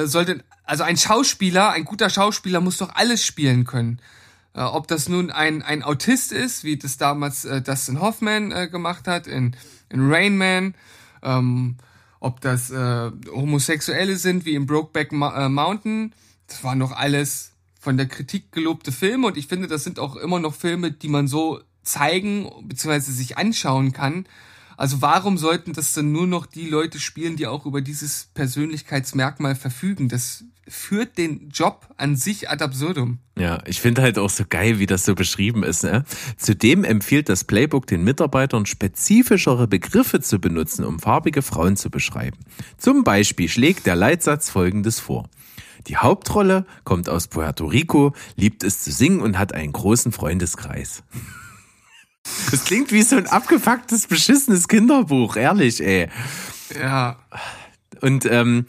sollte, 0.06 0.44
also 0.64 0.84
ein 0.84 0.96
Schauspieler, 0.96 1.70
ein 1.70 1.84
guter 1.84 2.10
Schauspieler 2.10 2.60
muss 2.60 2.76
doch 2.76 2.94
alles 2.94 3.24
spielen 3.24 3.64
können. 3.64 4.00
Äh, 4.54 4.62
ob 4.62 4.88
das 4.88 5.08
nun 5.08 5.30
ein, 5.30 5.62
ein 5.62 5.82
Autist 5.82 6.32
ist, 6.32 6.64
wie 6.64 6.76
das 6.76 6.96
damals 6.96 7.44
äh, 7.44 7.62
Dustin 7.62 8.00
Hoffman 8.00 8.52
äh, 8.52 8.68
gemacht 8.68 9.06
hat 9.06 9.26
in, 9.26 9.56
in 9.88 10.10
Rain 10.10 10.36
Man, 10.36 10.74
ähm, 11.22 11.76
ob 12.20 12.40
das 12.40 12.70
äh, 12.70 13.10
Homosexuelle 13.30 14.16
sind, 14.16 14.44
wie 14.44 14.54
in 14.54 14.66
Brokeback 14.66 15.12
Ma 15.12 15.46
äh, 15.46 15.48
Mountain, 15.48 16.14
das 16.48 16.64
waren 16.64 16.80
doch 16.80 16.92
alles 16.92 17.52
von 17.78 17.96
der 17.96 18.06
Kritik 18.06 18.50
gelobte 18.52 18.90
Filme 18.90 19.28
und 19.28 19.36
ich 19.36 19.46
finde, 19.46 19.68
das 19.68 19.84
sind 19.84 19.98
auch 19.98 20.16
immer 20.16 20.40
noch 20.40 20.54
Filme, 20.54 20.90
die 20.90 21.08
man 21.08 21.28
so 21.28 21.60
zeigen 21.82 22.50
bzw. 22.64 22.98
sich 23.00 23.38
anschauen 23.38 23.92
kann. 23.92 24.26
Also 24.78 25.02
warum 25.02 25.38
sollten 25.38 25.72
das 25.72 25.92
dann 25.92 26.12
nur 26.12 26.28
noch 26.28 26.46
die 26.46 26.68
Leute 26.68 27.00
spielen, 27.00 27.34
die 27.34 27.48
auch 27.48 27.66
über 27.66 27.80
dieses 27.80 28.28
Persönlichkeitsmerkmal 28.34 29.56
verfügen? 29.56 30.08
Das 30.08 30.44
führt 30.68 31.18
den 31.18 31.48
Job 31.50 31.92
an 31.96 32.14
sich 32.14 32.48
ad 32.48 32.62
absurdum. 32.62 33.18
Ja, 33.36 33.58
ich 33.66 33.80
finde 33.80 34.02
halt 34.02 34.18
auch 34.18 34.30
so 34.30 34.44
geil, 34.48 34.78
wie 34.78 34.86
das 34.86 35.04
so 35.04 35.16
beschrieben 35.16 35.64
ist. 35.64 35.82
Ne? 35.82 36.04
Zudem 36.36 36.84
empfiehlt 36.84 37.28
das 37.28 37.42
Playbook 37.42 37.88
den 37.88 38.04
Mitarbeitern, 38.04 38.66
spezifischere 38.66 39.66
Begriffe 39.66 40.20
zu 40.20 40.38
benutzen, 40.38 40.84
um 40.84 41.00
farbige 41.00 41.42
Frauen 41.42 41.76
zu 41.76 41.90
beschreiben. 41.90 42.38
Zum 42.76 43.02
Beispiel 43.02 43.48
schlägt 43.48 43.84
der 43.84 43.96
Leitsatz 43.96 44.48
Folgendes 44.48 45.00
vor. 45.00 45.28
Die 45.88 45.96
Hauptrolle 45.96 46.66
kommt 46.84 47.08
aus 47.08 47.26
Puerto 47.26 47.66
Rico, 47.66 48.12
liebt 48.36 48.62
es 48.62 48.84
zu 48.84 48.92
singen 48.92 49.22
und 49.22 49.38
hat 49.38 49.52
einen 49.54 49.72
großen 49.72 50.12
Freundeskreis. 50.12 51.02
Das 52.50 52.64
klingt 52.64 52.92
wie 52.92 53.02
so 53.02 53.16
ein 53.16 53.26
abgefucktes, 53.26 54.06
beschissenes 54.06 54.68
Kinderbuch, 54.68 55.36
ehrlich, 55.36 55.82
ey. 55.84 56.08
Ja. 56.80 57.16
Und 58.00 58.26
ähm, 58.26 58.66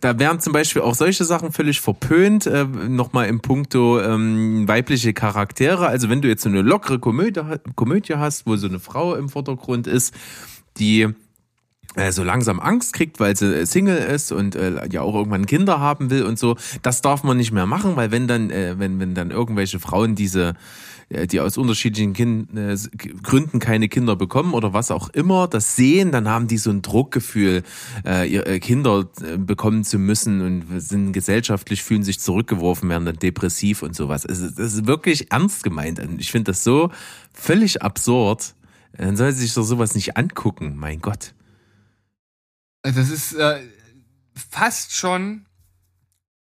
da 0.00 0.18
wären 0.18 0.40
zum 0.40 0.52
Beispiel 0.52 0.82
auch 0.82 0.94
solche 0.94 1.24
Sachen 1.24 1.52
völlig 1.52 1.80
verpönt, 1.80 2.46
äh, 2.46 2.64
nochmal 2.64 3.26
im 3.26 3.40
Punkto 3.40 4.00
ähm, 4.00 4.68
weibliche 4.68 5.12
Charaktere. 5.12 5.88
Also 5.88 6.08
wenn 6.08 6.22
du 6.22 6.28
jetzt 6.28 6.42
so 6.42 6.48
eine 6.48 6.62
lockere 6.62 7.00
Komödie, 7.00 7.40
Komödie 7.74 8.14
hast, 8.14 8.46
wo 8.46 8.56
so 8.56 8.68
eine 8.68 8.78
Frau 8.78 9.14
im 9.16 9.28
Vordergrund 9.28 9.88
ist, 9.88 10.14
die 10.78 11.08
äh, 11.96 12.12
so 12.12 12.22
langsam 12.22 12.60
Angst 12.60 12.92
kriegt, 12.92 13.18
weil 13.18 13.36
sie 13.36 13.52
äh, 13.52 13.66
Single 13.66 13.96
ist 13.96 14.30
und 14.30 14.54
äh, 14.54 14.88
ja 14.90 15.02
auch 15.02 15.14
irgendwann 15.14 15.46
Kinder 15.46 15.80
haben 15.80 16.10
will 16.10 16.24
und 16.24 16.38
so, 16.38 16.56
das 16.82 17.02
darf 17.02 17.24
man 17.24 17.36
nicht 17.36 17.50
mehr 17.50 17.66
machen, 17.66 17.96
weil 17.96 18.10
wenn 18.10 18.28
dann, 18.28 18.50
äh, 18.50 18.78
wenn, 18.78 19.00
wenn 19.00 19.14
dann 19.14 19.30
irgendwelche 19.30 19.80
Frauen 19.80 20.14
diese 20.14 20.54
die 21.10 21.40
aus 21.40 21.56
unterschiedlichen 21.56 22.12
kind, 22.12 22.56
äh, 22.56 22.76
Gründen 23.22 23.60
keine 23.60 23.88
Kinder 23.88 24.14
bekommen 24.14 24.52
oder 24.52 24.72
was 24.74 24.90
auch 24.90 25.08
immer, 25.10 25.48
das 25.48 25.74
sehen, 25.74 26.12
dann 26.12 26.28
haben 26.28 26.48
die 26.48 26.58
so 26.58 26.70
ein 26.70 26.82
Druckgefühl, 26.82 27.62
äh, 28.04 28.30
ihre 28.30 28.60
Kinder 28.60 29.08
äh, 29.22 29.38
bekommen 29.38 29.84
zu 29.84 29.98
müssen 29.98 30.40
und 30.42 30.80
sind 30.80 31.12
gesellschaftlich, 31.12 31.82
fühlen 31.82 32.02
sich 32.02 32.20
zurückgeworfen, 32.20 32.88
werden 32.90 33.06
dann 33.06 33.16
depressiv 33.16 33.82
und 33.82 33.96
sowas. 33.96 34.24
Es 34.24 34.40
ist, 34.40 34.58
das 34.58 34.74
ist 34.74 34.86
wirklich 34.86 35.32
ernst 35.32 35.64
gemeint. 35.64 36.00
Ich 36.18 36.30
finde 36.30 36.52
das 36.52 36.62
so 36.62 36.90
völlig 37.32 37.82
absurd. 37.82 38.54
Dann 38.92 39.16
soll 39.16 39.32
sich 39.32 39.54
doch 39.54 39.62
sowas 39.62 39.94
nicht 39.94 40.16
angucken, 40.16 40.76
mein 40.76 41.00
Gott. 41.00 41.34
Das 42.82 43.10
ist 43.10 43.32
äh, 43.34 43.60
fast 44.50 44.92
schon 44.92 45.46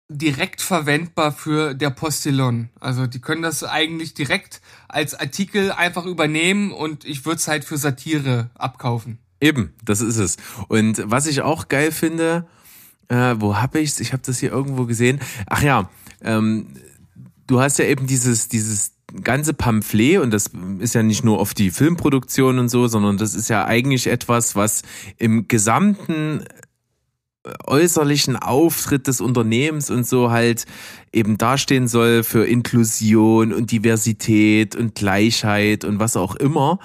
direkt 0.10 0.62
verwendbar 0.62 1.32
für 1.32 1.74
der 1.74 1.90
Postillon. 1.90 2.70
Also 2.80 3.08
die 3.08 3.20
können 3.20 3.42
das 3.42 3.64
eigentlich 3.64 4.14
direkt 4.14 4.62
als 4.88 5.14
Artikel 5.14 5.72
einfach 5.72 6.06
übernehmen 6.06 6.72
und 6.72 7.04
ich 7.06 7.26
würde 7.26 7.38
es 7.38 7.48
halt 7.48 7.66
für 7.66 7.78
Satire 7.78 8.50
abkaufen. 8.56 9.18
Eben, 9.42 9.74
das 9.84 10.02
ist 10.02 10.18
es. 10.18 10.38
Und 10.70 11.04
was 11.06 11.28
ich 11.28 11.42
auch 11.42 11.68
geil 11.68 11.92
finde, 11.92 12.48
äh, 13.10 13.36
wo 13.38 13.58
habe 13.58 13.80
ich's? 13.80 14.00
Ich 14.00 14.14
habe 14.14 14.24
das 14.26 14.40
hier 14.40 14.52
irgendwo 14.52 14.86
gesehen. 14.86 15.20
Ach 15.48 15.62
ja, 15.62 15.90
ähm, 16.22 16.68
du 17.46 17.60
hast 17.60 17.78
ja 17.78 17.86
eben 17.86 18.08
dieses 18.08 18.48
dieses 18.48 18.94
ganze 19.24 19.54
Pamphlet 19.54 20.20
und 20.20 20.32
das 20.32 20.52
ist 20.80 20.96
ja 20.96 21.04
nicht 21.04 21.24
nur 21.24 21.40
auf 21.40 21.54
die 21.54 21.72
Filmproduktion 21.72 22.60
und 22.60 22.70
so, 22.70 22.88
sondern 22.88 23.18
das 23.18 23.36
ist 23.36 23.50
ja 23.50 23.66
eigentlich 23.66 24.08
etwas, 24.08 24.56
was 24.56 24.84
im 25.18 25.48
gesamten 25.48 26.44
äußerlichen 27.66 28.36
Auftritt 28.36 29.08
des 29.08 29.22
Unternehmens 29.22 29.90
und 29.90 30.06
so 30.06 30.32
halt 30.32 30.66
eben 31.12 31.38
dastehen 31.38 31.88
soll 31.88 32.24
für 32.24 32.46
Inklusion 32.46 33.54
und 33.54 33.72
Diversität 33.72 34.76
und 34.76 34.96
Gleichheit 34.96 35.84
und 35.86 36.00
was 36.00 36.18
auch 36.18 36.36
immer. 36.36 36.80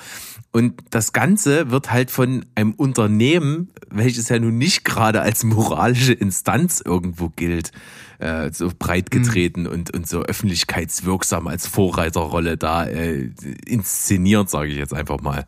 Und 0.53 0.75
das 0.91 1.13
Ganze 1.15 1.71
wird 1.71 1.91
halt 1.91 2.11
von 2.11 2.45
einem 2.55 2.75
Unternehmen, 2.75 3.71
welches 3.91 4.29
ja 4.29 4.39
nun 4.39 4.59
nicht 4.59 4.85
gerade 4.85 5.23
als 5.23 5.45
moralische 5.45 6.13
Instanz 6.13 6.83
irgendwo 6.85 7.31
gilt, 7.31 7.73
äh, 8.19 8.53
so 8.53 8.71
breit 8.79 9.11
getreten 9.11 9.63
mhm. 9.63 9.69
und, 9.69 9.95
und 9.95 10.07
so 10.07 10.21
öffentlichkeitswirksam 10.21 11.49
als 11.49 11.67
Vorreiterrolle 11.67 12.59
da 12.59 12.85
äh, 12.85 13.31
inszeniert, 13.67 14.51
sage 14.51 14.71
ich 14.71 14.77
jetzt 14.77 14.95
einfach 14.95 15.21
mal. 15.23 15.47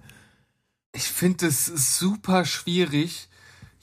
Ich 0.93 1.05
finde 1.05 1.47
es 1.49 1.67
super 1.67 2.47
schwierig, 2.47 3.29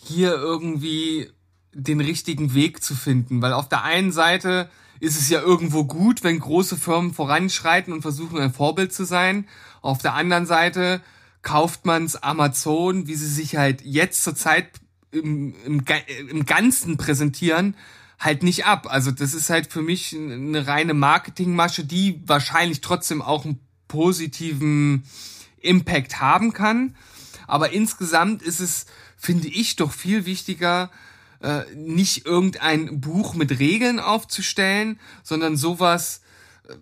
hier 0.04 0.34
irgendwie 0.34 1.30
den 1.74 2.02
richtigen 2.02 2.54
Weg 2.54 2.84
zu 2.84 2.96
finden, 2.96 3.42
weil 3.42 3.54
auf 3.54 3.70
der 3.70 3.84
einen 3.84 4.12
Seite 4.12 4.70
ist 5.00 5.20
es 5.20 5.30
ja 5.30 5.42
irgendwo 5.42 5.86
gut, 5.86 6.24
wenn 6.24 6.40
große 6.40 6.78
Firmen 6.78 7.14
voranschreiten 7.14 7.94
und 7.94 8.02
versuchen 8.02 8.40
ein 8.40 8.54
Vorbild 8.54 8.94
zu 8.94 9.06
sein. 9.06 9.48
Auf 9.82 10.00
der 10.00 10.14
anderen 10.14 10.46
Seite 10.46 11.02
kauft 11.42 11.86
man's 11.86 12.16
Amazon, 12.18 13.08
wie 13.08 13.16
sie 13.16 13.28
sich 13.28 13.56
halt 13.56 13.82
jetzt 13.84 14.24
zur 14.24 14.36
Zeit 14.36 14.70
im, 15.12 15.56
im, 15.66 15.84
im 16.30 16.46
Ganzen 16.46 16.98
präsentieren, 16.98 17.76
halt 18.20 18.44
nicht 18.44 18.66
ab. 18.66 18.88
Also 18.90 19.12
das 19.12 19.34
ist 19.34 19.50
halt 19.50 19.72
für 19.72 19.82
mich 19.82 20.16
eine 20.16 20.68
reine 20.68 20.94
Marketingmasche, 20.94 21.84
die 21.84 22.22
wahrscheinlich 22.28 22.82
trotzdem 22.82 23.22
auch 23.22 23.46
einen 23.46 23.60
positiven 23.88 25.04
Impact 25.60 26.22
haben 26.22 26.54
kann. 26.54 26.96
Aber 27.48 27.72
insgesamt 27.72 28.44
ist 28.44 28.60
es 28.60 28.86
finde 29.22 29.48
ich 29.48 29.76
doch 29.76 29.92
viel 29.92 30.26
wichtiger, 30.26 30.90
äh, 31.42 31.64
nicht 31.76 32.26
irgendein 32.26 33.00
Buch 33.00 33.36
mit 33.36 33.60
Regeln 33.60 34.00
aufzustellen, 34.00 35.00
sondern 35.22 35.56
sowas 35.56 36.22
äh, 36.68 36.74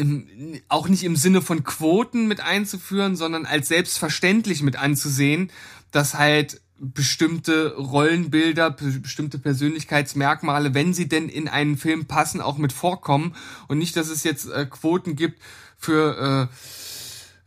im, 0.00 0.60
auch 0.68 0.88
nicht 0.88 1.02
im 1.02 1.16
Sinne 1.16 1.42
von 1.42 1.64
Quoten 1.64 2.28
mit 2.28 2.40
einzuführen, 2.40 3.16
sondern 3.16 3.46
als 3.46 3.68
selbstverständlich 3.68 4.62
mit 4.62 4.76
anzusehen, 4.76 5.50
dass 5.90 6.14
halt 6.14 6.60
bestimmte 6.80 7.74
Rollenbilder, 7.74 8.70
bestimmte 8.70 9.40
Persönlichkeitsmerkmale, 9.40 10.74
wenn 10.74 10.94
sie 10.94 11.08
denn 11.08 11.28
in 11.28 11.48
einen 11.48 11.76
Film 11.76 12.06
passen, 12.06 12.40
auch 12.40 12.58
mit 12.58 12.72
vorkommen. 12.72 13.34
Und 13.66 13.78
nicht, 13.78 13.96
dass 13.96 14.08
es 14.08 14.22
jetzt 14.22 14.48
äh, 14.48 14.66
Quoten 14.66 15.16
gibt 15.16 15.42
für 15.76 16.48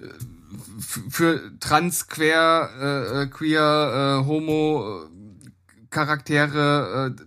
äh, 0.01 0.07
für 0.79 1.57
trans, 1.59 2.07
queer, 2.07 2.69
äh, 2.79 3.23
äh, 3.23 3.27
queer, 3.27 4.21
äh, 4.21 4.25
homo 4.25 5.03
äh, 5.03 5.49
Charaktere, 5.89 7.15
äh, 7.17 7.23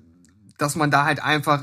dass 0.58 0.76
man 0.76 0.90
da 0.90 1.04
halt 1.04 1.22
einfach 1.22 1.62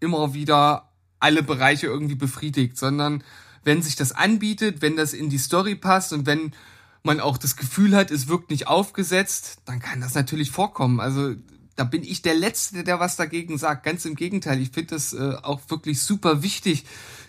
immer 0.00 0.34
wieder 0.34 0.92
alle 1.18 1.42
Bereiche 1.42 1.86
irgendwie 1.86 2.14
befriedigt, 2.14 2.76
sondern 2.76 3.24
wenn 3.64 3.82
sich 3.82 3.96
das 3.96 4.12
anbietet, 4.12 4.82
wenn 4.82 4.96
das 4.96 5.12
in 5.12 5.30
die 5.30 5.38
Story 5.38 5.74
passt 5.74 6.12
und 6.12 6.26
wenn 6.26 6.52
man 7.02 7.20
auch 7.20 7.38
das 7.38 7.56
Gefühl 7.56 7.96
hat, 7.96 8.10
es 8.10 8.28
wirkt 8.28 8.50
nicht 8.50 8.68
aufgesetzt, 8.68 9.58
dann 9.64 9.80
kann 9.80 10.00
das 10.00 10.14
natürlich 10.14 10.50
vorkommen. 10.50 11.00
Also 11.00 11.34
da 11.76 11.84
bin 11.84 12.02
ich 12.02 12.22
der 12.22 12.34
Letzte, 12.34 12.84
der 12.84 13.00
was 13.00 13.16
dagegen 13.16 13.58
sagt. 13.58 13.84
Ganz 13.84 14.04
im 14.04 14.16
Gegenteil, 14.16 14.60
ich 14.60 14.70
finde 14.70 14.94
das 14.94 15.12
äh, 15.12 15.34
auch 15.42 15.60
wirklich 15.68 16.02
super 16.02 16.42
wichtig, 16.42 16.84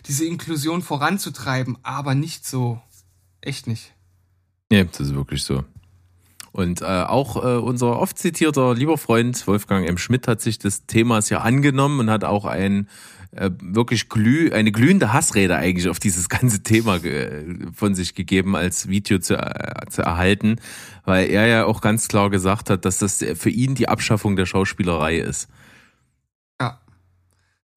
diese 0.06 0.24
Inklusion 0.24 0.82
voranzutreiben, 0.82 1.78
aber 1.82 2.14
nicht 2.14 2.46
so. 2.46 2.80
Echt 3.40 3.66
nicht. 3.66 3.94
Ja, 4.70 4.84
das 4.84 5.00
ist 5.00 5.14
wirklich 5.14 5.42
so. 5.42 5.64
Und 6.52 6.82
äh, 6.82 6.84
auch 6.84 7.36
äh, 7.36 7.58
unser 7.58 7.98
oft 7.98 8.18
zitierter 8.18 8.74
lieber 8.74 8.98
Freund 8.98 9.46
Wolfgang 9.46 9.86
M. 9.86 9.98
Schmidt 9.98 10.26
hat 10.26 10.40
sich 10.40 10.58
des 10.58 10.86
Themas 10.86 11.28
ja 11.30 11.40
angenommen 11.40 12.00
und 12.00 12.10
hat 12.10 12.24
auch 12.24 12.44
ein 12.44 12.88
äh, 13.32 13.50
wirklich 13.60 14.08
glüh, 14.08 14.50
eine 14.52 14.72
glühende 14.72 15.12
Hassrede 15.12 15.56
eigentlich 15.56 15.88
auf 15.88 15.98
dieses 15.98 16.28
ganze 16.28 16.62
Thema 16.62 16.98
von 17.74 17.94
sich 17.94 18.14
gegeben, 18.14 18.56
als 18.56 18.88
Video 18.88 19.18
zu, 19.18 19.36
äh, 19.36 19.86
zu 19.90 20.02
erhalten, 20.02 20.56
weil 21.04 21.28
er 21.28 21.46
ja 21.46 21.64
auch 21.64 21.80
ganz 21.80 22.08
klar 22.08 22.30
gesagt 22.30 22.70
hat, 22.70 22.84
dass 22.84 22.98
das 22.98 23.24
für 23.34 23.50
ihn 23.50 23.74
die 23.74 23.88
Abschaffung 23.88 24.36
der 24.36 24.46
Schauspielerei 24.46 25.18
ist. 25.18 25.48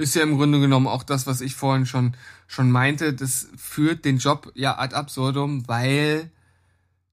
Ja. 0.01 0.03
Ist 0.03 0.15
ja 0.15 0.23
im 0.23 0.37
Grunde 0.37 0.59
genommen 0.59 0.87
auch 0.87 1.03
das, 1.03 1.27
was 1.27 1.41
ich 1.41 1.55
vorhin 1.55 1.85
schon, 1.85 2.15
schon 2.47 2.71
meinte. 2.71 3.13
Das 3.13 3.47
führt 3.55 4.03
den 4.05 4.17
Job 4.17 4.51
ja 4.55 4.77
ad 4.77 4.95
absurdum, 4.95 5.67
weil 5.67 6.31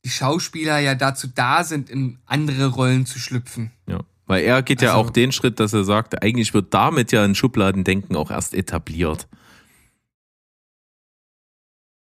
die 0.05 0.11
Schauspieler 0.11 0.78
ja 0.78 0.95
dazu 0.95 1.28
da 1.28 1.64
sind, 1.64 1.91
in 1.91 2.18
andere 2.26 2.66
Rollen 2.66 3.07
zu 3.07 3.18
schlüpfen. 3.18 3.70
Ja. 3.86 4.01
Weil 4.26 4.45
er 4.45 4.62
geht 4.62 4.82
ja 4.82 4.91
also, 4.91 5.01
auch 5.01 5.11
den 5.11 5.32
Schritt, 5.32 5.59
dass 5.59 5.72
er 5.72 5.84
sagt, 5.84 6.22
eigentlich 6.22 6.53
wird 6.53 6.74
damit 6.74 7.12
ja 7.12 7.24
ein 7.24 7.34
Schubladendenken 7.34 8.14
auch 8.14 8.30
erst 8.30 8.55
etabliert. 8.55 9.26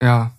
Ja. 0.03 0.32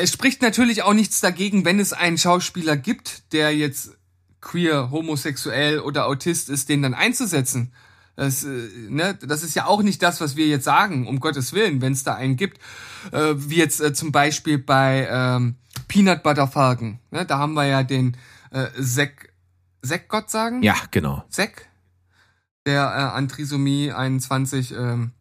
Es 0.00 0.12
spricht 0.12 0.42
natürlich 0.42 0.82
auch 0.82 0.94
nichts 0.94 1.20
dagegen, 1.20 1.64
wenn 1.64 1.80
es 1.80 1.92
einen 1.92 2.18
Schauspieler 2.18 2.76
gibt, 2.76 3.32
der 3.32 3.54
jetzt 3.54 3.96
queer, 4.40 4.90
homosexuell 4.90 5.80
oder 5.80 6.06
Autist 6.06 6.48
ist, 6.48 6.68
den 6.68 6.82
dann 6.82 6.94
einzusetzen. 6.94 7.72
Das, 8.16 8.44
äh, 8.44 8.68
ne, 8.88 9.18
das 9.20 9.42
ist 9.42 9.54
ja 9.54 9.66
auch 9.66 9.82
nicht 9.82 10.02
das, 10.02 10.20
was 10.20 10.36
wir 10.36 10.46
jetzt 10.46 10.64
sagen, 10.64 11.06
um 11.06 11.20
Gottes 11.20 11.52
Willen, 11.52 11.80
wenn 11.80 11.92
es 11.92 12.04
da 12.04 12.14
einen 12.14 12.36
gibt. 12.36 12.58
Äh, 13.12 13.34
wie 13.36 13.56
jetzt 13.56 13.80
äh, 13.80 13.92
zum 13.92 14.12
Beispiel 14.12 14.58
bei 14.58 15.08
ähm, 15.10 15.56
Peanut 15.88 16.22
Butter 16.22 16.46
Falcon. 16.46 17.00
Ne, 17.10 17.24
da 17.26 17.38
haben 17.38 17.54
wir 17.54 17.66
ja 17.66 17.82
den 17.82 18.16
äh, 18.50 18.66
Zack, 18.80 19.30
Zack 19.82 20.08
Gott 20.08 20.30
sagen? 20.30 20.62
Ja, 20.62 20.76
genau. 20.90 21.24
Zack, 21.28 21.68
der 22.66 22.82
äh, 22.82 23.16
an 23.16 23.28
Trisomie 23.28 23.92
21 23.92 24.72
ähm, 24.72 25.12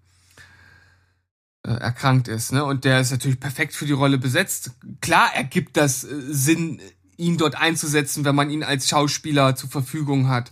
äh, 1.66 1.72
erkrankt 1.72 2.28
ist. 2.28 2.52
Ne? 2.52 2.64
Und 2.64 2.86
der 2.86 3.00
ist 3.00 3.12
natürlich 3.12 3.39
perfekt 3.39 3.74
für 3.74 3.86
die 3.86 3.94
Rolle 3.94 4.18
besetzt. 4.18 4.72
Klar 5.02 5.34
ergibt 5.34 5.78
das 5.78 6.04
äh, 6.04 6.10
Sinn, 6.30 6.80
ihn 7.18 7.38
dort 7.38 7.56
einzusetzen, 7.56 8.26
wenn 8.26 8.36
man 8.36 8.50
ihn 8.50 8.64
als 8.64 8.88
Schauspieler 8.88 9.56
zur 9.56 9.70
Verfügung 9.70 10.28
hat. 10.28 10.52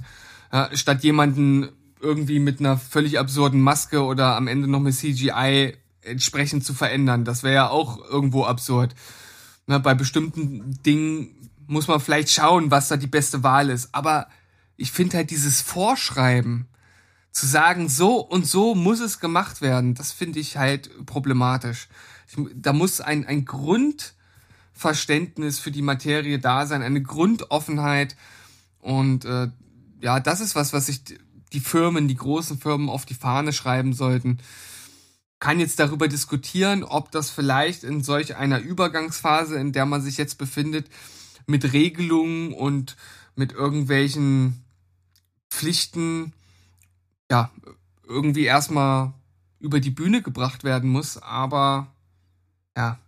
Ja, 0.53 0.69
statt 0.75 1.03
jemanden 1.03 1.69
irgendwie 2.01 2.39
mit 2.39 2.59
einer 2.59 2.77
völlig 2.77 3.19
absurden 3.19 3.61
Maske 3.61 4.03
oder 4.03 4.35
am 4.35 4.47
Ende 4.47 4.67
noch 4.67 4.79
mit 4.79 4.95
CGI 4.95 5.77
entsprechend 6.01 6.65
zu 6.65 6.73
verändern. 6.73 7.25
Das 7.25 7.43
wäre 7.43 7.55
ja 7.55 7.69
auch 7.69 8.03
irgendwo 8.09 8.45
absurd. 8.45 8.95
Na, 9.67 9.77
bei 9.77 9.93
bestimmten 9.93 10.81
Dingen 10.83 11.49
muss 11.67 11.87
man 11.87 11.99
vielleicht 11.99 12.29
schauen, 12.29 12.71
was 12.71 12.87
da 12.87 12.97
die 12.97 13.07
beste 13.07 13.43
Wahl 13.43 13.69
ist. 13.69 13.93
Aber 13.93 14.27
ich 14.77 14.91
finde 14.91 15.17
halt 15.17 15.29
dieses 15.29 15.61
Vorschreiben, 15.61 16.67
zu 17.31 17.47
sagen, 17.47 17.89
so 17.89 18.19
und 18.19 18.45
so 18.45 18.75
muss 18.75 18.99
es 18.99 19.19
gemacht 19.19 19.61
werden, 19.61 19.95
das 19.95 20.11
finde 20.11 20.39
ich 20.39 20.57
halt 20.57 20.91
problematisch. 21.05 21.87
Ich, 22.27 22.35
da 22.55 22.73
muss 22.73 22.99
ein, 22.99 23.25
ein 23.25 23.45
Grundverständnis 23.45 25.59
für 25.59 25.71
die 25.71 25.81
Materie 25.81 26.39
da 26.39 26.65
sein, 26.65 26.81
eine 26.81 27.01
Grundoffenheit. 27.01 28.17
Und 28.79 29.23
äh, 29.25 29.47
ja, 30.01 30.19
das 30.19 30.41
ist 30.41 30.55
was, 30.55 30.73
was 30.73 30.87
sich 30.87 31.03
die 31.53 31.59
Firmen, 31.59 32.07
die 32.07 32.15
großen 32.15 32.59
Firmen 32.59 32.89
auf 32.89 33.05
die 33.05 33.13
Fahne 33.13 33.53
schreiben 33.53 33.93
sollten. 33.93 34.39
Kann 35.39 35.59
jetzt 35.59 35.79
darüber 35.79 36.07
diskutieren, 36.07 36.83
ob 36.83 37.11
das 37.11 37.29
vielleicht 37.29 37.83
in 37.83 38.03
solch 38.03 38.35
einer 38.35 38.59
Übergangsphase, 38.59 39.57
in 39.57 39.71
der 39.71 39.85
man 39.85 40.01
sich 40.01 40.17
jetzt 40.17 40.37
befindet, 40.37 40.87
mit 41.47 41.73
Regelungen 41.73 42.53
und 42.53 42.95
mit 43.35 43.51
irgendwelchen 43.51 44.63
Pflichten, 45.49 46.33
ja, 47.29 47.51
irgendwie 48.07 48.43
erstmal 48.43 49.13
über 49.59 49.79
die 49.79 49.89
Bühne 49.89 50.21
gebracht 50.21 50.63
werden 50.63 50.89
muss. 50.89 51.17
Aber 51.17 51.87
ja, 52.75 52.99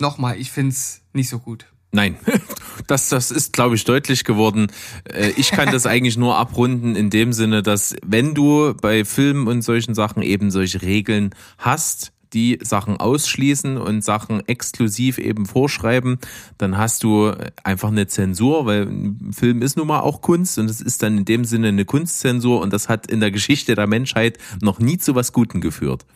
nochmal, 0.00 0.38
ich 0.38 0.50
find's 0.50 1.02
nicht 1.12 1.28
so 1.28 1.38
gut. 1.38 1.66
Nein, 1.92 2.16
das, 2.92 3.08
das 3.08 3.30
ist, 3.30 3.54
glaube 3.54 3.74
ich, 3.74 3.84
deutlich 3.84 4.24
geworden. 4.24 4.68
Äh, 5.04 5.32
Ich 5.36 5.50
kann 5.50 5.72
das 5.72 5.86
eigentlich 5.92 6.18
nur 6.18 6.36
abrunden 6.36 6.94
in 6.94 7.08
dem 7.08 7.32
Sinne, 7.32 7.62
dass 7.62 7.96
wenn 8.04 8.34
du 8.34 8.74
bei 8.80 9.04
Filmen 9.04 9.48
und 9.48 9.62
solchen 9.62 9.94
Sachen 9.94 10.22
eben 10.22 10.50
solche 10.50 10.82
Regeln 10.82 11.34
hast, 11.58 12.12
die 12.34 12.58
Sachen 12.62 12.98
ausschließen 12.98 13.76
und 13.76 14.02
Sachen 14.04 14.46
exklusiv 14.46 15.18
eben 15.18 15.46
vorschreiben, 15.46 16.18
dann 16.58 16.78
hast 16.78 17.02
du 17.02 17.32
einfach 17.62 17.88
eine 17.88 18.06
Zensur, 18.06 18.66
weil 18.66 18.82
ein 18.82 19.32
Film 19.32 19.62
ist 19.62 19.76
nun 19.76 19.86
mal 19.86 20.00
auch 20.00 20.22
Kunst 20.22 20.58
und 20.58 20.70
es 20.70 20.80
ist 20.80 21.02
dann 21.02 21.18
in 21.18 21.24
dem 21.24 21.44
Sinne 21.44 21.68
eine 21.68 21.84
Kunstzensur 21.84 22.60
und 22.60 22.72
das 22.72 22.88
hat 22.88 23.06
in 23.06 23.20
der 23.20 23.30
Geschichte 23.30 23.74
der 23.74 23.86
Menschheit 23.86 24.38
noch 24.60 24.78
nie 24.78 24.98
zu 24.98 25.14
was 25.14 25.32
Guten 25.32 25.60
geführt. 25.60 26.06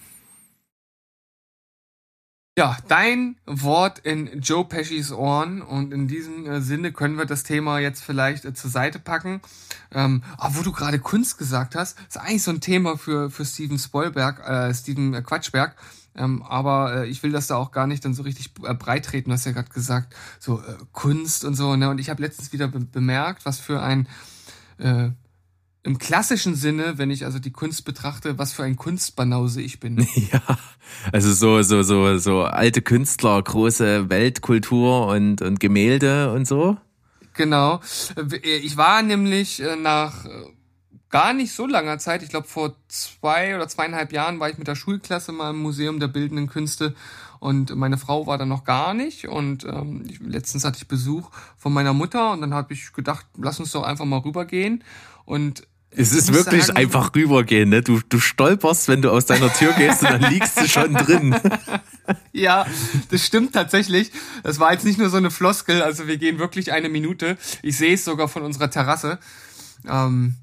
Ja, 2.59 2.79
dein 2.89 3.37
Wort 3.45 3.99
in 3.99 4.41
Joe 4.41 4.65
Peschis 4.65 5.13
Ohren 5.13 5.61
und 5.61 5.93
in 5.93 6.09
diesem 6.09 6.47
äh, 6.47 6.63
Sinne 6.63 6.91
können 6.91 7.19
wir 7.19 7.27
das 7.27 7.43
Thema 7.43 7.81
jetzt 7.81 8.03
vielleicht 8.03 8.47
äh, 8.47 8.55
zur 8.55 8.71
Seite 8.71 8.99
packen. 8.99 9.43
Ähm, 9.93 10.23
aber 10.39 10.57
wo 10.57 10.63
du 10.63 10.73
gerade 10.73 10.99
Kunst 10.99 11.37
gesagt 11.37 11.75
hast, 11.75 11.99
ist 12.09 12.17
eigentlich 12.17 12.43
so 12.43 12.53
ein 12.53 12.63
Thema 12.63 12.97
für 12.97 13.31
für 13.31 13.45
Steven 13.45 13.79
Spoilberg, 13.79 14.41
äh, 14.49 14.73
Steven 14.73 15.13
äh, 15.13 15.21
Quatschberg. 15.21 15.77
Ähm, 16.17 16.43
aber 16.45 17.03
äh, 17.03 17.09
ich 17.09 17.23
will 17.23 17.31
das 17.31 17.47
da 17.47 17.57
auch 17.57 17.73
gar 17.73 17.87
nicht 17.87 18.07
dann 18.07 18.15
so 18.15 18.23
richtig 18.23 18.53
äh, 18.63 18.73
breit 18.73 19.05
treten. 19.05 19.29
Du 19.29 19.37
ja 19.37 19.53
gerade 19.53 19.69
gesagt, 19.69 20.17
so 20.39 20.61
äh, 20.61 20.77
Kunst 20.93 21.45
und 21.45 21.57
so. 21.57 21.77
Ne? 21.77 21.91
Und 21.91 21.99
ich 21.99 22.09
habe 22.09 22.23
letztens 22.23 22.55
wieder 22.55 22.69
be 22.69 22.81
bemerkt, 22.81 23.45
was 23.45 23.61
für 23.61 23.83
ein 23.83 24.09
äh, 24.79 25.11
im 25.87 25.99
klassischen 25.99 26.57
Sinne, 26.57 26.99
wenn 26.99 27.11
ich 27.11 27.25
also 27.25 27.39
die 27.39 27.53
Kunst 27.53 27.85
betrachte, 27.85 28.39
was 28.39 28.53
für 28.53 28.65
ein 28.65 28.77
Kunstbanause 28.77 29.63
ich 29.63 29.81
bin. 29.81 30.07
Ja, 30.33 30.41
also 31.13 31.33
so, 31.33 31.63
so, 31.63 31.83
so, 31.83 32.19
so 32.19 32.43
alte 32.43 32.83
Künstler, 32.83 33.41
große 33.41 34.11
Weltkultur 34.11 35.07
und, 35.07 35.41
und 35.43 35.61
Gemälde 35.61 36.33
und 36.33 36.47
so. 36.47 36.77
Genau. 37.35 37.81
Ich 38.43 38.77
war 38.77 39.03
nämlich 39.03 39.63
äh, 39.63 39.77
nach 39.77 40.25
äh, 40.25 40.31
gar 41.11 41.33
nicht 41.33 41.53
so 41.53 41.67
langer 41.67 41.99
Zeit, 41.99 42.23
ich 42.23 42.31
glaube 42.31 42.49
vor 42.49 42.75
zwei 42.89 43.55
oder 43.55 43.69
zweieinhalb 43.69 44.13
Jahren 44.13 44.41
war 44.41 44.51
ich 44.51 44.59
mit 44.59 44.67
der 44.67 44.75
Schulklasse 44.75 45.31
mal 45.31 45.51
im 45.51 45.59
Museum 45.59 46.01
der 46.01 46.09
Bildenden 46.09 46.49
Künste 46.49 46.97
und 47.39 47.75
meine 47.77 47.99
Frau 47.99 48.27
war 48.27 48.39
da 48.39 48.47
noch 48.47 48.65
gar 48.65 48.95
nicht 48.95 49.29
und 49.29 49.65
ähm, 49.65 50.05
ich, 50.09 50.19
letztens 50.21 50.65
hatte 50.65 50.79
ich 50.79 50.89
Besuch 50.89 51.31
von 51.57 51.73
meiner 51.73 51.93
Mutter 51.93 52.33
und 52.33 52.41
dann 52.41 52.55
habe 52.55 52.73
ich 52.73 52.93
gedacht, 52.93 53.27
lass 53.37 53.61
uns 53.61 53.73
doch 53.73 53.85
einfach 53.85 54.05
mal 54.05 54.19
rübergehen 54.19 54.83
und 55.25 55.67
Es 55.91 56.13
ist 56.13 56.33
wirklich 56.33 56.65
sagen, 56.65 56.79
einfach 56.79 57.15
rübergehen, 57.15 57.71
ne? 57.71 57.83
Du, 57.83 58.01
du 58.07 58.19
stolperst, 58.21 58.89
wenn 58.89 59.03
du 59.03 59.11
aus 59.11 59.27
deiner 59.27 59.53
Tür 59.53 59.73
gehst 59.73 60.03
und 60.03 60.11
dann 60.11 60.31
liegst 60.33 60.61
du 60.61 60.69
schon 60.69 60.95
drin. 60.95 61.37
Ja, 62.31 62.67
das 63.11 63.27
stimmt 63.27 63.53
tatsächlich. 63.53 64.13
Das 64.45 64.61
war 64.61 64.73
jetzt 64.73 64.85
nicht 64.85 64.97
nur 64.97 65.11
so 65.11 65.17
eine 65.17 65.33
Floskel, 65.33 65.83
also 65.83 66.07
wir 66.07 66.19
gehen 66.19 66.39
wirklich 66.39 66.73
eine 66.73 66.89
Minute. 66.89 67.37
Ich 67.63 67.79
sehe 67.79 67.95
es 67.95 68.05
sogar 68.05 68.29
von 68.29 68.45
unserer 68.45 68.71
Terrasse. 68.71 69.19
Ähm, 69.89 70.37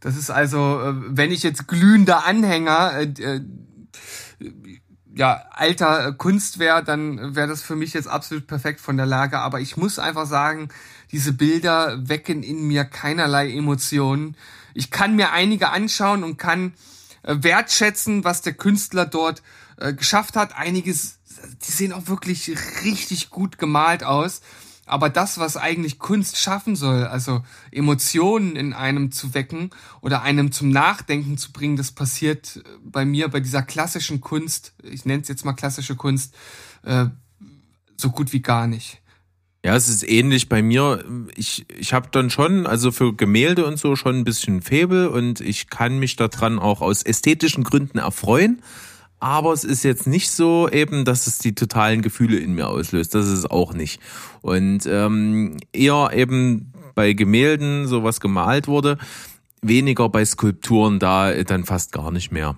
das 0.00 0.16
ist 0.16 0.28
also, 0.28 0.80
äh, 0.80 0.94
wenn 0.94 1.32
ich 1.32 1.42
jetzt 1.42 1.68
glühender 1.68 2.26
Anhänger 2.26 2.92
äh, 2.98 3.04
äh, 3.04 3.40
ja, 5.14 5.42
alter 5.50 6.08
äh, 6.08 6.12
Kunst 6.12 6.58
wäre, 6.58 6.84
dann 6.84 7.34
wäre 7.34 7.48
das 7.48 7.62
für 7.62 7.76
mich 7.76 7.94
jetzt 7.94 8.08
absolut 8.08 8.46
perfekt 8.46 8.80
von 8.80 8.96
der 8.96 9.06
Lage. 9.06 9.38
Aber 9.38 9.60
ich 9.60 9.76
muss 9.76 9.98
einfach 9.98 10.26
sagen, 10.26 10.68
diese 11.12 11.32
Bilder 11.32 12.08
wecken 12.08 12.42
in 12.42 12.68
mir 12.68 12.84
keinerlei 12.84 13.50
Emotionen. 13.50 14.36
Ich 14.76 14.90
kann 14.90 15.16
mir 15.16 15.32
einige 15.32 15.70
anschauen 15.70 16.22
und 16.22 16.36
kann 16.36 16.74
äh, 17.22 17.36
wertschätzen, 17.40 18.24
was 18.24 18.42
der 18.42 18.52
Künstler 18.52 19.06
dort 19.06 19.42
äh, 19.78 19.94
geschafft 19.94 20.36
hat. 20.36 20.54
Einiges, 20.54 21.18
die 21.66 21.72
sehen 21.72 21.94
auch 21.94 22.08
wirklich 22.08 22.54
richtig 22.84 23.30
gut 23.30 23.56
gemalt 23.56 24.04
aus. 24.04 24.42
Aber 24.84 25.08
das, 25.08 25.38
was 25.38 25.56
eigentlich 25.56 25.98
Kunst 25.98 26.36
schaffen 26.36 26.76
soll, 26.76 27.06
also 27.06 27.42
Emotionen 27.72 28.54
in 28.54 28.74
einem 28.74 29.12
zu 29.12 29.32
wecken 29.32 29.70
oder 30.02 30.22
einem 30.22 30.52
zum 30.52 30.68
Nachdenken 30.68 31.38
zu 31.38 31.52
bringen, 31.52 31.76
das 31.76 31.90
passiert 31.90 32.56
äh, 32.56 32.62
bei 32.84 33.06
mir 33.06 33.28
bei 33.28 33.40
dieser 33.40 33.62
klassischen 33.62 34.20
Kunst, 34.20 34.74
ich 34.82 35.06
nenne 35.06 35.22
es 35.22 35.28
jetzt 35.28 35.44
mal 35.46 35.54
klassische 35.54 35.96
Kunst, 35.96 36.34
so 37.96 38.10
gut 38.10 38.32
wie 38.32 38.42
gar 38.42 38.68
nicht. 38.68 39.02
Ja, 39.66 39.74
es 39.74 39.88
ist 39.88 40.08
ähnlich 40.08 40.48
bei 40.48 40.62
mir. 40.62 41.04
Ich, 41.34 41.66
ich 41.76 41.92
habe 41.92 42.06
dann 42.12 42.30
schon, 42.30 42.68
also 42.68 42.92
für 42.92 43.16
Gemälde 43.16 43.66
und 43.66 43.80
so 43.80 43.96
schon 43.96 44.18
ein 44.18 44.22
bisschen 44.22 44.62
Febel 44.62 45.08
und 45.08 45.40
ich 45.40 45.70
kann 45.70 45.98
mich 45.98 46.14
daran 46.14 46.60
auch 46.60 46.80
aus 46.80 47.02
ästhetischen 47.02 47.64
Gründen 47.64 47.98
erfreuen. 47.98 48.62
Aber 49.18 49.52
es 49.52 49.64
ist 49.64 49.82
jetzt 49.82 50.06
nicht 50.06 50.30
so 50.30 50.68
eben, 50.68 51.04
dass 51.04 51.26
es 51.26 51.38
die 51.38 51.56
totalen 51.56 52.00
Gefühle 52.00 52.36
in 52.38 52.54
mir 52.54 52.68
auslöst. 52.68 53.12
Das 53.16 53.26
ist 53.26 53.40
es 53.40 53.50
auch 53.50 53.74
nicht. 53.74 54.00
Und 54.40 54.86
ähm, 54.86 55.56
eher 55.72 56.10
eben 56.14 56.72
bei 56.94 57.12
Gemälden, 57.12 57.88
so 57.88 58.04
was 58.04 58.20
gemalt 58.20 58.68
wurde, 58.68 58.98
weniger 59.62 60.08
bei 60.08 60.24
Skulpturen 60.24 61.00
da 61.00 61.42
dann 61.42 61.64
fast 61.64 61.90
gar 61.90 62.12
nicht 62.12 62.30
mehr. 62.30 62.56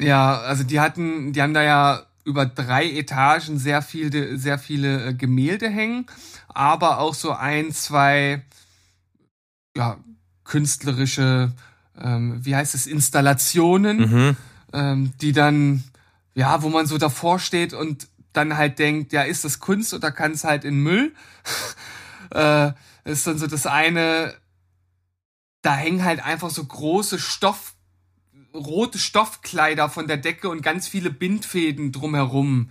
Ja, 0.00 0.38
also 0.38 0.64
die 0.64 0.80
hatten, 0.80 1.34
die 1.34 1.42
haben 1.42 1.52
da 1.52 1.62
ja 1.62 2.06
über 2.26 2.44
drei 2.44 2.90
Etagen 2.90 3.56
sehr 3.56 3.82
viele, 3.82 4.36
sehr 4.36 4.58
viele 4.58 5.06
äh, 5.06 5.14
Gemälde 5.14 5.68
hängen, 5.70 6.06
aber 6.48 6.98
auch 6.98 7.14
so 7.14 7.30
ein, 7.32 7.72
zwei, 7.72 8.42
ja, 9.76 9.96
künstlerische, 10.42 11.52
ähm, 11.98 12.44
wie 12.44 12.56
heißt 12.56 12.74
es, 12.74 12.86
Installationen, 12.86 13.98
Mhm. 13.98 14.36
ähm, 14.72 15.12
die 15.20 15.32
dann, 15.32 15.84
ja, 16.34 16.62
wo 16.62 16.68
man 16.68 16.86
so 16.86 16.98
davor 16.98 17.38
steht 17.38 17.72
und 17.72 18.08
dann 18.32 18.56
halt 18.56 18.80
denkt, 18.80 19.12
ja, 19.12 19.22
ist 19.22 19.44
das 19.44 19.60
Kunst 19.60 19.94
oder 19.94 20.10
kann 20.10 20.32
es 20.32 20.42
halt 20.42 20.64
in 20.64 20.82
Müll? 20.82 21.14
äh, 22.34 22.72
ist 23.04 23.24
dann 23.28 23.38
so 23.38 23.46
das 23.46 23.66
eine, 23.66 24.34
da 25.62 25.76
hängen 25.76 26.04
halt 26.04 26.24
einfach 26.24 26.50
so 26.50 26.64
große 26.64 27.20
Stoff, 27.20 27.75
rote 28.56 28.98
Stoffkleider 28.98 29.88
von 29.88 30.08
der 30.08 30.16
Decke 30.16 30.48
und 30.48 30.62
ganz 30.62 30.88
viele 30.88 31.10
Bindfäden 31.10 31.92
drumherum 31.92 32.70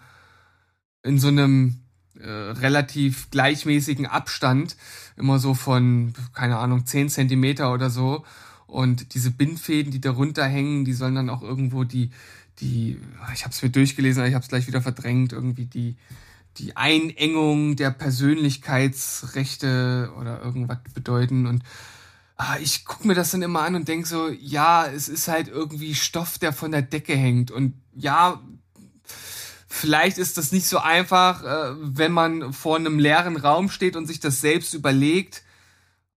in 1.03 1.19
so 1.19 1.27
einem 1.27 1.81
äh, 2.19 2.29
relativ 2.29 3.29
gleichmäßigen 3.29 4.05
Abstand, 4.05 4.75
immer 5.17 5.39
so 5.39 5.53
von, 5.53 6.13
keine 6.33 6.57
Ahnung, 6.57 6.85
10 6.85 7.09
Zentimeter 7.09 7.73
oder 7.73 7.89
so. 7.89 8.23
Und 8.67 9.13
diese 9.13 9.31
Bindfäden, 9.31 9.91
die 9.91 10.01
darunter 10.01 10.45
hängen, 10.45 10.85
die 10.85 10.93
sollen 10.93 11.15
dann 11.15 11.29
auch 11.29 11.41
irgendwo 11.41 11.83
die, 11.83 12.11
die, 12.59 12.97
ich 13.33 13.43
habe 13.43 13.53
es 13.53 13.61
mir 13.61 13.69
durchgelesen, 13.69 14.21
aber 14.21 14.29
ich 14.29 14.33
habe 14.33 14.43
es 14.43 14.49
gleich 14.49 14.67
wieder 14.67 14.81
verdrängt, 14.81 15.33
irgendwie 15.33 15.65
die, 15.65 15.97
die 16.57 16.75
Einengung 16.75 17.75
der 17.75 17.91
Persönlichkeitsrechte 17.91 20.11
oder 20.19 20.41
irgendwas 20.41 20.79
bedeuten. 20.93 21.45
Und 21.45 21.63
ich 22.61 22.85
gucke 22.85 23.07
mir 23.07 23.15
das 23.15 23.31
dann 23.31 23.41
immer 23.41 23.61
an 23.61 23.75
und 23.75 23.87
denk 23.87 24.05
so, 24.07 24.29
ja, 24.29 24.85
es 24.87 25.07
ist 25.07 25.27
halt 25.27 25.47
irgendwie 25.47 25.95
Stoff, 25.95 26.37
der 26.37 26.53
von 26.53 26.71
der 26.71 26.81
Decke 26.81 27.15
hängt. 27.15 27.49
Und 27.49 27.73
ja, 27.95 28.41
vielleicht 29.67 30.17
ist 30.17 30.37
das 30.37 30.51
nicht 30.51 30.67
so 30.67 30.79
einfach, 30.79 31.43
äh, 31.43 31.75
wenn 31.79 32.11
man 32.11 32.51
vor 32.53 32.75
einem 32.75 32.99
leeren 32.99 33.37
Raum 33.37 33.69
steht 33.69 33.95
und 33.95 34.05
sich 34.07 34.19
das 34.19 34.41
selbst 34.41 34.73
überlegt. 34.73 35.43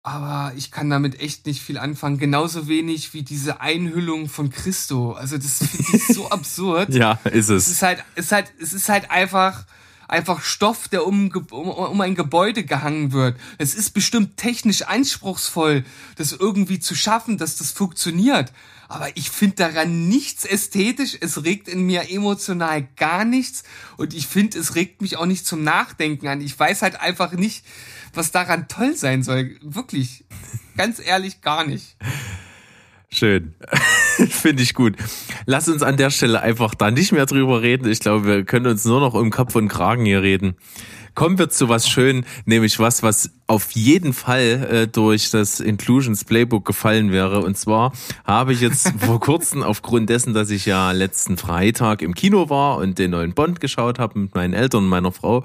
Aber 0.02 0.52
ich 0.56 0.70
kann 0.70 0.88
damit 0.88 1.20
echt 1.20 1.44
nicht 1.46 1.60
viel 1.60 1.76
anfangen. 1.76 2.18
Genauso 2.18 2.66
wenig 2.66 3.12
wie 3.14 3.22
diese 3.22 3.60
Einhüllung 3.60 4.28
von 4.28 4.48
Christo. 4.48 5.12
Also 5.12 5.36
das 5.36 5.58
finde 5.58 5.96
ich 5.96 6.06
so 6.06 6.30
absurd. 6.30 6.94
Ja, 6.94 7.18
ist 7.24 7.50
Es 7.50 7.66
es. 7.66 7.68
ist 7.68 7.82
halt, 7.82 8.02
es 8.14 8.26
ist 8.26 8.32
halt, 8.32 8.52
es 8.60 8.72
ist 8.72 8.88
halt 8.88 9.10
einfach, 9.10 9.66
einfach 10.09 10.42
Stoff, 10.42 10.88
der 10.88 11.06
um, 11.06 11.30
um, 11.50 11.68
um 11.68 12.00
ein 12.00 12.14
Gebäude 12.14 12.64
gehangen 12.64 13.12
wird. 13.12 13.38
Es 13.59 13.74
ist 13.74 13.90
bestimmt 13.90 14.36
technisch 14.36 14.82
anspruchsvoll, 14.82 15.84
das 16.16 16.32
irgendwie 16.32 16.80
zu 16.80 16.94
schaffen, 16.94 17.38
dass 17.38 17.56
das 17.56 17.70
funktioniert. 17.70 18.52
Aber 18.88 19.14
ich 19.16 19.30
finde 19.30 19.56
daran 19.56 20.09
nichts 20.09 20.46
ästhetisch. 20.46 21.18
Es 21.20 21.44
regt 21.44 21.68
in 21.68 21.82
mir 21.82 22.11
emotional 22.11 22.88
gar 22.96 23.26
nichts. 23.26 23.62
Und 23.98 24.14
ich 24.14 24.26
finde, 24.26 24.59
es 24.59 24.74
regt 24.74 25.02
mich 25.02 25.18
auch 25.18 25.26
nicht 25.26 25.46
zum 25.46 25.62
Nachdenken 25.62 26.26
an. 26.26 26.40
Ich 26.40 26.59
weiß 26.59 26.80
halt 26.80 26.98
einfach 26.98 27.32
nicht, 27.32 27.66
was 28.14 28.32
daran 28.32 28.66
toll 28.66 28.96
sein 28.96 29.22
soll. 29.22 29.56
Wirklich. 29.62 30.24
Ganz 30.76 31.00
ehrlich, 31.00 31.42
gar 31.42 31.66
nicht. 31.66 31.96
Schön. 33.11 33.54
Finde 34.30 34.62
ich 34.62 34.74
gut. 34.74 34.96
Lass 35.46 35.68
uns 35.68 35.82
an 35.82 35.96
der 35.96 36.10
Stelle 36.10 36.40
einfach 36.40 36.74
da 36.74 36.90
nicht 36.90 37.12
mehr 37.12 37.26
drüber 37.26 37.62
reden. 37.62 37.88
Ich 37.88 38.00
glaube, 38.00 38.26
wir 38.26 38.44
können 38.44 38.66
uns 38.66 38.84
nur 38.84 39.00
noch 39.00 39.14
um 39.14 39.30
Kopf 39.30 39.54
und 39.54 39.68
Kragen 39.68 40.04
hier 40.04 40.22
reden. 40.22 40.56
Kommen 41.14 41.38
wir 41.38 41.48
zu 41.48 41.68
was 41.68 41.88
schön, 41.88 42.24
nämlich 42.44 42.78
was, 42.78 43.02
was 43.02 43.30
auf 43.48 43.72
jeden 43.72 44.12
Fall 44.12 44.68
äh, 44.70 44.86
durch 44.86 45.30
das 45.30 45.58
Inclusions 45.58 46.24
Playbook 46.24 46.64
gefallen 46.64 47.10
wäre. 47.10 47.40
Und 47.40 47.56
zwar 47.56 47.92
habe 48.24 48.52
ich 48.52 48.60
jetzt 48.60 48.92
vor 48.98 49.18
kurzem 49.18 49.62
aufgrund 49.62 50.10
dessen, 50.10 50.32
dass 50.32 50.50
ich 50.50 50.66
ja 50.66 50.92
letzten 50.92 51.36
Freitag 51.36 52.02
im 52.02 52.14
Kino 52.14 52.50
war 52.50 52.78
und 52.78 52.98
den 52.98 53.12
neuen 53.12 53.34
Bond 53.34 53.60
geschaut 53.60 53.98
habe 53.98 54.18
mit 54.18 54.34
meinen 54.34 54.54
Eltern 54.54 54.84
und 54.84 54.88
meiner 54.88 55.10
Frau, 55.10 55.44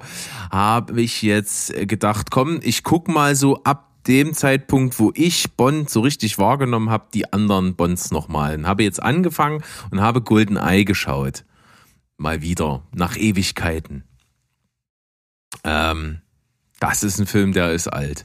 habe 0.50 1.00
ich 1.00 1.22
jetzt 1.22 1.74
gedacht, 1.88 2.30
komm, 2.30 2.60
ich 2.62 2.84
guck 2.84 3.08
mal 3.08 3.34
so 3.34 3.62
ab 3.64 3.93
dem 4.06 4.34
Zeitpunkt, 4.34 4.98
wo 4.98 5.12
ich 5.14 5.52
Bond 5.52 5.90
so 5.90 6.00
richtig 6.00 6.38
wahrgenommen 6.38 6.90
habe, 6.90 7.06
die 7.12 7.32
anderen 7.32 7.76
Bonds 7.76 8.10
nochmal. 8.10 8.56
Und 8.56 8.66
habe 8.66 8.82
jetzt 8.82 9.02
angefangen 9.02 9.62
und 9.90 10.00
habe 10.00 10.20
Golden 10.20 10.56
Eye 10.56 10.84
geschaut. 10.84 11.44
Mal 12.16 12.42
wieder, 12.42 12.82
nach 12.92 13.16
Ewigkeiten. 13.16 14.04
Ähm, 15.64 16.20
das 16.80 17.02
ist 17.02 17.18
ein 17.18 17.26
Film, 17.26 17.52
der 17.52 17.72
ist 17.72 17.88
alt. 17.88 18.24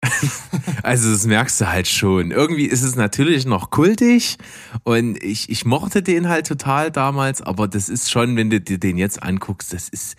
also 0.82 1.10
das 1.10 1.26
merkst 1.26 1.60
du 1.60 1.68
halt 1.68 1.88
schon. 1.88 2.30
Irgendwie 2.30 2.66
ist 2.66 2.82
es 2.82 2.94
natürlich 2.94 3.46
noch 3.46 3.70
kultig 3.70 4.38
und 4.84 5.22
ich, 5.22 5.50
ich 5.50 5.64
mochte 5.64 6.02
den 6.02 6.28
halt 6.28 6.46
total 6.46 6.90
damals, 6.90 7.42
aber 7.42 7.66
das 7.66 7.88
ist 7.88 8.10
schon, 8.10 8.36
wenn 8.36 8.50
du 8.50 8.60
dir 8.60 8.78
den 8.78 8.96
jetzt 8.96 9.22
anguckst, 9.22 9.72
das 9.72 9.88
ist 9.88 10.16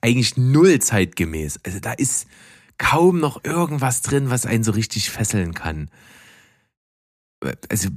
eigentlich 0.00 0.36
null 0.36 0.80
zeitgemäß. 0.80 1.60
Also 1.64 1.80
da 1.80 1.92
ist 1.92 2.26
kaum 2.78 3.20
noch 3.20 3.44
irgendwas 3.44 4.02
drin, 4.02 4.30
was 4.30 4.46
einen 4.46 4.64
so 4.64 4.72
richtig 4.72 5.10
fesseln 5.10 5.54
kann. 5.54 5.90
Also 7.68 7.88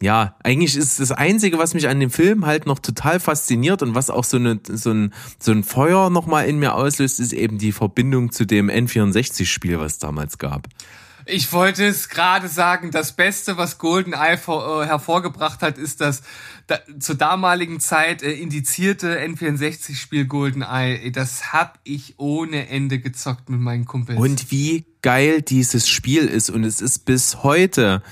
ja, 0.00 0.36
eigentlich 0.42 0.76
ist 0.76 1.00
das 1.00 1.10
Einzige, 1.10 1.58
was 1.58 1.72
mich 1.72 1.88
an 1.88 2.00
dem 2.00 2.10
Film 2.10 2.44
halt 2.44 2.66
noch 2.66 2.78
total 2.78 3.18
fasziniert 3.18 3.82
und 3.82 3.94
was 3.94 4.10
auch 4.10 4.24
so, 4.24 4.36
eine, 4.36 4.60
so, 4.68 4.90
ein, 4.90 5.14
so 5.38 5.52
ein 5.52 5.64
Feuer 5.64 6.10
nochmal 6.10 6.46
in 6.48 6.58
mir 6.58 6.74
auslöst, 6.74 7.18
ist 7.18 7.32
eben 7.32 7.56
die 7.56 7.72
Verbindung 7.72 8.30
zu 8.30 8.44
dem 8.44 8.68
N64-Spiel, 8.68 9.78
was 9.78 9.92
es 9.92 9.98
damals 9.98 10.36
gab. 10.36 10.68
Ich 11.28 11.52
wollte 11.52 11.84
es 11.84 12.08
gerade 12.08 12.46
sagen, 12.48 12.92
das 12.92 13.16
Beste, 13.16 13.56
was 13.56 13.78
GoldenEye 13.78 14.38
vor, 14.38 14.82
äh, 14.82 14.86
hervorgebracht 14.86 15.60
hat, 15.60 15.76
ist 15.76 16.00
das 16.00 16.22
da, 16.68 16.78
zur 17.00 17.16
damaligen 17.16 17.80
Zeit 17.80 18.22
äh, 18.22 18.30
indizierte 18.32 19.20
N64-Spiel 19.20 20.26
GoldenEye. 20.26 21.10
Das 21.10 21.52
hab 21.52 21.80
ich 21.82 22.14
ohne 22.18 22.68
Ende 22.68 23.00
gezockt 23.00 23.48
mit 23.50 23.58
meinen 23.58 23.86
Kumpels. 23.86 24.18
Und 24.20 24.52
wie 24.52 24.84
geil 25.02 25.42
dieses 25.42 25.88
Spiel 25.88 26.26
ist 26.26 26.48
und 26.48 26.62
es 26.62 26.80
ist 26.80 27.00
bis 27.04 27.42
heute 27.42 28.02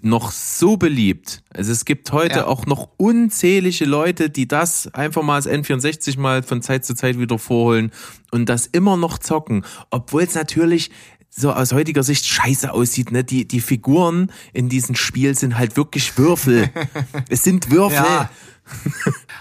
noch 0.00 0.30
so 0.30 0.76
beliebt. 0.76 1.42
Also 1.50 1.72
es 1.72 1.84
gibt 1.84 2.12
heute 2.12 2.40
Ja. 2.40 2.46
auch 2.46 2.66
noch 2.66 2.90
unzählige 2.98 3.84
Leute, 3.84 4.30
die 4.30 4.46
das 4.46 4.92
einfach 4.94 5.22
mal 5.22 5.34
als 5.36 5.48
N64 5.48 6.18
mal 6.20 6.42
von 6.42 6.62
Zeit 6.62 6.84
zu 6.84 6.94
Zeit 6.94 7.18
wieder 7.18 7.38
vorholen 7.38 7.90
und 8.30 8.48
das 8.48 8.66
immer 8.66 8.96
noch 8.96 9.18
zocken, 9.18 9.64
obwohl 9.90 10.22
es 10.22 10.34
natürlich 10.34 10.90
so 11.38 11.52
aus 11.52 11.72
heutiger 11.72 12.02
Sicht 12.02 12.26
scheiße 12.26 12.72
aussieht, 12.72 13.12
ne? 13.12 13.24
Die, 13.24 13.46
die 13.46 13.60
Figuren 13.60 14.32
in 14.52 14.68
diesem 14.68 14.94
Spiel 14.94 15.34
sind 15.36 15.56
halt 15.56 15.76
wirklich 15.76 16.18
Würfel. 16.18 16.70
es 17.28 17.42
sind 17.42 17.70
Würfel. 17.70 17.96
Ja. 17.96 18.30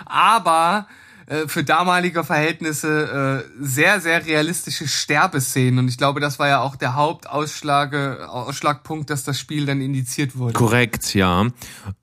Aber 0.05 0.87
äh, 1.27 1.49
für 1.49 1.65
damalige 1.65 2.23
Verhältnisse 2.23 3.43
äh, 3.45 3.63
sehr, 3.63 3.99
sehr 3.99 4.25
realistische 4.25 4.87
Sterbeszenen. 4.87 5.79
Und 5.79 5.89
ich 5.89 5.97
glaube, 5.97 6.21
das 6.21 6.39
war 6.39 6.47
ja 6.47 6.61
auch 6.61 6.77
der 6.77 6.95
Hauptausschlage, 6.95 8.29
Ausschlagpunkt, 8.29 9.09
dass 9.09 9.25
das 9.25 9.37
Spiel 9.37 9.65
dann 9.65 9.81
indiziert 9.81 10.37
wurde. 10.37 10.53
Korrekt, 10.53 11.13
ja. 11.13 11.47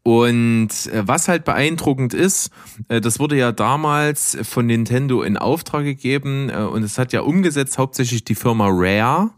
Und 0.03 0.69
äh, 0.69 1.09
was 1.09 1.29
halt 1.29 1.47
beeindruckend 1.47 2.13
ist, 2.13 2.51
äh, 2.89 3.01
das 3.01 3.19
wurde 3.19 3.37
ja 3.37 3.51
damals 3.51 4.37
von 4.43 4.67
Nintendo 4.67 5.23
in 5.23 5.39
Auftrag 5.39 5.85
gegeben 5.85 6.51
äh, 6.51 6.57
und 6.59 6.83
es 6.83 6.99
hat 6.99 7.15
ja 7.15 7.23
umgesetzt 7.23 7.79
hauptsächlich 7.79 8.25
die 8.25 8.35
Firma 8.35 8.69
Rare, 8.69 9.31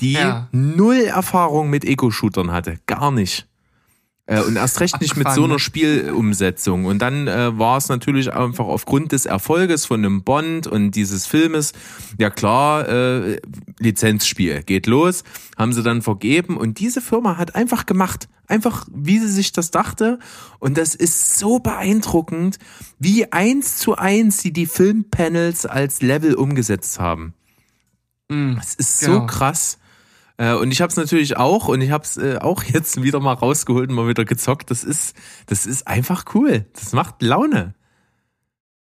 die 0.00 0.12
Ja. 0.12 0.48
null 0.52 0.96
Erfahrung 1.04 1.70
mit 1.70 1.84
Ego-Shootern 1.84 2.52
hatte, 2.52 2.78
gar 2.86 3.10
nicht. 3.10 3.46
Äh, 4.28 4.42
Und 4.42 4.56
erst 4.56 4.80
recht 4.80 5.00
nicht 5.00 5.16
mit 5.16 5.30
so 5.30 5.44
einer 5.44 5.54
ne? 5.54 5.58
Spielumsetzung. 5.60 6.84
Und 6.84 6.98
dann 7.00 7.28
äh, 7.28 7.56
war 7.56 7.76
es 7.76 7.88
natürlich 7.88 8.32
einfach 8.34 8.64
aufgrund 8.66 9.12
des 9.12 9.24
Erfolges 9.24 9.86
von 9.86 10.00
einem 10.04 10.24
Bond 10.24 10.66
und 10.66 10.90
dieses 10.96 11.26
Filmes, 11.26 11.72
ja 12.18 12.28
klar, 12.28 12.88
äh, 12.88 13.40
Lizenzspiel 13.78 14.64
geht 14.64 14.88
los, 14.88 15.22
haben 15.56 15.72
sie 15.72 15.84
dann 15.84 16.02
vergeben 16.02 16.56
und 16.56 16.80
diese 16.80 17.00
Firma 17.00 17.36
hat 17.36 17.54
einfach 17.54 17.86
gemacht, 17.86 18.28
einfach 18.48 18.88
wie 18.92 19.20
sie 19.20 19.28
sich 19.30 19.52
das 19.52 19.70
dachte. 19.70 20.18
Und 20.58 20.76
das 20.76 20.96
ist 20.96 21.38
so 21.38 21.60
beeindruckend, 21.60 22.58
wie 22.98 23.30
eins 23.32 23.76
zu 23.78 23.94
eins 23.96 24.40
sie 24.40 24.52
die 24.52 24.66
Filmpanels 24.66 25.66
als 25.66 26.02
Level 26.02 26.34
umgesetzt 26.34 26.98
haben. 26.98 27.32
Es 28.28 28.74
ist 28.74 29.00
Genau. 29.02 29.20
so 29.20 29.26
krass. 29.26 29.78
Äh, 30.38 30.54
Und 30.54 30.70
ich 30.70 30.80
habe 30.80 30.90
es 30.90 30.96
natürlich 30.96 31.36
auch 31.36 31.68
und 31.68 31.80
ich 31.80 31.90
habe 31.90 32.04
es 32.04 32.16
äh, 32.16 32.38
auch 32.38 32.62
jetzt 32.64 33.02
wieder 33.02 33.20
mal 33.20 33.34
rausgeholt 33.34 33.88
und 33.90 33.96
mal 33.96 34.08
wieder 34.08 34.24
gezockt. 34.24 34.70
Das 34.70 34.84
ist, 34.84 35.16
das 35.46 35.66
ist 35.66 35.86
einfach 35.86 36.24
cool. 36.34 36.66
Das 36.74 36.92
macht 36.92 37.22
Laune. 37.22 37.74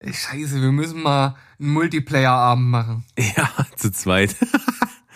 Scheiße, 0.05 0.61
wir 0.61 0.73
müssen 0.73 1.03
mal 1.03 1.37
einen 1.61 1.71
Multiplayer-Abend 1.71 2.69
machen. 2.69 3.05
Ja, 3.37 3.49
zu 3.77 3.93
zweit. 3.93 4.35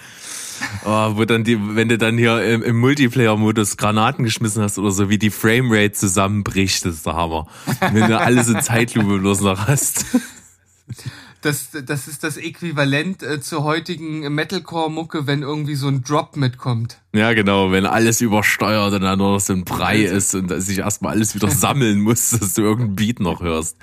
oh, 0.85 1.17
wo 1.17 1.25
dann 1.25 1.43
die, 1.43 1.59
wenn 1.75 1.89
du 1.89 1.99
dann 1.99 2.17
hier 2.17 2.43
im, 2.45 2.63
im 2.63 2.79
Multiplayer-Modus 2.79 3.77
Granaten 3.77 4.25
geschmissen 4.25 4.63
hast 4.63 4.79
oder 4.79 4.93
so, 4.93 5.09
wie 5.09 5.19
die 5.19 5.31
Framerate 5.31 5.93
zusammenbricht, 5.93 6.85
das 6.85 6.97
ist 6.97 7.07
der 7.07 7.15
Hammer. 7.15 7.49
Wenn 7.81 8.09
du 8.09 8.19
alles 8.19 8.49
in 8.49 8.61
Zeitlupe 8.61 9.19
bloß 9.19 9.41
noch 9.41 9.67
hast. 9.67 10.07
Das, 11.47 11.69
das 11.87 12.09
ist 12.09 12.25
das 12.25 12.39
Äquivalent 12.39 13.23
äh, 13.23 13.41
zur 13.41 13.63
heutigen 13.63 14.35
Metalcore-Mucke, 14.35 15.29
wenn 15.29 15.43
irgendwie 15.43 15.77
so 15.77 15.87
ein 15.87 16.03
Drop 16.03 16.37
mitkommt. 16.37 16.99
Ja, 17.15 17.35
genau, 17.35 17.71
wenn 17.71 17.87
alles 17.87 18.21
übersteuert 18.21 18.93
und 18.93 19.03
dann 19.03 19.19
nur 19.19 19.35
noch 19.35 19.39
so 19.39 19.53
ein 19.53 19.65
Brei 19.65 20.01
ist 20.01 20.35
und 20.35 20.49
sich 20.61 20.79
erstmal 20.79 21.13
alles 21.13 21.37
wieder 21.37 21.49
sammeln 21.53 22.01
muss, 22.01 22.31
dass 22.31 22.55
du 22.55 22.63
irgendeinen 22.63 22.97
Beat 22.97 23.21
noch 23.21 23.43
hörst. 23.43 23.77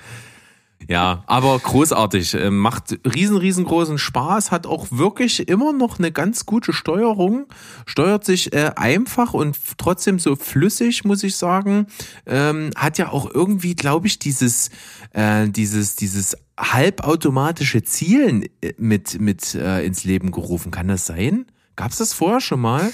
Ja, 0.88 1.24
aber 1.26 1.58
großartig. 1.58 2.34
äh, 2.34 2.50
Macht 2.50 2.98
riesen, 3.14 3.36
riesengroßen 3.36 3.98
Spaß, 3.98 4.50
hat 4.50 4.66
auch 4.66 4.88
wirklich 4.90 5.48
immer 5.48 5.72
noch 5.72 5.98
eine 5.98 6.12
ganz 6.12 6.44
gute 6.44 6.72
Steuerung, 6.72 7.46
steuert 7.86 8.24
sich 8.24 8.52
äh, 8.52 8.72
einfach 8.76 9.34
und 9.34 9.56
trotzdem 9.78 10.18
so 10.18 10.36
flüssig, 10.36 11.04
muss 11.04 11.22
ich 11.22 11.36
sagen. 11.36 11.86
Ähm, 12.26 12.70
hat 12.76 12.98
ja 12.98 13.10
auch 13.10 13.30
irgendwie, 13.32 13.74
glaube 13.74 14.06
ich, 14.06 14.18
dieses, 14.18 14.70
äh, 15.12 15.48
dieses, 15.48 15.96
dieses 15.96 16.36
halbautomatische 16.58 17.82
Zielen 17.82 18.44
äh, 18.60 18.74
mit, 18.76 19.20
mit 19.20 19.54
äh, 19.54 19.84
ins 19.84 20.04
Leben 20.04 20.32
gerufen. 20.32 20.70
Kann 20.70 20.88
das 20.88 21.06
sein? 21.06 21.46
Gab's 21.76 21.96
das 21.96 22.12
vorher 22.12 22.40
schon 22.40 22.60
mal? 22.60 22.92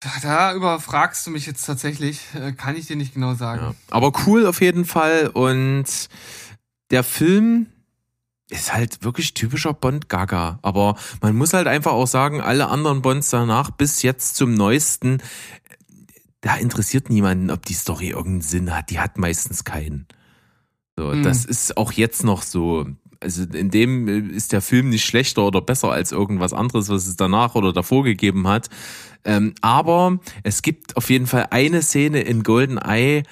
Da, 0.00 0.10
da 0.22 0.54
überfragst 0.54 1.26
du 1.26 1.30
mich 1.30 1.46
jetzt 1.46 1.64
tatsächlich. 1.64 2.20
Äh, 2.34 2.52
kann 2.52 2.76
ich 2.76 2.86
dir 2.86 2.96
nicht 2.96 3.14
genau 3.14 3.34
sagen. 3.34 3.62
Ja. 3.62 3.74
Aber 3.90 4.12
cool 4.26 4.46
auf 4.46 4.60
jeden 4.60 4.84
Fall. 4.84 5.28
Und 5.28 5.86
der 6.94 7.02
Film 7.02 7.66
ist 8.50 8.72
halt 8.72 9.02
wirklich 9.02 9.34
typischer 9.34 9.74
Bond-Gaga. 9.74 10.60
Aber 10.62 10.96
man 11.20 11.34
muss 11.34 11.52
halt 11.52 11.66
einfach 11.66 11.90
auch 11.90 12.06
sagen, 12.06 12.40
alle 12.40 12.68
anderen 12.68 13.02
Bonds 13.02 13.30
danach 13.30 13.72
bis 13.72 14.02
jetzt 14.02 14.36
zum 14.36 14.54
neuesten, 14.54 15.20
da 16.40 16.54
interessiert 16.54 17.10
niemanden, 17.10 17.50
ob 17.50 17.66
die 17.66 17.74
Story 17.74 18.10
irgendeinen 18.10 18.42
Sinn 18.42 18.76
hat. 18.76 18.90
Die 18.90 19.00
hat 19.00 19.18
meistens 19.18 19.64
keinen. 19.64 20.06
So, 20.96 21.10
Hm. 21.10 21.24
das 21.24 21.44
ist 21.44 21.76
auch 21.76 21.90
jetzt 21.90 22.22
noch 22.22 22.42
so. 22.42 22.86
Also 23.18 23.42
in 23.42 23.70
dem 23.70 24.06
äh, 24.06 24.18
ist 24.18 24.52
der 24.52 24.60
Film 24.60 24.90
nicht 24.90 25.04
schlechter 25.04 25.42
oder 25.44 25.60
besser 25.60 25.90
als 25.90 26.12
irgendwas 26.12 26.52
anderes, 26.52 26.88
was 26.90 27.08
es 27.08 27.16
danach 27.16 27.56
oder 27.56 27.72
davor 27.72 28.04
gegeben 28.04 28.46
hat. 28.46 28.68
Ähm, 29.24 29.54
aber 29.62 30.20
es 30.44 30.62
gibt 30.62 30.96
auf 30.96 31.10
jeden 31.10 31.26
Fall 31.26 31.48
eine 31.50 31.82
Szene 31.82 32.20
in 32.20 32.44
Golden 32.44 32.78
Eye, 32.78 33.24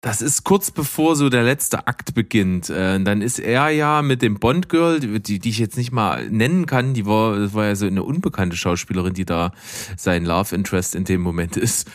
das 0.00 0.22
ist 0.22 0.44
kurz 0.44 0.70
bevor 0.70 1.16
so 1.16 1.28
der 1.28 1.42
letzte 1.42 1.88
Akt 1.88 2.14
beginnt. 2.14 2.70
Äh, 2.70 3.00
dann 3.00 3.20
ist 3.20 3.40
er 3.40 3.70
ja 3.70 4.02
mit 4.02 4.22
dem 4.22 4.38
Bond 4.38 4.68
Girl, 4.68 5.00
die, 5.00 5.40
die 5.40 5.48
ich 5.48 5.58
jetzt 5.58 5.76
nicht 5.76 5.90
mal 5.90 6.30
nennen 6.30 6.66
kann, 6.66 6.94
die 6.94 7.04
war, 7.04 7.36
das 7.36 7.54
war 7.54 7.66
ja 7.66 7.74
so 7.74 7.86
eine 7.86 8.04
unbekannte 8.04 8.56
Schauspielerin, 8.56 9.14
die 9.14 9.24
da 9.24 9.52
sein 9.96 10.24
Love 10.24 10.54
Interest 10.54 10.94
in 10.94 11.04
dem 11.04 11.20
Moment 11.20 11.56
ist. 11.56 11.90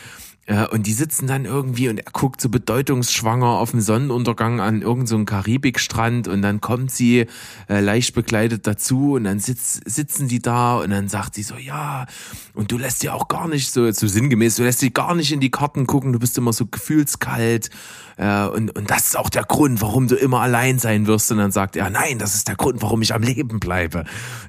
Äh, 0.46 0.66
und 0.66 0.86
die 0.86 0.92
sitzen 0.92 1.26
dann 1.26 1.44
irgendwie 1.44 1.88
und 1.88 1.98
er 1.98 2.12
guckt 2.12 2.40
so 2.40 2.48
bedeutungsschwanger 2.48 3.46
auf 3.46 3.70
den 3.70 3.80
Sonnenuntergang 3.80 4.60
an 4.60 4.82
irgendeinem 4.82 5.20
so 5.20 5.24
Karibikstrand 5.24 6.28
und 6.28 6.42
dann 6.42 6.60
kommt 6.60 6.90
sie 6.90 7.26
äh, 7.68 7.80
leicht 7.80 8.14
bekleidet 8.14 8.66
dazu 8.66 9.14
und 9.14 9.24
dann 9.24 9.40
sitz, 9.40 9.80
sitzen 9.84 10.28
die 10.28 10.42
da 10.42 10.76
und 10.76 10.90
dann 10.90 11.08
sagt 11.08 11.34
sie 11.34 11.42
so, 11.42 11.56
ja, 11.56 12.06
und 12.52 12.72
du 12.72 12.78
lässt 12.78 13.02
dir 13.02 13.14
auch 13.14 13.28
gar 13.28 13.48
nicht 13.48 13.70
so, 13.70 13.90
so 13.90 14.06
sinngemäß, 14.06 14.56
du 14.56 14.64
lässt 14.64 14.82
dir 14.82 14.90
gar 14.90 15.14
nicht 15.14 15.32
in 15.32 15.40
die 15.40 15.50
Karten 15.50 15.86
gucken, 15.86 16.12
du 16.12 16.18
bist 16.18 16.36
immer 16.36 16.52
so 16.52 16.66
gefühlskalt 16.66 17.70
äh, 18.16 18.46
und, 18.46 18.76
und 18.76 18.90
das 18.90 19.06
ist 19.06 19.18
auch 19.18 19.30
der 19.30 19.44
Grund, 19.44 19.80
warum 19.80 20.08
du 20.08 20.14
immer 20.14 20.40
allein 20.40 20.78
sein 20.78 21.06
wirst. 21.06 21.32
Und 21.32 21.38
dann 21.38 21.50
sagt 21.50 21.76
er, 21.76 21.90
nein, 21.90 22.18
das 22.18 22.34
ist 22.34 22.48
der 22.48 22.56
Grund, 22.56 22.82
warum 22.82 23.02
ich 23.02 23.14
am 23.14 23.22
Leben 23.22 23.60
bleibe. 23.60 24.00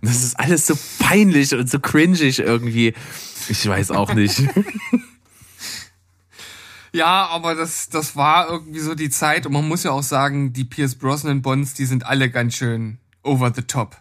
Und 0.02 0.10
das 0.10 0.24
ist 0.24 0.40
alles 0.40 0.68
so 0.68 0.76
peinlich 1.00 1.54
und 1.54 1.70
so 1.70 1.80
cringig 1.80 2.40
irgendwie. 2.40 2.94
Ich 3.50 3.68
weiß 3.68 3.92
auch 3.92 4.14
nicht. 4.14 4.44
Ja, 6.96 7.28
aber 7.28 7.56
das, 7.56 7.90
das 7.90 8.16
war 8.16 8.50
irgendwie 8.50 8.80
so 8.80 8.96
die 8.96 9.10
Zeit 9.10 9.46
und 9.46 9.52
man 9.54 9.68
muss 9.68 9.84
ja 9.84 9.92
auch 9.92 10.04
sagen, 10.04 10.54
die 10.54 10.64
Pierce 10.64 10.96
Brosnan 10.96 11.42
Bonds, 11.42 11.74
die 11.74 11.86
sind 11.86 12.06
alle 12.06 12.30
ganz 12.30 12.56
schön 12.56 12.98
over 13.24 13.52
the 13.56 13.64
top. 13.64 13.98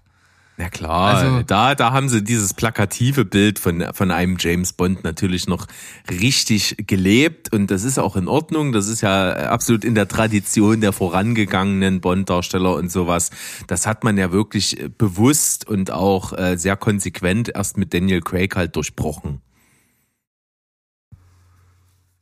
Na 0.56 0.68
klar, 0.68 1.16
Also- 1.16 1.42
da, 1.42 1.74
da 1.74 1.90
haben 1.90 2.08
sie 2.08 2.22
dieses 2.22 2.54
plakative 2.54 3.24
Bild 3.24 3.58
von, 3.58 3.84
von 3.92 4.12
einem 4.12 4.36
James 4.38 4.72
Bond 4.72 5.02
natürlich 5.02 5.48
noch 5.48 5.66
richtig 6.08 6.76
gelebt 6.86 7.52
und 7.52 7.72
das 7.72 7.82
ist 7.82 7.98
auch 7.98 8.14
in 8.14 8.28
Ordnung. 8.28 8.70
Das 8.70 8.86
ist 8.86 9.00
ja 9.00 9.32
absolut 9.50 9.84
in 9.84 9.96
der 9.96 10.06
Tradition 10.06 10.80
der 10.80 10.92
vorangegangenen 10.92 12.00
Bond-Darsteller 12.00 12.76
und 12.76 12.92
sowas. 12.92 13.30
Das 13.66 13.88
hat 13.88 14.04
man 14.04 14.16
ja 14.16 14.30
wirklich 14.30 14.78
bewusst 14.96 15.66
und 15.66 15.90
auch 15.90 16.32
äh, 16.32 16.56
sehr 16.56 16.76
konsequent 16.76 17.48
erst 17.52 17.76
mit 17.76 17.92
Daniel 17.92 18.20
Craig 18.20 18.54
halt 18.54 18.76
durchbrochen. 18.76 19.40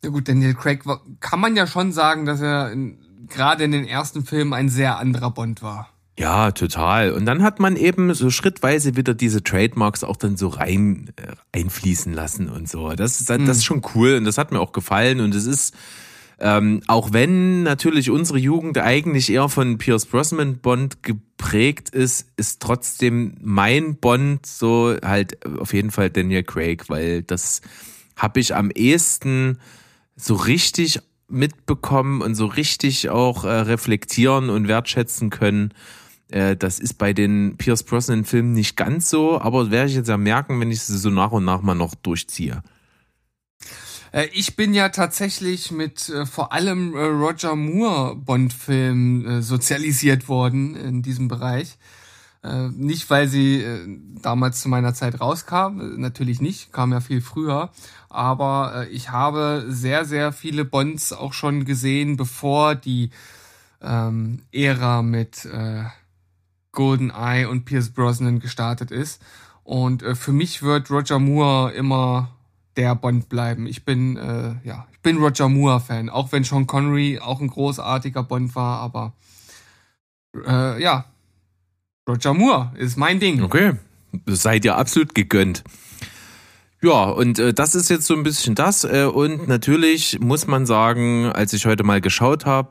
Ja 0.05 0.11
gut, 0.11 0.28
Daniel 0.28 0.55
Craig 0.55 0.84
war, 0.86 1.00
kann 1.20 1.40
man 1.40 1.57
ja 1.57 1.66
schon 1.66 1.92
sagen, 1.92 2.26
dass 2.26 2.40
er 2.40 2.72
in, 2.72 2.98
gerade 3.28 3.64
in 3.64 3.72
den 3.72 3.86
ersten 3.86 4.24
Filmen 4.24 4.53
ein 4.53 4.68
sehr 4.68 4.98
anderer 4.98 5.30
Bond 5.30 5.62
war. 5.62 5.88
Ja, 6.18 6.50
total. 6.50 7.12
Und 7.12 7.24
dann 7.24 7.42
hat 7.42 7.59
man 7.59 7.76
eben 7.76 8.12
so 8.12 8.28
schrittweise 8.30 8.96
wieder 8.96 9.14
diese 9.14 9.42
Trademarks 9.42 10.05
auch 10.05 10.16
dann 10.16 10.36
so 10.36 10.48
rein 10.48 11.11
äh, 11.16 11.59
einfließen 11.59 12.12
lassen 12.12 12.50
und 12.50 12.68
so. 12.68 12.90
Das 12.92 13.20
ist, 13.20 13.30
das 13.30 13.40
ist 13.40 13.64
schon 13.64 13.82
cool 13.94 14.16
und 14.16 14.24
das 14.24 14.38
hat 14.38 14.53
mir 14.53 14.61
auch 14.61 14.72
gefallen 14.72 15.20
und 15.20 15.34
es 15.34 15.46
ist 15.46 15.74
ähm, 16.44 16.82
auch 16.88 17.12
wenn 17.12 17.62
natürlich 17.62 18.11
unsere 18.11 18.36
Jugend 18.36 18.76
eigentlich 18.76 19.30
eher 19.30 19.48
von 19.48 19.78
Pierce 19.78 20.07
Brosnan 20.07 20.59
Bond 20.59 21.05
geprägt 21.05 21.90
ist, 21.90 22.32
ist 22.36 22.61
trotzdem 22.61 23.36
mein 23.40 23.94
Bond 23.96 24.44
so 24.44 24.96
halt 25.05 25.46
auf 25.46 25.72
jeden 25.72 25.92
Fall 25.92 26.11
Daniel 26.11 26.42
Craig, 26.42 26.88
weil 26.88 27.22
das 27.22 27.61
habe 28.16 28.40
ich 28.40 28.57
am 28.57 28.72
ehesten 28.72 29.59
so 30.16 30.34
richtig 30.34 31.00
mitbekommen 31.28 32.20
und 32.20 32.34
so 32.34 32.46
richtig 32.46 33.08
auch 33.10 33.44
äh, 33.44 33.48
reflektieren 33.48 34.50
und 34.50 34.68
wertschätzen 34.68 35.30
können. 35.30 35.72
Äh, 36.28 36.56
das 36.56 36.78
ist 36.78 36.94
bei 36.94 37.12
den 37.12 37.56
Pierce 37.56 37.82
Brosnan 37.82 38.24
Filmen 38.24 38.52
nicht 38.52 38.76
ganz 38.76 39.08
so, 39.08 39.40
aber 39.40 39.70
werde 39.70 39.90
ich 39.90 39.96
jetzt 39.96 40.08
ja 40.08 40.16
merken, 40.16 40.60
wenn 40.60 40.70
ich 40.70 40.82
sie 40.82 40.98
so 40.98 41.10
nach 41.10 41.32
und 41.32 41.44
nach 41.44 41.62
mal 41.62 41.74
noch 41.74 41.94
durchziehe. 41.94 42.62
Äh, 44.12 44.28
ich 44.32 44.56
bin 44.56 44.74
ja 44.74 44.90
tatsächlich 44.90 45.70
mit 45.70 46.08
äh, 46.08 46.26
vor 46.26 46.52
allem 46.52 46.94
äh, 46.94 47.02
Roger 47.02 47.56
Moore 47.56 48.16
Bond-Filmen 48.16 49.26
äh, 49.26 49.42
sozialisiert 49.42 50.28
worden 50.28 50.76
in 50.76 51.02
diesem 51.02 51.28
Bereich. 51.28 51.78
Äh, 52.43 52.68
nicht, 52.70 53.09
weil 53.09 53.28
sie 53.28 53.62
äh, 53.62 53.99
damals 54.20 54.61
zu 54.61 54.68
meiner 54.68 54.95
Zeit 54.95 55.20
rauskam, 55.20 55.80
äh, 55.80 55.99
natürlich 55.99 56.40
nicht, 56.40 56.72
kam 56.72 56.93
ja 56.93 57.01
viel 57.01 57.20
früher, 57.20 57.70
aber 58.09 58.86
äh, 58.86 58.88
ich 58.88 59.11
habe 59.11 59.64
sehr, 59.68 60.05
sehr 60.05 60.32
viele 60.32 60.64
Bonds 60.64 61.12
auch 61.12 61.34
schon 61.34 61.64
gesehen, 61.64 62.16
bevor 62.16 62.74
die 62.74 63.11
ähm, 63.80 64.43
Ära 64.51 65.03
mit 65.03 65.45
äh, 65.45 65.84
GoldenEye 66.72 67.47
und 67.47 67.64
Pierce 67.64 67.90
Brosnan 67.90 68.40
gestartet 68.40 68.90
ist. 68.90 69.22
Und 69.62 70.03
äh, 70.03 70.16
für 70.16 70.32
mich 70.32 70.62
wird 70.62 70.90
Roger 70.90 71.20
Moore 71.20 71.72
immer 71.72 72.30
der 72.76 72.97
Bond 72.97 73.28
bleiben. 73.28 73.66
Ich 73.66 73.84
bin 73.84 74.16
äh, 74.16 74.55
ja, 74.64 74.86
ich 74.93 75.01
bin 75.01 75.18
Roger 75.18 75.49
Moore 75.49 75.80
Fan, 75.80 76.09
auch 76.09 76.32
wenn 76.32 76.43
Sean 76.43 76.66
Connery 76.66 77.20
auch 77.20 77.40
ein 77.40 77.49
großartiger 77.49 78.24
Bond 78.24 78.57
war, 78.57 78.80
aber 78.80 79.12
äh, 80.34 80.82
ja, 80.82 81.05
Roger 82.09 82.34
Moore 82.34 82.72
ist 82.76 82.96
mein 82.96 83.20
Ding. 83.20 83.42
Okay, 83.42 83.74
seid 84.26 84.64
ihr 84.64 84.76
absolut 84.76 85.14
gegönnt. 85.14 85.62
Ja, 86.82 87.05
und 87.05 87.38
äh, 87.38 87.55
das 87.55 87.76
ist 87.76 87.90
jetzt 87.90 88.07
so 88.09 88.14
ein 88.14 88.24
bisschen 88.24 88.57
das. 88.57 88.82
Äh, 88.82 89.05
und 89.05 89.46
natürlich 89.46 90.18
muss 90.18 90.48
man 90.48 90.66
sagen, 90.66 91.26
als 91.26 91.53
ich 91.53 91.64
heute 91.64 91.84
mal 91.84 92.00
geschaut 92.00 92.44
habe, 92.44 92.70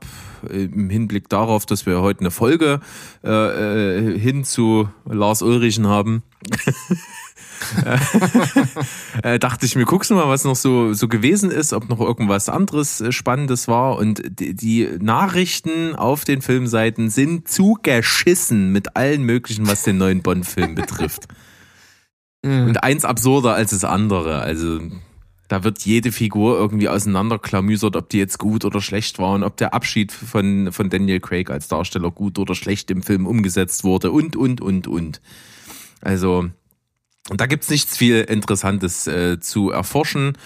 im 0.49 0.89
Hinblick 0.89 1.29
darauf, 1.29 1.65
dass 1.65 1.85
wir 1.85 2.01
heute 2.01 2.19
eine 2.19 2.31
Folge 2.31 2.81
äh, 3.23 3.29
äh, 3.29 4.19
hin 4.19 4.43
zu 4.43 4.89
Lars 5.05 5.41
Ulrichen 5.41 5.87
haben, 5.87 6.23
äh, 9.23 9.39
dachte 9.39 9.65
ich 9.65 9.75
mir, 9.75 9.85
guckst 9.85 10.09
du 10.09 10.15
mal, 10.15 10.27
was 10.27 10.43
noch 10.43 10.55
so, 10.55 10.93
so 10.93 11.07
gewesen 11.07 11.51
ist, 11.51 11.73
ob 11.73 11.89
noch 11.89 11.99
irgendwas 11.99 12.49
anderes 12.49 13.01
äh, 13.01 13.11
Spannendes 13.11 13.67
war. 13.67 13.97
Und 13.97 14.21
die, 14.39 14.53
die 14.53 14.89
Nachrichten 14.99 15.95
auf 15.95 16.23
den 16.25 16.41
Filmseiten 16.41 17.09
sind 17.09 17.47
zugeschissen 17.47 18.71
mit 18.71 18.95
allen 18.95 19.23
möglichen, 19.23 19.67
was 19.67 19.83
den 19.83 19.97
neuen 19.97 20.21
Bond-Film 20.21 20.75
betrifft. 20.75 21.27
Mhm. 22.43 22.69
Und 22.69 22.83
eins 22.83 23.05
absurder 23.05 23.53
als 23.53 23.69
das 23.69 23.83
andere. 23.83 24.39
Also 24.39 24.79
da 25.47 25.65
wird 25.65 25.79
jede 25.81 26.11
Figur 26.11 26.57
irgendwie 26.57 26.87
auseinanderklamüsert, 26.87 27.95
ob 27.95 28.09
die 28.09 28.17
jetzt 28.17 28.39
gut 28.39 28.63
oder 28.63 28.81
schlecht 28.81 29.19
war 29.19 29.33
und 29.33 29.43
ob 29.43 29.57
der 29.57 29.73
Abschied 29.73 30.11
von, 30.11 30.71
von 30.71 30.89
Daniel 30.89 31.19
Craig 31.19 31.49
als 31.49 31.67
Darsteller 31.67 32.09
gut 32.09 32.39
oder 32.39 32.55
schlecht 32.55 32.89
im 32.89 33.03
Film 33.03 33.27
umgesetzt 33.27 33.83
wurde 33.83 34.11
und, 34.11 34.35
und, 34.35 34.61
und, 34.61 34.87
und. 34.87 35.21
Also, 35.99 36.49
da 37.29 37.45
gibt's 37.45 37.69
nichts 37.69 37.97
viel 37.97 38.21
Interessantes 38.21 39.07
äh, 39.07 39.39
zu 39.39 39.71
erforschen. 39.71 40.37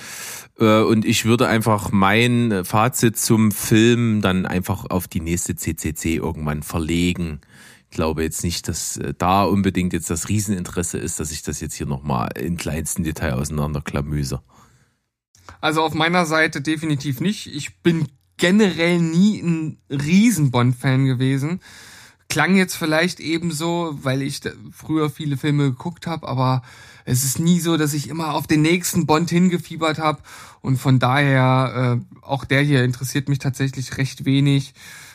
Äh, 0.59 0.81
und 0.81 1.05
ich 1.05 1.25
würde 1.25 1.47
einfach 1.47 1.91
mein 1.91 2.63
Fazit 2.65 3.17
zum 3.17 3.51
Film 3.51 4.21
dann 4.21 4.45
einfach 4.45 4.85
auf 4.89 5.07
die 5.07 5.21
nächste 5.21 5.55
CCC 5.55 6.15
irgendwann 6.15 6.63
verlegen. 6.63 7.41
Ich 7.89 7.95
glaube 7.95 8.23
jetzt 8.23 8.43
nicht, 8.43 8.67
dass 8.67 8.97
äh, 8.97 9.13
da 9.17 9.43
unbedingt 9.43 9.93
jetzt 9.93 10.09
das 10.09 10.27
Rieseninteresse 10.27 10.97
ist, 10.97 11.19
dass 11.19 11.31
ich 11.31 11.43
das 11.43 11.61
jetzt 11.61 11.75
hier 11.75 11.87
nochmal 11.87 12.29
in 12.37 12.57
kleinsten 12.57 13.03
Detail 13.03 13.33
auseinanderklamüse. 13.33 14.41
Also 15.61 15.81
auf 15.81 15.93
meiner 15.93 16.25
Seite 16.25 16.61
definitiv 16.61 17.21
nicht. 17.21 17.47
Ich 17.47 17.81
bin 17.81 18.07
generell 18.37 18.99
nie 18.99 19.39
ein 19.41 19.77
riesen 19.89 20.51
Bond-Fan 20.51 21.05
gewesen. 21.05 21.61
Klang 22.29 22.55
jetzt 22.55 22.75
vielleicht 22.75 23.19
ebenso, 23.19 23.97
weil 24.01 24.21
ich 24.21 24.41
früher 24.71 25.09
viele 25.09 25.37
Filme 25.37 25.65
geguckt 25.71 26.07
habe, 26.07 26.27
aber 26.27 26.63
es 27.05 27.23
ist 27.23 27.39
nie 27.39 27.59
so, 27.59 27.77
dass 27.77 27.93
ich 27.93 28.09
immer 28.09 28.33
auf 28.33 28.47
den 28.47 28.61
nächsten 28.61 29.05
Bond 29.05 29.29
hingefiebert 29.29 29.99
habe. 29.99 30.19
Und 30.61 30.77
von 30.77 30.97
daher, 30.97 31.99
äh, 32.01 32.25
auch 32.25 32.45
der 32.45 32.61
hier 32.61 32.83
interessiert 32.83 33.29
mich 33.29 33.39
tatsächlich 33.39 33.97
recht 33.97 34.25
wenig. 34.25 34.73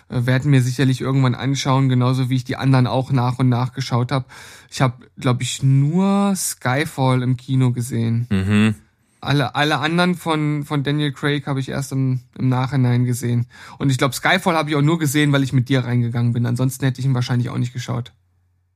Äh, 0.08 0.26
werden 0.26 0.50
mir 0.50 0.62
sicherlich 0.62 1.00
irgendwann 1.00 1.34
anschauen, 1.34 1.88
genauso 1.88 2.30
wie 2.30 2.36
ich 2.36 2.44
die 2.44 2.56
anderen 2.56 2.86
auch 2.86 3.10
nach 3.10 3.38
und 3.38 3.48
nach 3.48 3.72
geschaut 3.72 4.12
habe. 4.12 4.26
Ich 4.70 4.80
habe, 4.80 5.06
glaube 5.18 5.42
ich, 5.42 5.62
nur 5.62 6.34
Skyfall 6.36 7.22
im 7.22 7.36
Kino 7.36 7.72
gesehen. 7.72 8.26
Mhm. 8.30 8.74
Alle, 9.20 9.54
alle 9.54 9.78
anderen 9.78 10.14
von, 10.14 10.64
von 10.64 10.82
Daniel 10.82 11.12
Craig 11.12 11.46
habe 11.46 11.60
ich 11.60 11.68
erst 11.68 11.92
im, 11.92 12.20
im 12.38 12.48
Nachhinein 12.48 13.04
gesehen. 13.04 13.46
Und 13.78 13.90
ich 13.90 13.98
glaube, 13.98 14.14
Skyfall 14.14 14.56
habe 14.56 14.70
ich 14.70 14.76
auch 14.76 14.82
nur 14.82 14.98
gesehen, 14.98 15.32
weil 15.32 15.42
ich 15.42 15.52
mit 15.52 15.68
dir 15.68 15.84
reingegangen 15.84 16.32
bin. 16.32 16.46
Ansonsten 16.46 16.84
hätte 16.84 17.00
ich 17.00 17.06
ihn 17.06 17.14
wahrscheinlich 17.14 17.50
auch 17.50 17.58
nicht 17.58 17.72
geschaut. 17.72 18.12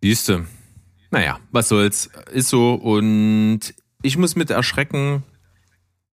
Siehste. 0.02 0.46
Naja, 1.10 1.38
was 1.50 1.68
soll's. 1.68 2.10
Ist 2.32 2.48
so. 2.48 2.74
Und 2.74 3.60
ich 4.02 4.18
muss 4.18 4.36
mit 4.36 4.50
Erschrecken, 4.50 5.22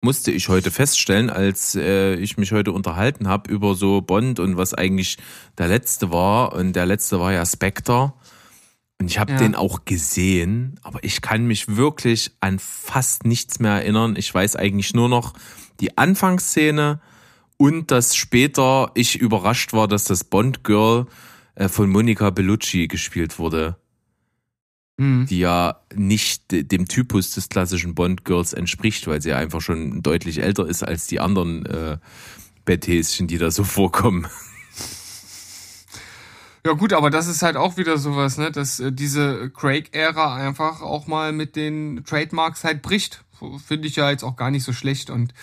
musste 0.01 0.32
ich 0.32 0.49
heute 0.49 0.71
feststellen, 0.71 1.30
als 1.30 1.76
äh, 1.76 2.15
ich 2.15 2.38
mich 2.38 2.51
heute 2.51 2.71
unterhalten 2.71 3.28
habe 3.28 3.51
über 3.51 3.76
so 3.76 4.01
Bond 4.01 4.39
und 4.39 4.57
was 4.57 4.73
eigentlich 4.73 5.17
der 5.57 5.67
letzte 5.67 6.11
war. 6.11 6.53
Und 6.53 6.73
der 6.73 6.86
letzte 6.86 7.19
war 7.19 7.34
ja 7.34 7.45
Spectre. 7.45 8.13
Und 8.99 9.07
ich 9.11 9.19
habe 9.19 9.33
Ja. 9.33 9.37
den 9.39 9.55
auch 9.55 9.83
gesehen, 9.85 10.79
aber 10.83 11.03
ich 11.03 11.21
kann 11.21 11.45
mich 11.45 11.75
wirklich 11.75 12.31
an 12.39 12.59
fast 12.59 13.25
nichts 13.25 13.59
mehr 13.59 13.73
erinnern. 13.73 14.15
Ich 14.17 14.33
weiß 14.33 14.55
eigentlich 14.55 14.93
nur 14.93 15.09
noch 15.09 15.33
die 15.81 15.97
Anfangsszene 15.97 17.01
und 17.57 17.91
dass 17.91 18.15
später 18.15 18.91
ich 18.95 19.17
überrascht 19.19 19.73
war, 19.73 19.87
dass 19.87 20.05
das 20.05 20.23
Bond 20.23 20.63
Girl 20.63 21.07
äh, 21.55 21.67
von 21.67 21.89
Monica 21.89 22.29
Bellucci 22.29 22.87
gespielt 22.87 23.37
wurde, 23.37 23.75
Hm. 24.99 25.25
die 25.29 25.39
ja 25.39 25.81
nicht 25.93 26.51
de- 26.51 26.63
dem 26.63 26.87
Typus 26.87 27.31
des 27.31 27.49
klassischen 27.49 27.95
Bond 27.95 28.23
Girls 28.23 28.53
entspricht, 28.53 29.07
weil 29.07 29.21
sie 29.21 29.29
ja 29.29 29.37
einfach 29.37 29.59
schon 29.59 30.01
deutlich 30.03 30.41
älter 30.41 30.65
ist 30.67 30.83
als 30.83 31.07
die 31.07 31.19
anderen 31.19 31.65
äh, 31.65 31.97
Betthäschen, 32.63 33.27
die 33.27 33.37
da 33.37 33.51
so 33.51 33.63
vorkommen. 33.65 34.25
Ja 36.66 36.74
gut, 36.74 36.93
aber 36.93 37.11
das 37.11 37.28
ist 37.28 37.43
halt 37.43 37.57
auch 37.57 37.78
wieder 37.78 37.99
sowas, 37.99 38.39
ne, 38.39 38.51
dass 38.51 38.80
äh, 38.80 38.91
diese 38.91 39.51
Craig-Ära 39.51 40.36
einfach 40.36 40.82
auch 40.82 41.05
mal 41.05 41.32
mit 41.32 41.55
den 41.55 42.03
Trademarks 42.03 42.63
halt 42.63 42.82
bricht. 42.82 43.24
Finde 43.68 43.88
ich 43.88 43.97
ja 43.97 44.09
jetzt 44.09 44.24
auch 44.24 44.36
gar 44.36 44.49
nicht 44.49 44.63
so 44.63 44.74
schlecht 44.74 45.11
und 45.11 45.36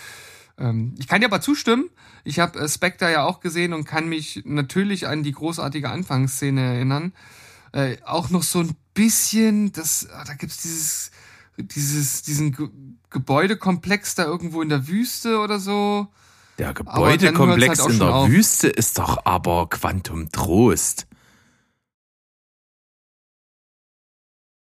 ähm, 0.57 0.93
ich 0.99 1.07
kann 1.07 1.21
dir 1.21 1.27
aber 1.27 1.39
zustimmen. 1.39 1.89
Ich 2.25 2.39
habe 2.39 2.59
äh, 2.59 2.67
Spectre 2.67 3.09
ja 3.09 3.23
auch 3.23 3.39
gesehen 3.39 3.71
und 3.71 3.85
kann 3.85 4.09
mich 4.09 4.41
natürlich 4.43 5.07
an 5.07 5.23
die 5.23 5.31
großartige 5.31 5.89
Anfangsszene 5.89 6.59
erinnern. 6.59 7.13
Äh, 7.71 7.95
auch 8.03 8.29
noch 8.29 8.43
so 8.43 8.59
ein 8.59 8.75
bisschen, 8.93 9.71
das, 9.71 10.09
ah, 10.13 10.25
da 10.25 10.33
gibt's 10.33 10.61
dieses, 10.61 11.11
dieses, 11.57 12.23
diesen 12.23 12.51
Ge 12.51 12.67
Gebäudekomplex 13.11 14.15
da 14.15 14.25
irgendwo 14.25 14.61
in 14.61 14.67
der 14.69 14.89
Wüste 14.89 15.39
oder 15.39 15.59
so. 15.59 16.07
Der 16.57 16.73
dann 16.73 16.85
Gebäudekomplex 16.85 17.79
halt 17.79 17.93
in 17.93 17.99
der 17.99 18.13
auf. 18.13 18.29
Wüste 18.29 18.67
ist 18.67 18.97
doch 18.97 19.25
aber 19.25 19.69
Quantum 19.69 20.29
Trost. 20.29 21.07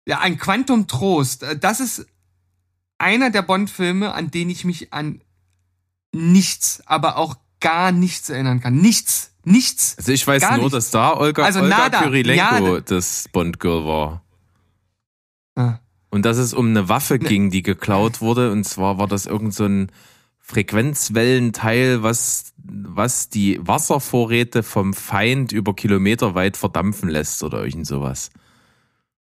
Ja, 0.08 0.20
ein 0.20 0.38
Quantum 0.38 0.86
Trost. 0.86 1.42
Äh, 1.42 1.58
Das 1.58 1.80
ist 1.80 2.06
einer 2.96 3.30
der 3.30 3.42
Bond-Filme, 3.42 4.12
an 4.14 4.30
den 4.30 4.48
ich 4.50 4.64
mich 4.64 4.92
an 4.92 5.20
nichts, 6.12 6.82
aber 6.86 7.18
auch 7.18 7.36
gar 7.60 7.92
nichts 7.92 8.30
erinnern 8.30 8.60
kann. 8.60 8.76
Nichts. 8.76 9.32
Nichts. 9.44 9.96
Also 9.98 10.12
ich 10.12 10.26
weiß 10.26 10.42
nur, 10.52 10.58
nicht. 10.64 10.72
dass 10.72 10.90
da 10.90 11.14
Olga, 11.14 11.44
Also 11.44 11.60
Olga 11.60 11.76
nada, 11.78 12.02
Kyrilenko 12.02 12.42
nada. 12.42 12.80
das 12.80 13.28
Bond-Girl 13.32 13.84
war. 13.84 14.22
Ah. 15.54 15.78
Und 16.10 16.24
dass 16.24 16.38
es 16.38 16.54
um 16.54 16.68
eine 16.68 16.88
Waffe 16.88 17.18
ging, 17.18 17.50
die 17.50 17.62
geklaut 17.62 18.20
wurde. 18.22 18.50
Und 18.50 18.64
zwar 18.64 18.98
war 18.98 19.06
das 19.08 19.26
irgend 19.26 19.52
so 19.54 19.66
ein 19.66 19.92
Frequenzwellenteil, 20.40 22.02
was, 22.02 22.54
was 22.56 23.28
die 23.28 23.58
Wasservorräte 23.60 24.62
vom 24.62 24.94
Feind 24.94 25.52
über 25.52 25.74
Kilometer 25.74 26.34
weit 26.34 26.56
verdampfen 26.56 27.10
lässt 27.10 27.42
oder 27.42 27.62
irgend 27.64 27.86
sowas. 27.86 28.30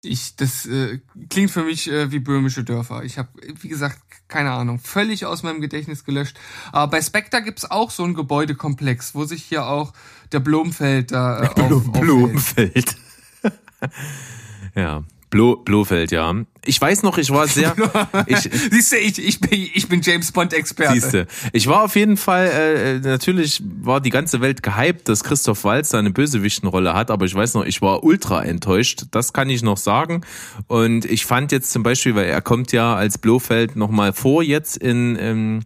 Ich, 0.03 0.35
das 0.35 0.65
äh, 0.65 0.99
klingt 1.29 1.51
für 1.51 1.63
mich 1.63 1.89
äh, 1.89 2.11
wie 2.11 2.19
böhmische 2.19 2.63
Dörfer. 2.63 3.03
Ich 3.03 3.19
habe, 3.19 3.29
wie 3.61 3.67
gesagt, 3.67 3.99
keine 4.27 4.51
Ahnung, 4.51 4.79
völlig 4.79 5.25
aus 5.25 5.43
meinem 5.43 5.61
Gedächtnis 5.61 6.03
gelöscht. 6.05 6.37
Aber 6.71 6.89
bei 6.89 7.01
Spectre 7.01 7.43
gibt's 7.43 7.69
auch 7.69 7.91
so 7.91 8.03
einen 8.03 8.15
Gebäudekomplex, 8.15 9.13
wo 9.13 9.25
sich 9.25 9.43
hier 9.43 9.67
auch 9.67 9.93
der 10.31 10.39
Blomfeld 10.39 11.11
da 11.11 11.43
äh, 11.43 11.47
auf, 11.47 11.71
aufhält. 11.71 12.01
Blumenfeld. 12.01 12.95
ja. 14.75 15.03
Blo, 15.29 15.55
Blofeld, 15.55 16.11
ja. 16.11 16.33
Ich 16.63 16.79
weiß 16.79 17.01
noch, 17.01 17.17
ich 17.17 17.31
war 17.31 17.47
sehr, 17.47 17.75
ich, 18.27 18.37
Siehst 18.37 18.91
du, 18.91 18.97
ich, 18.97 19.17
ich, 19.17 19.39
bin, 19.39 19.67
ich 19.73 19.87
bin 19.87 20.01
James 20.01 20.31
Bond-Experte. 20.31 20.93
Siehste, 20.93 21.27
ich 21.53 21.65
war 21.65 21.83
auf 21.83 21.95
jeden 21.95 22.17
Fall, 22.17 22.47
äh, 22.47 22.99
natürlich 22.99 23.63
war 23.81 23.99
die 23.99 24.11
ganze 24.11 24.41
Welt 24.41 24.61
gehypt, 24.61 25.09
dass 25.09 25.23
Christoph 25.23 25.63
Waltz 25.63 25.89
da 25.89 25.97
eine 25.97 26.11
Bösewichtenrolle 26.11 26.93
hat, 26.93 27.09
aber 27.09 27.25
ich 27.25 27.33
weiß 27.33 27.55
noch, 27.55 27.65
ich 27.65 27.81
war 27.81 28.03
ultra 28.03 28.43
enttäuscht, 28.43 29.05
das 29.09 29.33
kann 29.33 29.49
ich 29.49 29.63
noch 29.63 29.77
sagen. 29.77 30.21
Und 30.67 31.05
ich 31.05 31.25
fand 31.25 31.51
jetzt 31.51 31.71
zum 31.71 31.81
Beispiel, 31.81 32.13
weil 32.13 32.25
er 32.25 32.41
kommt 32.41 32.71
ja 32.71 32.95
als 32.95 33.17
Blofeld 33.17 33.75
nochmal 33.75 34.13
vor 34.13 34.43
jetzt 34.43 34.77
in 34.77 35.17
ähm, 35.19 35.63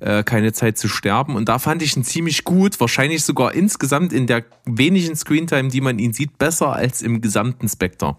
äh, 0.00 0.22
Keine 0.24 0.52
Zeit 0.52 0.76
zu 0.76 0.88
sterben 0.88 1.36
und 1.36 1.48
da 1.48 1.58
fand 1.58 1.80
ich 1.80 1.96
ihn 1.96 2.04
ziemlich 2.04 2.44
gut, 2.44 2.78
wahrscheinlich 2.80 3.24
sogar 3.24 3.54
insgesamt 3.54 4.12
in 4.12 4.26
der 4.26 4.44
wenigen 4.66 5.16
Screentime, 5.16 5.70
die 5.70 5.80
man 5.80 5.98
ihn 5.98 6.12
sieht, 6.12 6.36
besser 6.36 6.74
als 6.74 7.00
im 7.00 7.22
gesamten 7.22 7.66
Spectre. 7.66 8.16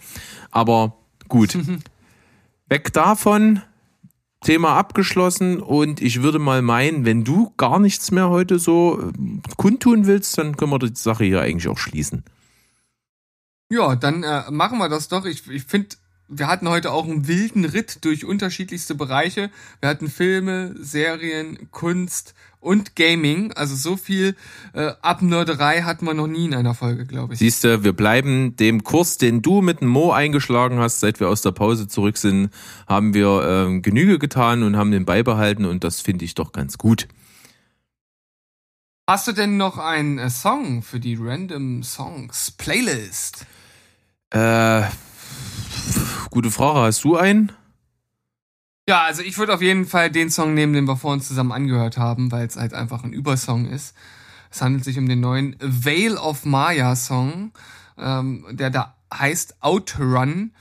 Aber 0.49 0.97
gut. 1.27 1.55
Weg 2.69 2.93
davon, 2.93 3.61
Thema 4.41 4.77
abgeschlossen 4.77 5.59
und 5.59 6.01
ich 6.01 6.21
würde 6.21 6.39
mal 6.39 6.61
meinen, 6.61 7.03
wenn 7.03 7.23
du 7.23 7.51
gar 7.57 7.79
nichts 7.79 8.11
mehr 8.11 8.29
heute 8.29 8.57
so 8.57 9.01
ähm, 9.01 9.41
kundtun 9.57 10.05
willst, 10.05 10.37
dann 10.37 10.55
können 10.55 10.71
wir 10.71 10.79
die 10.79 10.95
Sache 10.95 11.25
hier 11.25 11.41
eigentlich 11.41 11.67
auch 11.67 11.77
schließen. 11.77 12.23
Ja, 13.69 13.95
dann 13.95 14.23
äh, 14.23 14.49
machen 14.49 14.77
wir 14.77 14.87
das 14.87 15.09
doch. 15.09 15.25
Ich, 15.25 15.49
ich 15.49 15.63
finde, 15.63 15.97
wir 16.29 16.47
hatten 16.47 16.69
heute 16.69 16.91
auch 16.91 17.05
einen 17.05 17.27
wilden 17.27 17.65
Ritt 17.65 18.05
durch 18.05 18.23
unterschiedlichste 18.23 18.95
Bereiche. 18.95 19.49
Wir 19.81 19.89
hatten 19.89 20.09
Filme, 20.09 20.75
Serien, 20.77 21.69
Kunst 21.71 22.33
und 22.59 22.95
Gaming. 22.95 23.53
Also 23.53 23.75
so 23.75 23.97
viel 23.97 24.35
äh, 24.73 24.91
Abnörderei 25.01 25.81
hatten 25.81 26.05
wir 26.05 26.13
noch 26.13 26.27
nie 26.27 26.45
in 26.45 26.53
einer 26.53 26.73
Folge, 26.73 27.05
glaube 27.05 27.33
ich. 27.33 27.39
Siehst 27.39 27.63
du, 27.63 27.83
wir 27.83 27.93
bleiben 27.93 28.55
dem 28.55 28.83
Kurs, 28.83 29.17
den 29.17 29.41
du 29.41 29.61
mit 29.61 29.81
dem 29.81 29.87
Mo 29.87 30.11
eingeschlagen 30.11 30.79
hast, 30.79 30.99
seit 30.99 31.19
wir 31.19 31.29
aus 31.29 31.41
der 31.41 31.51
Pause 31.51 31.87
zurück 31.87 32.17
sind, 32.17 32.49
haben 32.87 33.13
wir 33.13 33.43
ähm, 33.45 33.81
Genüge 33.81 34.19
getan 34.19 34.63
und 34.63 34.75
haben 34.75 34.91
den 34.91 35.05
beibehalten 35.05 35.65
und 35.65 35.83
das 35.83 36.01
finde 36.01 36.25
ich 36.25 36.35
doch 36.35 36.51
ganz 36.51 36.77
gut. 36.77 37.07
Hast 39.07 39.27
du 39.27 39.31
denn 39.31 39.57
noch 39.57 39.79
einen 39.79 40.19
äh, 40.19 40.29
Song 40.29 40.83
für 40.83 40.99
die 40.99 41.17
Random 41.19 41.81
Songs 41.81 42.51
Playlist? 42.51 43.45
Äh, 44.29 44.83
gute 46.29 46.51
Frage, 46.51 46.79
hast 46.81 47.03
du 47.03 47.15
einen? 47.17 47.51
Ja, 48.89 49.03
also 49.03 49.21
ich 49.21 49.37
würde 49.37 49.53
auf 49.53 49.61
jeden 49.61 49.85
Fall 49.85 50.09
den 50.09 50.31
Song 50.31 50.55
nehmen, 50.55 50.73
den 50.73 50.85
wir 50.85 50.97
vor 50.97 51.13
uns 51.13 51.27
zusammen 51.27 51.51
angehört 51.51 51.99
haben, 51.99 52.31
weil 52.31 52.47
es 52.47 52.55
halt 52.55 52.73
einfach 52.73 53.03
ein 53.03 53.13
Übersong 53.13 53.67
ist. 53.67 53.95
Es 54.49 54.63
handelt 54.63 54.83
sich 54.83 54.97
um 54.97 55.07
den 55.07 55.19
neuen 55.19 55.55
Veil 55.59 56.17
of 56.17 56.43
Maya 56.43 56.95
Song, 56.95 57.51
ähm, 57.99 58.47
der 58.49 58.71
da 58.71 58.95
heißt 59.13 59.57
Outrun. 59.59 60.53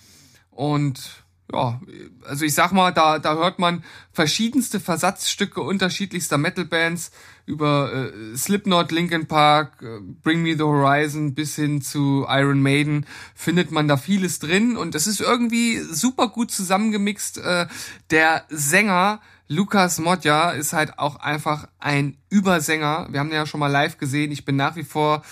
Und 0.51 1.25
ja, 1.51 1.81
also 2.23 2.45
ich 2.45 2.53
sag 2.53 2.73
mal, 2.73 2.93
da, 2.93 3.19
da 3.19 3.35
hört 3.37 3.59
man 3.59 3.83
verschiedenste 4.13 4.79
Versatzstücke 4.79 5.63
unterschiedlichster 5.63 6.37
Metal-Bands 6.37 7.13
über 7.49 7.93
äh, 7.93 8.37
Slipknot, 8.37 8.93
Linkin 8.93 9.27
Park, 9.27 9.83
äh, 9.83 10.01
Bring 10.23 10.43
Me 10.43 10.55
the 10.55 10.63
Horizon 10.63 11.35
bis 11.35 11.57
hin 11.57 11.81
zu 11.83 12.27
Iron 12.29 12.63
Maiden 12.63 13.07
findet 13.35 13.73
man 13.73 13.89
da 13.89 13.97
vieles 13.97 14.39
drin 14.39 14.77
und 14.77 14.95
es 14.95 15.07
ist 15.07 15.21
irgendwie 15.21 15.79
super 15.79 16.29
gut 16.29 16.51
zusammengemixt. 16.51 17.39
Äh, 17.39 17.67
der 18.11 18.45
Sänger 18.49 19.21
Lukas 19.49 19.99
Modja 19.99 20.51
ist 20.51 20.75
halt 20.75 20.99
auch 20.99 21.17
einfach 21.17 21.69
ein 21.79 22.19
Übersänger. 22.29 23.09
Wir 23.11 23.21
haben 23.21 23.31
den 23.31 23.37
ja 23.37 23.47
schon 23.47 23.61
mal 23.61 23.73
live 23.73 23.97
gesehen. 23.97 24.31
Ich 24.31 24.45
bin 24.45 24.57
nach 24.57 24.77
wie 24.77 24.85
vor 24.85 25.23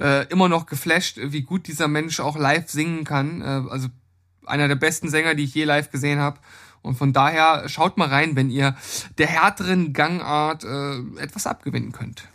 äh, 0.00 0.26
immer 0.28 0.48
noch 0.48 0.64
geflasht, 0.64 1.18
wie 1.22 1.42
gut 1.42 1.66
dieser 1.66 1.86
Mensch 1.86 2.18
auch 2.18 2.38
live 2.38 2.70
singen 2.70 3.04
kann. 3.04 3.42
Äh, 3.42 3.70
also 3.70 3.88
einer 4.46 4.68
der 4.68 4.76
besten 4.76 5.10
Sänger, 5.10 5.34
die 5.34 5.44
ich 5.44 5.54
je 5.54 5.64
live 5.64 5.90
gesehen 5.90 6.18
habe. 6.18 6.38
Und 6.86 6.96
von 6.96 7.12
daher 7.12 7.68
schaut 7.68 7.98
mal 7.98 8.08
rein, 8.08 8.36
wenn 8.36 8.50
ihr 8.50 8.76
der 9.18 9.26
härteren 9.26 9.92
Gangart 9.92 10.64
äh, 10.64 10.98
etwas 11.20 11.46
abgewinnen 11.46 11.92
könnt. 11.92 12.28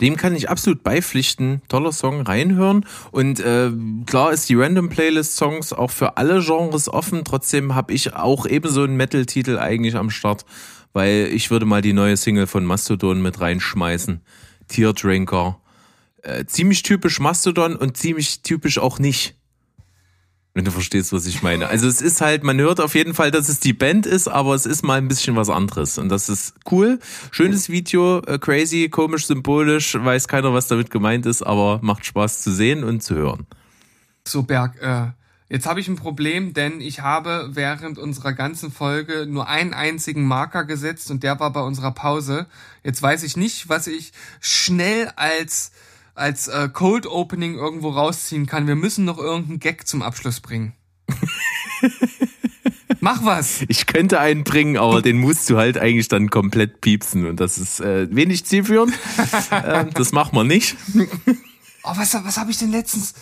Dem 0.00 0.16
kann 0.16 0.34
ich 0.34 0.48
absolut 0.48 0.82
beipflichten. 0.82 1.60
Toller 1.68 1.92
Song, 1.92 2.22
reinhören. 2.22 2.86
Und 3.10 3.40
äh, 3.40 3.70
klar 4.06 4.32
ist 4.32 4.48
die 4.48 4.54
Random 4.54 4.88
Playlist 4.88 5.36
Songs 5.36 5.72
auch 5.72 5.90
für 5.90 6.16
alle 6.16 6.42
Genres 6.42 6.88
offen. 6.88 7.24
Trotzdem 7.24 7.74
habe 7.74 7.92
ich 7.92 8.14
auch 8.14 8.46
ebenso 8.46 8.82
einen 8.82 8.96
Metal-Titel 8.96 9.58
eigentlich 9.58 9.96
am 9.96 10.10
Start, 10.10 10.46
weil 10.94 11.28
ich 11.32 11.50
würde 11.50 11.66
mal 11.66 11.82
die 11.82 11.92
neue 11.92 12.16
Single 12.16 12.46
von 12.46 12.64
Mastodon 12.64 13.20
mit 13.20 13.40
reinschmeißen. 13.40 14.22
Teardrinker. 14.68 15.60
Äh, 16.22 16.46
ziemlich 16.46 16.82
typisch 16.82 17.20
Mastodon 17.20 17.76
und 17.76 17.96
ziemlich 17.96 18.42
typisch 18.42 18.78
auch 18.78 18.98
nicht. 18.98 19.36
Wenn 20.60 20.66
du 20.66 20.72
verstehst, 20.72 21.14
was 21.14 21.24
ich 21.24 21.42
meine. 21.42 21.68
Also 21.68 21.88
es 21.88 22.02
ist 22.02 22.20
halt, 22.20 22.44
man 22.44 22.58
hört 22.58 22.80
auf 22.80 22.94
jeden 22.94 23.14
Fall, 23.14 23.30
dass 23.30 23.48
es 23.48 23.60
die 23.60 23.72
Band 23.72 24.04
ist, 24.04 24.28
aber 24.28 24.54
es 24.54 24.66
ist 24.66 24.82
mal 24.82 24.98
ein 24.98 25.08
bisschen 25.08 25.34
was 25.34 25.48
anderes. 25.48 25.96
Und 25.96 26.10
das 26.10 26.28
ist 26.28 26.52
cool. 26.70 26.98
Schönes 27.30 27.70
Video, 27.70 28.18
äh, 28.26 28.38
crazy, 28.38 28.90
komisch, 28.90 29.26
symbolisch, 29.26 29.94
weiß 29.94 30.28
keiner, 30.28 30.52
was 30.52 30.68
damit 30.68 30.90
gemeint 30.90 31.24
ist, 31.24 31.40
aber 31.40 31.78
macht 31.80 32.04
Spaß 32.04 32.42
zu 32.42 32.52
sehen 32.52 32.84
und 32.84 33.02
zu 33.02 33.14
hören. 33.14 33.46
So, 34.28 34.42
Berg, 34.42 34.78
äh, 34.82 35.12
jetzt 35.48 35.64
habe 35.64 35.80
ich 35.80 35.88
ein 35.88 35.96
Problem, 35.96 36.52
denn 36.52 36.82
ich 36.82 37.00
habe 37.00 37.48
während 37.54 37.96
unserer 37.96 38.34
ganzen 38.34 38.70
Folge 38.70 39.24
nur 39.26 39.48
einen 39.48 39.72
einzigen 39.72 40.26
Marker 40.26 40.66
gesetzt 40.66 41.10
und 41.10 41.22
der 41.22 41.40
war 41.40 41.54
bei 41.54 41.62
unserer 41.62 41.92
Pause. 41.92 42.48
Jetzt 42.84 43.00
weiß 43.00 43.22
ich 43.22 43.34
nicht, 43.34 43.70
was 43.70 43.86
ich 43.86 44.12
schnell 44.42 45.10
als 45.16 45.72
als 46.20 46.48
äh, 46.48 46.68
Cold 46.72 47.06
Opening 47.06 47.54
irgendwo 47.54 47.90
rausziehen 47.90 48.46
kann. 48.46 48.66
Wir 48.66 48.76
müssen 48.76 49.04
noch 49.04 49.18
irgendeinen 49.18 49.58
Gag 49.58 49.88
zum 49.88 50.02
Abschluss 50.02 50.40
bringen. 50.40 50.74
Mach 53.00 53.24
was! 53.24 53.62
Ich 53.68 53.86
könnte 53.86 54.20
einen 54.20 54.44
bringen, 54.44 54.76
aber 54.76 55.00
den 55.00 55.18
musst 55.18 55.48
du 55.48 55.56
halt 55.56 55.78
eigentlich 55.78 56.08
dann 56.08 56.28
komplett 56.28 56.82
piepsen 56.82 57.26
und 57.26 57.40
das 57.40 57.56
ist 57.56 57.80
äh, 57.80 58.14
wenig 58.14 58.44
zielführend. 58.44 58.92
äh, 59.50 59.86
das 59.86 60.12
machen 60.12 60.36
wir 60.36 60.44
nicht. 60.44 60.76
Oh, 61.82 61.92
was, 61.96 62.12
was 62.12 62.36
habe 62.36 62.50
ich 62.50 62.58
denn 62.58 62.70
letztens? 62.70 63.14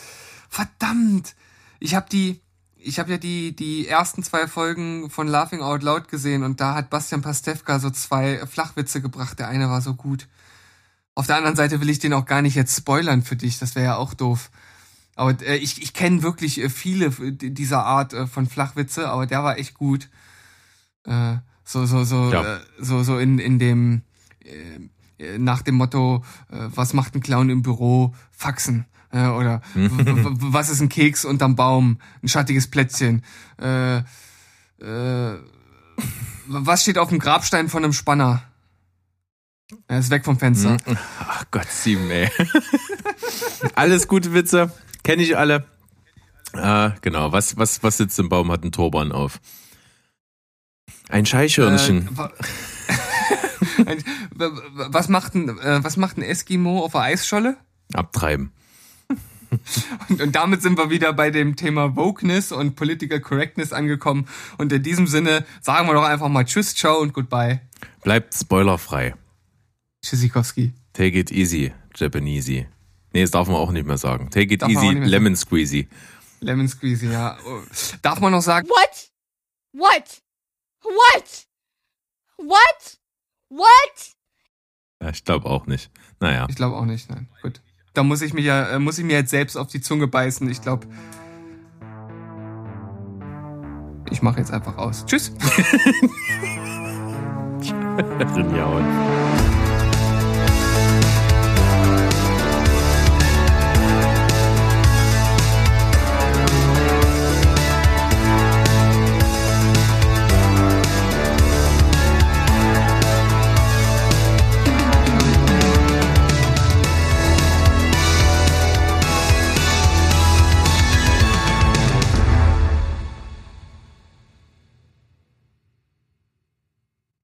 Verdammt! 0.48 1.34
ich 1.80 1.94
habe 1.94 2.06
die, 2.10 2.40
ich 2.76 2.98
habe 2.98 3.12
ja 3.12 3.18
die 3.18 3.54
die 3.54 3.86
ersten 3.86 4.22
zwei 4.22 4.46
Folgen 4.46 5.10
von 5.10 5.28
Laughing 5.28 5.60
Out 5.60 5.82
Loud 5.82 6.08
gesehen 6.08 6.42
und 6.42 6.60
da 6.60 6.74
hat 6.74 6.90
Bastian 6.90 7.22
Pastewka 7.22 7.78
so 7.78 7.90
zwei 7.90 8.44
Flachwitze 8.46 9.00
gebracht. 9.00 9.38
Der 9.38 9.48
eine 9.48 9.68
war 9.68 9.80
so 9.80 9.94
gut. 9.94 10.28
Auf 11.18 11.26
der 11.26 11.34
anderen 11.34 11.56
Seite 11.56 11.80
will 11.80 11.90
ich 11.90 11.98
den 11.98 12.12
auch 12.12 12.26
gar 12.26 12.42
nicht 12.42 12.54
jetzt 12.54 12.76
spoilern 12.76 13.22
für 13.22 13.34
dich. 13.34 13.58
Das 13.58 13.74
wäre 13.74 13.86
ja 13.86 13.96
auch 13.96 14.14
doof. 14.14 14.50
Aber 15.16 15.32
äh, 15.42 15.56
ich, 15.56 15.82
ich 15.82 15.92
kenne 15.92 16.22
wirklich 16.22 16.60
äh, 16.62 16.70
viele 16.70 17.10
dieser 17.10 17.84
Art 17.84 18.12
äh, 18.12 18.28
von 18.28 18.46
Flachwitze, 18.46 19.08
aber 19.08 19.26
der 19.26 19.42
war 19.42 19.58
echt 19.58 19.74
gut. 19.74 20.10
Äh, 21.02 21.38
so 21.64 21.86
so 21.86 22.04
so 22.04 22.30
Ja. 22.32 22.58
äh, 22.58 22.60
so 22.78 23.02
so 23.02 23.18
in 23.18 23.40
in 23.40 23.58
dem 23.58 24.02
äh, 24.44 25.24
äh, 25.24 25.38
nach 25.38 25.62
dem 25.62 25.74
Motto, 25.74 26.24
äh, 26.52 26.68
was 26.72 26.92
macht 26.92 27.16
ein 27.16 27.20
Clown 27.20 27.50
im 27.50 27.62
Büro? 27.62 28.14
Faxen. 28.30 28.86
Äh, 29.10 29.26
oder 29.26 29.60
was 29.74 30.70
ist 30.70 30.80
ein 30.80 30.88
Keks 30.88 31.24
unterm 31.24 31.56
Baum? 31.56 31.98
Ein 32.22 32.28
schattiges 32.28 32.68
Plätzchen. 32.68 33.24
Äh, 33.60 33.96
äh, 33.98 35.38
was 36.46 36.82
steht 36.82 36.96
auf 36.96 37.08
dem 37.08 37.18
Grabstein 37.18 37.68
von 37.68 37.82
einem 37.82 37.92
Spanner? 37.92 38.44
Er 39.86 39.98
ist 39.98 40.10
weg 40.10 40.24
vom 40.24 40.38
Fenster. 40.38 40.76
Ach 41.20 41.44
Gott, 41.50 41.66
Steven, 41.70 42.10
ey. 42.10 42.30
Alles 43.74 44.08
gute 44.08 44.32
Witze, 44.32 44.72
kenne 45.02 45.22
ich 45.22 45.36
alle. 45.36 45.66
Äh, 46.54 46.90
genau, 47.02 47.32
was, 47.32 47.56
was, 47.58 47.82
was 47.82 47.98
sitzt 47.98 48.18
im 48.18 48.28
Baum, 48.30 48.50
hat 48.50 48.62
einen 48.62 48.72
Turban 48.72 49.12
auf. 49.12 49.40
Ein 51.10 51.26
Scheichhörnchen. 51.26 52.08
Äh, 53.76 53.86
Ein- 53.90 54.04
was 54.90 55.08
macht 55.08 55.34
ein 55.34 55.48
äh, 55.58 55.82
was 55.82 55.96
macht 55.96 56.16
ein 56.16 56.22
Eskimo 56.22 56.84
auf 56.84 56.92
der 56.92 57.02
Eisscholle? 57.02 57.56
Abtreiben. 57.92 58.52
Und, 60.08 60.20
und 60.20 60.32
damit 60.36 60.62
sind 60.62 60.76
wir 60.78 60.90
wieder 60.90 61.12
bei 61.12 61.30
dem 61.30 61.56
Thema 61.56 61.96
Wokeness 61.96 62.52
und 62.52 62.76
Political 62.76 63.20
Correctness 63.20 63.72
angekommen. 63.72 64.26
Und 64.58 64.72
in 64.72 64.82
diesem 64.82 65.06
Sinne 65.06 65.44
sagen 65.62 65.86
wir 65.88 65.94
doch 65.94 66.04
einfach 66.04 66.28
mal 66.28 66.44
Tschüss, 66.44 66.74
ciao 66.74 66.98
und 66.98 67.12
goodbye. 67.14 67.60
Bleibt 68.02 68.34
spoilerfrei. 68.34 69.14
Tschüssikowski. 70.08 70.72
Take 70.94 71.18
it 71.18 71.30
easy, 71.30 71.72
Japanesey. 71.94 72.66
Nee, 73.12 73.20
das 73.20 73.30
darf 73.30 73.46
man 73.46 73.56
auch 73.56 73.70
nicht 73.70 73.86
mehr 73.86 73.98
sagen. 73.98 74.30
Take 74.30 74.54
it 74.54 74.62
Darf 74.62 74.70
easy, 74.70 74.86
Lemon 74.88 75.36
Squeezy. 75.36 75.86
Lemon 76.40 76.66
Squeezy, 76.66 77.10
ja. 77.10 77.36
Darf 78.00 78.18
man 78.20 78.32
noch 78.32 78.40
sagen, 78.40 78.66
What? 78.68 79.10
What? 79.72 80.22
What? 80.82 81.46
What? 82.38 82.98
What? 83.50 84.16
Ja, 85.02 85.10
ich 85.10 85.24
glaube 85.24 85.46
auch 85.46 85.66
nicht. 85.66 85.90
Naja. 86.20 86.46
Ich 86.48 86.56
glaube 86.56 86.76
auch 86.76 86.86
nicht, 86.86 87.10
nein. 87.10 87.28
Gut. 87.42 87.60
Da 87.92 88.02
muss 88.02 88.22
ich 88.22 88.32
mich 88.32 88.46
ja, 88.46 88.70
äh, 88.70 88.78
muss 88.78 88.96
ich 88.98 89.04
mir 89.04 89.18
jetzt 89.18 89.30
selbst 89.30 89.56
auf 89.56 89.68
die 89.68 89.82
Zunge 89.82 90.06
beißen. 90.06 90.48
Ich 90.48 90.62
glaube. 90.62 90.86
Ich 94.10 94.22
mache 94.22 94.38
jetzt 94.38 94.52
einfach 94.52 94.78
aus. 94.78 95.04
Tschüss. 95.04 95.32
Rinjauen. 98.34 99.37